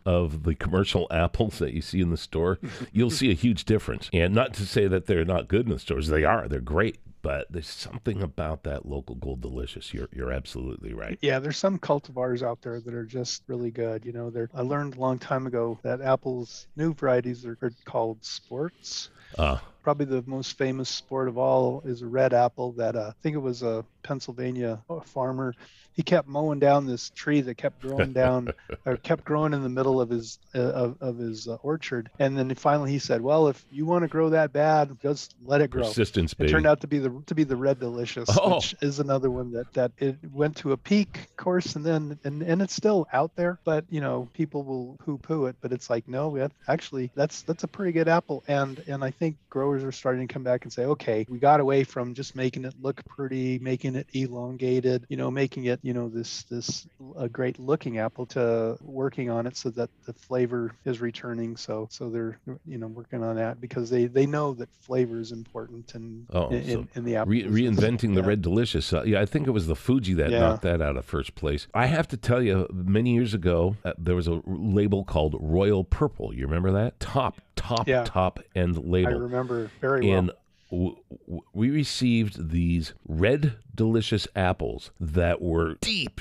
of 0.04 0.42
the 0.44 0.54
commercial 0.54 1.06
apples 1.10 1.58
that 1.58 1.72
you 1.72 1.80
see 1.80 2.00
in 2.00 2.10
the 2.10 2.16
store, 2.16 2.58
you'll 2.92 3.10
see 3.10 3.30
a 3.30 3.34
huge 3.34 3.64
difference. 3.64 4.10
And 4.12 4.34
not 4.34 4.54
to 4.54 4.66
say 4.66 4.86
that 4.86 5.06
they're 5.06 5.24
not 5.24 5.48
good 5.48 5.66
in 5.66 5.72
the 5.72 5.78
stores; 5.78 6.08
they 6.08 6.24
are. 6.24 6.48
They're 6.48 6.60
great. 6.60 6.98
But 7.22 7.50
there's 7.50 7.68
something 7.68 8.22
about 8.22 8.64
that 8.64 8.84
local 8.84 9.14
Gold 9.14 9.40
Delicious. 9.40 9.94
You're 9.94 10.10
you're 10.12 10.30
absolutely 10.30 10.92
right. 10.92 11.18
Yeah, 11.22 11.38
there's 11.38 11.56
some 11.56 11.78
cultivars 11.78 12.42
out 12.42 12.60
there 12.60 12.80
that 12.80 12.92
are 12.92 13.06
just 13.06 13.42
really 13.46 13.70
good. 13.70 14.04
You 14.04 14.12
know, 14.12 14.28
they're 14.28 14.50
I 14.54 14.60
learned 14.60 14.96
a 14.96 15.00
long 15.00 15.18
time 15.18 15.46
ago 15.46 15.78
that 15.82 16.02
apples 16.02 16.66
new 16.76 16.92
varieties 16.92 17.46
are, 17.46 17.56
are 17.62 17.72
called 17.86 18.22
sports. 18.22 19.08
Uh, 19.38 19.56
Probably 19.84 20.06
the 20.06 20.24
most 20.26 20.56
famous 20.58 20.88
sport 20.88 21.28
of 21.28 21.38
all 21.38 21.82
is 21.84 22.02
a 22.02 22.06
red 22.06 22.32
apple 22.32 22.72
that 22.72 22.96
uh, 22.96 23.08
I 23.10 23.12
think 23.22 23.36
it 23.36 23.40
was 23.40 23.62
a 23.62 23.84
Pennsylvania 24.02 24.82
farmer. 25.04 25.54
He 25.92 26.02
kept 26.02 26.26
mowing 26.26 26.58
down 26.58 26.86
this 26.86 27.10
tree 27.10 27.40
that 27.42 27.56
kept 27.56 27.80
growing 27.80 28.12
down 28.24 28.48
or 28.84 28.96
kept 28.96 29.24
growing 29.24 29.52
in 29.52 29.62
the 29.62 29.68
middle 29.68 30.00
of 30.00 30.10
his 30.10 30.38
uh, 30.54 30.58
of, 30.58 30.96
of 31.00 31.18
his 31.18 31.46
uh, 31.46 31.54
orchard. 31.62 32.10
And 32.18 32.36
then 32.36 32.52
finally 32.56 32.90
he 32.90 32.98
said, 32.98 33.20
"Well, 33.20 33.46
if 33.48 33.64
you 33.70 33.86
want 33.86 34.02
to 34.02 34.08
grow 34.08 34.30
that 34.30 34.52
bad, 34.52 34.96
just 35.02 35.34
let 35.44 35.60
it 35.60 35.70
grow." 35.70 35.82
persistence, 35.84 36.32
It 36.32 36.38
baby. 36.38 36.50
turned 36.52 36.66
out 36.66 36.80
to 36.80 36.86
be 36.88 36.98
the 36.98 37.22
to 37.26 37.34
be 37.34 37.44
the 37.44 37.56
red 37.56 37.78
delicious, 37.78 38.28
Oh. 38.36 38.56
which 38.56 38.74
is 38.80 38.98
another 38.98 39.30
one 39.30 39.52
that 39.52 39.72
that 39.74 39.92
it 39.98 40.16
went 40.32 40.56
to 40.56 40.72
a 40.72 40.76
peak 40.76 41.28
course 41.36 41.76
and 41.76 41.84
then 41.84 42.18
and, 42.24 42.42
and 42.42 42.60
it's 42.62 42.74
still 42.74 43.06
out 43.12 43.36
there, 43.36 43.58
but 43.64 43.84
you 43.90 44.00
know 44.00 44.28
people 44.32 44.64
will 44.64 44.96
poo 45.04 45.18
poo 45.18 45.46
it, 45.46 45.56
but 45.60 45.72
it's 45.72 45.88
like 45.90 46.08
no, 46.08 46.36
that 46.38 46.52
actually 46.66 47.12
that's 47.14 47.42
that's 47.42 47.62
a 47.64 47.68
pretty 47.68 47.92
good 47.92 48.08
apple, 48.08 48.42
and 48.48 48.82
and 48.88 49.04
I 49.04 49.10
think 49.12 49.36
growers 49.48 49.73
are 49.82 49.90
starting 49.92 50.28
to 50.28 50.32
come 50.32 50.44
back 50.44 50.64
and 50.64 50.72
say, 50.72 50.84
okay, 50.84 51.26
we 51.28 51.38
got 51.38 51.58
away 51.60 51.82
from 51.82 52.14
just 52.14 52.36
making 52.36 52.64
it 52.64 52.74
look 52.80 53.02
pretty, 53.06 53.58
making 53.58 53.96
it 53.96 54.06
elongated, 54.12 55.06
you 55.08 55.16
know, 55.16 55.30
making 55.30 55.64
it 55.64 55.80
you 55.82 55.92
know 55.94 56.08
this 56.08 56.42
this 56.44 56.86
a 57.16 57.28
great 57.28 57.58
looking 57.58 57.98
apple 57.98 58.26
to 58.26 58.76
working 58.82 59.30
on 59.30 59.46
it 59.46 59.56
so 59.56 59.70
that 59.70 59.90
the 60.06 60.12
flavor 60.12 60.72
is 60.84 61.00
returning. 61.00 61.56
So 61.56 61.88
so 61.90 62.10
they're 62.10 62.38
you 62.66 62.78
know 62.78 62.86
working 62.88 63.22
on 63.24 63.36
that 63.36 63.60
because 63.60 63.90
they 63.90 64.06
they 64.06 64.26
know 64.26 64.52
that 64.54 64.68
flavor 64.82 65.18
is 65.18 65.32
important 65.32 65.94
and 65.94 66.26
Oh, 66.32 66.48
in, 66.50 66.64
so 66.68 66.86
in, 66.94 67.04
the 67.04 67.16
apple 67.16 67.30
Re- 67.32 67.44
reinventing 67.44 68.14
the 68.14 68.20
Yeah. 68.20 68.26
Red 68.28 68.42
Delicious. 68.42 68.92
Uh, 68.92 69.02
yeah, 69.04 69.20
I 69.20 69.26
think 69.26 69.46
it 69.46 69.50
was 69.52 69.66
the 69.66 69.76
Fuji 69.76 70.14
that 70.14 70.30
Yeah. 70.30 70.40
knocked 70.40 70.62
that 70.62 70.82
out 70.82 70.96
of 70.96 71.04
first 71.04 71.34
place. 71.34 71.66
I 71.74 71.86
have 71.86 72.06
to 72.08 72.16
tell 72.16 72.42
you, 72.42 72.66
many 72.72 73.14
years 73.14 73.34
ago, 73.34 73.76
uh, 73.84 73.92
there 73.98 74.14
was 74.14 74.26
a 74.28 74.42
label 74.46 75.04
called 75.04 75.36
Royal 75.40 75.84
Purple. 75.84 76.34
You 76.34 76.44
remember 76.46 76.72
that? 76.72 76.98
Top, 77.00 77.40
top, 77.56 77.88
Yeah. 77.88 78.04
top 78.04 78.40
end 78.54 78.76
label. 78.84 79.10
I 79.12 79.16
remember 79.16 79.70
very 79.80 80.06
well. 80.06 80.18
and 80.18 80.30
w- 80.70 80.96
w- 81.26 81.42
we 81.52 81.70
received 81.70 82.50
these 82.50 82.92
red 83.08 83.56
delicious 83.74 84.26
apples 84.36 84.90
that 85.00 85.40
were 85.42 85.74
deep, 85.80 86.20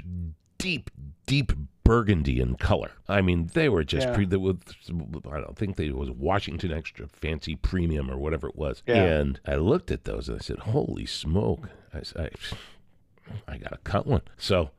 deep, 0.58 0.90
deep 1.26 1.52
burgundy 1.84 2.40
in 2.40 2.56
color. 2.56 2.92
I 3.10 3.22
mean, 3.22 3.50
they 3.54 3.68
were 3.68 3.84
just 3.84 4.08
Yeah. 4.08 4.16
pre- 4.16 4.26
they 4.26 4.38
were, 4.38 4.54
I 5.30 5.42
don't 5.42 5.58
think 5.58 5.76
they 5.76 5.90
was 5.92 6.10
Washington 6.10 6.72
Extra 6.72 7.08
Fancy 7.08 7.56
Premium 7.58 8.10
or 8.10 8.18
whatever 8.18 8.48
it 8.48 8.56
was. 8.56 8.82
Yeah. 8.88 9.04
And 9.04 9.40
I 9.46 9.56
looked 9.56 9.92
at 9.92 10.06
those 10.06 10.30
and 10.30 10.38
I 10.38 10.42
said, 10.42 10.60
"Holy 10.60 11.06
smoke!" 11.06 11.70
I 11.94 12.02
I 13.48 13.58
gotta 13.58 13.78
cut 13.84 14.06
one. 14.08 14.22
So 14.38 14.72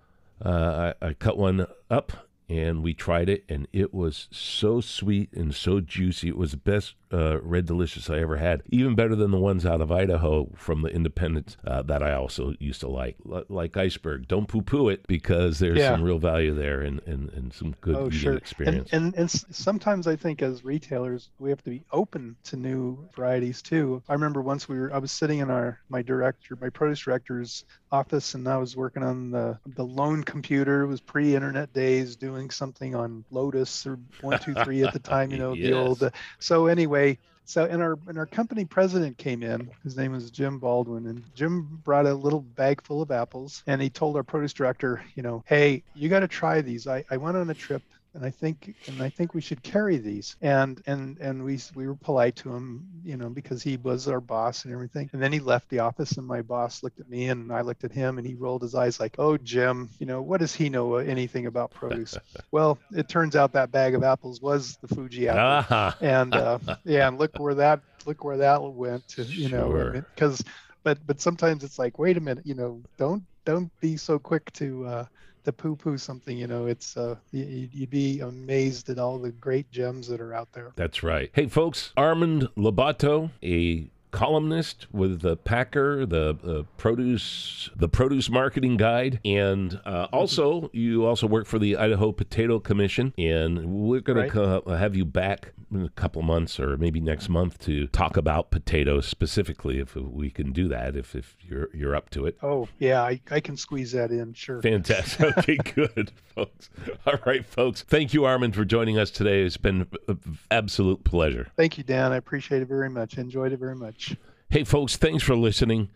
uh, 0.45 0.93
I, 1.03 1.07
I 1.09 1.12
cut 1.14 1.37
one 1.37 1.67
up 1.90 2.12
and 2.48 2.83
we 2.83 2.94
tried 2.94 3.28
it, 3.28 3.44
and 3.48 3.66
it 3.72 3.94
was 3.94 4.28
so 4.30 4.80
sweet 4.80 5.33
and 5.33 5.54
so 5.54 5.80
juicy. 5.80 6.28
It 6.28 6.37
was 6.37 6.50
the 6.52 6.57
best 6.59 6.94
uh, 7.12 7.40
red 7.40 7.64
delicious 7.66 8.11
I 8.11 8.18
ever 8.18 8.37
had, 8.37 8.62
even 8.70 8.94
better 8.94 9.14
than 9.14 9.30
the 9.30 9.38
ones 9.38 9.64
out 9.64 9.80
of 9.80 9.92
Idaho 9.92 10.50
from 10.57 10.83
the 10.83 10.88
Independents 10.88 11.57
uh, 11.66 11.83
that 11.83 12.02
I 12.02 12.12
also 12.14 12.54
used 12.59 12.80
to 12.80 12.88
like, 12.88 13.16
L- 13.30 13.44
like 13.48 13.76
Iceberg. 13.76 14.26
Don't 14.28 14.48
poo-poo 14.48 14.88
it 14.88 15.07
because 15.07 15.59
there's 15.59 15.78
Yeah. 15.78 15.92
some 15.92 16.03
real 16.03 16.18
value 16.18 16.55
there 16.55 16.80
and, 16.80 17.01
and, 17.07 17.30
and 17.32 17.53
some 17.53 17.74
good 17.80 17.95
oh 17.97 18.11
sure 18.11 18.34
experience. 18.36 18.90
and, 18.92 19.07
and 19.07 19.14
and 19.16 19.30
sometimes 19.30 20.07
i 20.07 20.16
think 20.16 20.42
as 20.42 20.64
retailers 20.64 21.30
we 21.38 21.51
have 21.51 21.62
to 21.62 21.70
be 21.70 21.84
open 21.92 22.34
to 22.45 22.57
new 22.57 22.99
varieties 23.14 23.62
too 23.62 24.03
i 24.09 24.12
remember 24.12 24.42
once 24.42 24.68
we 24.68 24.78
were 24.78 24.92
i 24.92 24.99
was 24.99 25.12
sitting 25.12 25.38
in 25.38 25.51
our 25.51 25.78
my 25.88 26.03
director 26.03 26.57
my 26.61 26.68
produce 26.68 27.01
director's 27.01 27.64
office 27.92 28.34
and 28.34 28.49
i 28.49 28.57
was 28.57 28.76
working 28.76 29.03
on 29.03 29.30
the 29.30 29.57
the 29.76 29.84
lone 29.84 30.22
computer 30.24 30.82
it 30.82 30.86
was 30.88 31.01
pre-internet 31.01 31.72
days 31.72 32.16
doing 32.16 32.34
something 32.51 32.95
on 32.95 33.24
lotus 33.30 33.87
or 33.87 33.99
123 34.20 34.85
at 34.85 34.93
the 34.93 34.99
time 35.14 35.30
you 35.30 35.39
know 35.39 35.55
the 35.55 35.72
old 35.72 36.03
Yes. 36.03 36.03
Uh, 36.03 36.11
so 36.39 36.66
anyway 36.66 37.18
so 37.45 37.64
and 37.64 37.82
our 37.82 37.99
and 38.09 38.18
our 38.18 38.26
company 38.26 38.64
president 38.64 39.18
came 39.18 39.43
in 39.43 39.70
his 39.82 39.97
name 39.97 40.12
was 40.12 40.30
jim 40.30 40.59
baldwin 40.59 41.07
and 41.07 41.22
jim 41.35 41.80
brought 41.85 42.07
a 42.07 42.14
little 42.14 42.41
bag 42.41 42.82
full 42.82 43.03
of 43.03 43.11
apples 43.11 43.62
and 43.66 43.80
he 43.82 43.91
told 43.91 44.16
our 44.16 44.22
produce 44.22 44.53
director 44.53 45.03
you 45.14 45.22
know 45.22 45.45
hey 45.47 45.82
you 45.95 46.09
got 46.09 46.20
to 46.20 46.28
try 46.28 46.61
these 46.61 46.87
i 46.87 47.05
i 47.11 47.16
went 47.16 47.37
on 47.37 47.51
a 47.51 47.55
trip 47.55 47.82
and 48.15 48.25
I 48.25 48.31
think 48.31 48.75
and 48.87 49.03
I 49.03 49.11
think 49.11 49.35
we 49.35 49.41
should 49.41 49.62
carry 49.62 49.99
these. 49.99 50.37
And 50.41 50.81
and 50.87 51.19
and 51.19 51.45
we 51.45 51.59
we 51.75 51.87
were 51.87 51.97
polite 51.97 52.37
to 52.37 52.55
him, 52.55 52.87
you 53.03 53.17
know, 53.17 53.29
because 53.29 53.62
he 53.62 53.77
was 53.77 54.09
our 54.09 54.21
boss 54.21 54.65
and 54.65 54.73
everything. 54.73 55.11
And 55.12 55.23
then 55.23 55.33
he 55.33 55.41
left 55.41 55.69
the 55.69 55.81
office, 55.81 56.12
and 56.12 56.27
my 56.27 56.43
boss 56.43 56.83
looked 56.83 57.01
at 57.01 57.09
me, 57.09 57.29
and 57.29 57.53
I 57.53 57.62
looked 57.62 57.85
at 57.85 57.93
him, 57.93 58.19
and 58.19 58.27
he 58.27 58.35
rolled 58.35 58.62
his 58.62 58.75
eyes 58.75 59.01
like, 59.01 59.17
"Oh, 59.19 59.37
Jim, 59.39 59.91
you 59.99 60.07
know, 60.07 60.23
what 60.23 60.41
does 60.41 60.55
he 60.55 60.69
know 60.71 60.97
anything 60.97 61.47
about 61.47 61.73
produce?" 61.75 62.19
well, 62.53 62.79
it 62.93 63.09
turns 63.09 63.37
out 63.37 63.53
that 63.53 63.73
bag 63.73 63.95
of 63.95 64.03
apples 64.05 64.41
was 64.41 64.77
the 64.79 64.89
Fuji 64.89 65.29
apple, 65.29 65.65
Ah, 65.71 65.97
and 66.01 66.37
uh, 66.37 66.59
yeah, 66.85 67.09
and 67.09 67.19
look 67.19 67.39
where 67.39 67.55
that 67.55 67.81
look 68.07 68.25
where 68.25 68.39
that 68.39 68.62
went 68.62 69.07
to, 69.09 69.25
you 69.35 69.49
know, 69.49 69.83
because 70.15 70.43
but 70.85 70.99
but 71.07 71.21
sometimes 71.21 71.65
it's 71.65 71.79
like, 71.79 71.99
wait 71.99 72.17
a 72.17 72.21
minute, 72.21 72.47
you 72.47 72.55
know, 72.55 72.83
don't 72.99 73.23
don't 73.45 73.71
be 73.81 73.97
so 73.97 74.19
quick 74.19 74.51
to 74.55 74.85
uh, 74.87 75.05
to 75.45 75.53
poo-poo 75.53 75.97
something. 75.99 76.36
You 76.36 76.47
know, 76.47 76.66
it's 76.66 76.97
uh, 76.97 77.16
you, 77.32 77.68
you'd 77.72 77.90
be 77.90 78.20
amazed 78.20 78.90
at 78.90 78.99
all 78.99 79.18
the 79.18 79.32
great 79.32 79.70
gems 79.70 80.09
that 80.09 80.20
are 80.20 80.34
out 80.34 80.53
there. 80.53 80.72
That's 80.76 81.03
right. 81.03 81.30
Hey, 81.32 81.47
folks, 81.47 81.92
Armand 81.97 82.49
Lobato, 82.57 83.30
a 83.42 83.90
columnist 84.15 84.87
with 84.93 85.21
the 85.21 85.37
Packer, 85.37 86.07
the 86.07 86.39
uh, 86.47 86.62
produce, 86.77 87.69
the 87.75 87.89
produce 87.89 88.31
marketing 88.31 88.77
guide, 88.77 89.21
and 89.25 89.81
uh, 89.85 90.07
also 90.12 90.71
you 90.73 91.05
also 91.05 91.27
work 91.27 91.47
for 91.47 91.59
the 91.59 91.77
Idaho 91.77 92.12
Potato 92.12 92.59
Commission, 92.61 93.12
and 93.19 93.67
we're 93.67 94.01
going 94.01 94.15
Right. 94.19 94.33
to 94.33 94.62
have 94.77 94.95
you 94.95 95.05
back 95.05 95.53
in 95.73 95.83
a 95.85 95.89
couple 95.91 96.23
months 96.23 96.61
or 96.61 96.77
maybe 96.77 97.01
next 97.01 97.29
month 97.29 97.59
to 97.59 97.89
talk 97.89 98.17
about 98.17 98.51
potatoes 98.53 99.07
specifically, 99.09 99.81
if 99.81 99.97
we 99.97 100.31
can 100.31 100.53
do 100.53 100.69
that, 100.69 100.95
if 100.97 101.17
if 101.17 101.37
you're 101.43 101.69
you're 101.75 101.97
up 101.97 102.11
to 102.11 102.27
it. 102.27 102.39
Oh 102.43 102.69
yeah, 102.79 103.03
I, 103.03 103.21
I 103.31 103.41
can 103.41 103.57
squeeze 103.57 103.91
that 103.93 104.11
in, 104.12 104.33
sure. 104.35 104.62
Fantastic. 104.62 105.35
Okay, 105.45 105.57
good, 105.57 106.12
folks. 106.35 106.71
All 107.07 107.19
right, 107.27 107.45
folks. 107.45 107.83
Thank 107.83 108.15
you, 108.15 108.25
Armand, 108.25 108.55
for 108.55 108.65
joining 108.65 108.99
us 108.99 109.11
today. 109.11 109.43
It's 109.43 109.57
been 109.57 109.87
an 110.07 110.39
absolute 110.51 111.03
pleasure. 111.05 111.49
Thank 111.57 111.77
you, 111.79 111.85
Dan. 111.85 112.12
I 112.12 112.17
appreciate 112.17 112.62
it 112.62 112.69
very 112.69 112.89
much. 112.91 113.19
Enjoyed 113.19 113.53
it 113.53 113.59
very 113.59 113.75
much. 113.75 114.03
Hey, 114.50 114.64
folks, 114.64 114.96
thanks 114.96 115.22
for 115.22 115.36
listening. 115.36 115.90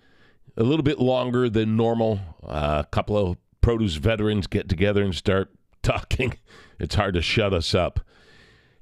A 0.56 0.62
little 0.62 0.82
bit 0.82 0.98
longer 0.98 1.48
than 1.48 1.76
normal. 1.76 2.20
Uh, 2.42 2.82
a 2.84 2.88
couple 2.90 3.16
of 3.16 3.36
produce 3.60 3.94
veterans 3.94 4.46
get 4.46 4.68
together 4.68 5.02
and 5.02 5.14
start 5.14 5.50
talking. 5.82 6.34
It's 6.78 6.94
hard 6.94 7.14
to 7.14 7.22
shut 7.22 7.52
us 7.52 7.74
up. 7.74 8.00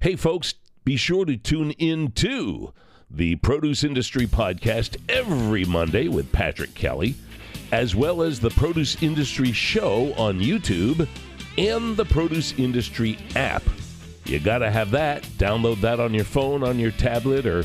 Hey, 0.00 0.16
folks, 0.16 0.54
be 0.84 0.96
sure 0.96 1.24
to 1.24 1.36
tune 1.36 1.72
in 1.72 2.12
to 2.12 2.72
the 3.10 3.36
Produce 3.36 3.84
Industry 3.84 4.26
Podcast 4.26 4.96
every 5.08 5.64
Monday 5.64 6.08
with 6.08 6.30
Patrick 6.32 6.74
Kelly, 6.74 7.14
as 7.72 7.94
well 7.94 8.22
as 8.22 8.40
the 8.40 8.50
Produce 8.50 9.02
Industry 9.02 9.52
Show 9.52 10.12
on 10.14 10.40
YouTube 10.40 11.08
and 11.58 11.96
the 11.96 12.04
Produce 12.04 12.52
Industry 12.58 13.18
app. 13.34 13.62
You 14.24 14.40
got 14.40 14.58
to 14.58 14.70
have 14.70 14.90
that. 14.90 15.22
Download 15.38 15.80
that 15.80 16.00
on 16.00 16.12
your 16.12 16.24
phone, 16.24 16.62
on 16.64 16.78
your 16.78 16.90
tablet, 16.90 17.46
or 17.46 17.64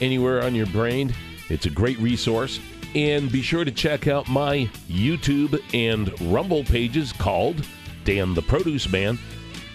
anywhere 0.00 0.42
on 0.42 0.54
your 0.54 0.66
brain. 0.66 1.14
It's 1.48 1.66
a 1.66 1.70
great 1.70 1.98
resource. 1.98 2.60
And 2.94 3.30
be 3.30 3.42
sure 3.42 3.64
to 3.64 3.70
check 3.70 4.08
out 4.08 4.28
my 4.28 4.68
YouTube 4.88 5.62
and 5.72 6.12
Rumble 6.32 6.64
pages 6.64 7.12
called 7.12 7.64
Dan 8.04 8.34
the 8.34 8.42
Produce 8.42 8.90
Man. 8.90 9.18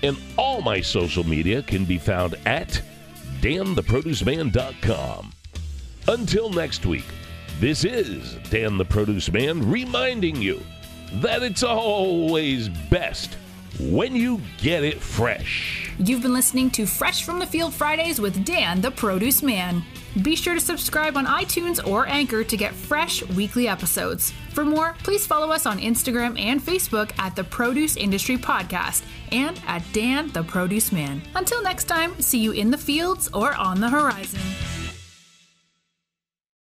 And 0.04 0.18
all 0.38 0.62
my 0.62 0.82
social 0.82 1.24
media 1.24 1.64
can 1.64 1.86
be 1.86 1.98
found 1.98 2.36
at 2.46 2.82
dantheproduceman.com. 3.40 5.32
Until 6.08 6.50
next 6.50 6.86
week, 6.86 7.06
this 7.60 7.84
is 7.86 8.36
Dan 8.50 8.78
the 8.78 8.86
Produce 8.86 9.32
Man 9.32 9.70
reminding 9.70 10.42
you 10.42 10.62
that 11.14 11.42
it's 11.42 11.64
always 11.64 12.68
best 12.68 13.38
when 13.80 14.16
you 14.16 14.42
get 14.58 14.84
it 14.84 15.00
fresh. 15.02 15.92
You've 15.98 16.22
been 16.22 16.34
listening 16.34 16.70
to 16.72 16.86
Fresh 16.86 17.24
from 17.24 17.40
the 17.40 17.48
Field 17.48 17.74
Fridays 17.74 18.20
with 18.20 18.44
Dan, 18.46 18.82
the 18.82 18.92
Produce 18.92 19.42
Man. 19.42 19.84
Be 20.22 20.36
sure 20.36 20.54
to 20.54 20.62
subscribe 20.62 21.18
on 21.18 21.26
iTunes 21.26 21.86
or 21.86 22.08
Anchor 22.08 22.44
to 22.44 22.58
get 22.58 22.74
fresh 22.74 23.22
weekly 23.30 23.68
episodes. 23.68 24.32
For 24.52 24.64
more, 24.64 24.96
please 25.04 25.28
follow 25.28 25.52
us 25.52 25.66
on 25.66 25.80
Instagram 25.80 26.40
and 26.40 26.62
Facebook 26.62 27.12
at 27.20 27.36
the 27.36 27.44
Produce 27.44 27.98
Industry 27.98 28.38
Podcast 28.38 29.04
and 29.32 29.60
at 29.68 29.84
Dan 29.92 30.30
the 30.32 30.44
Produce 30.44 30.92
Man. 30.92 31.22
Until 31.36 31.62
next 31.62 31.86
time, 31.86 32.20
see 32.22 32.40
you 32.40 32.54
in 32.54 32.72
the 32.72 32.78
fields 32.78 33.30
or 33.34 33.54
on 33.56 33.82
the 33.82 33.90
horizon. 33.90 34.40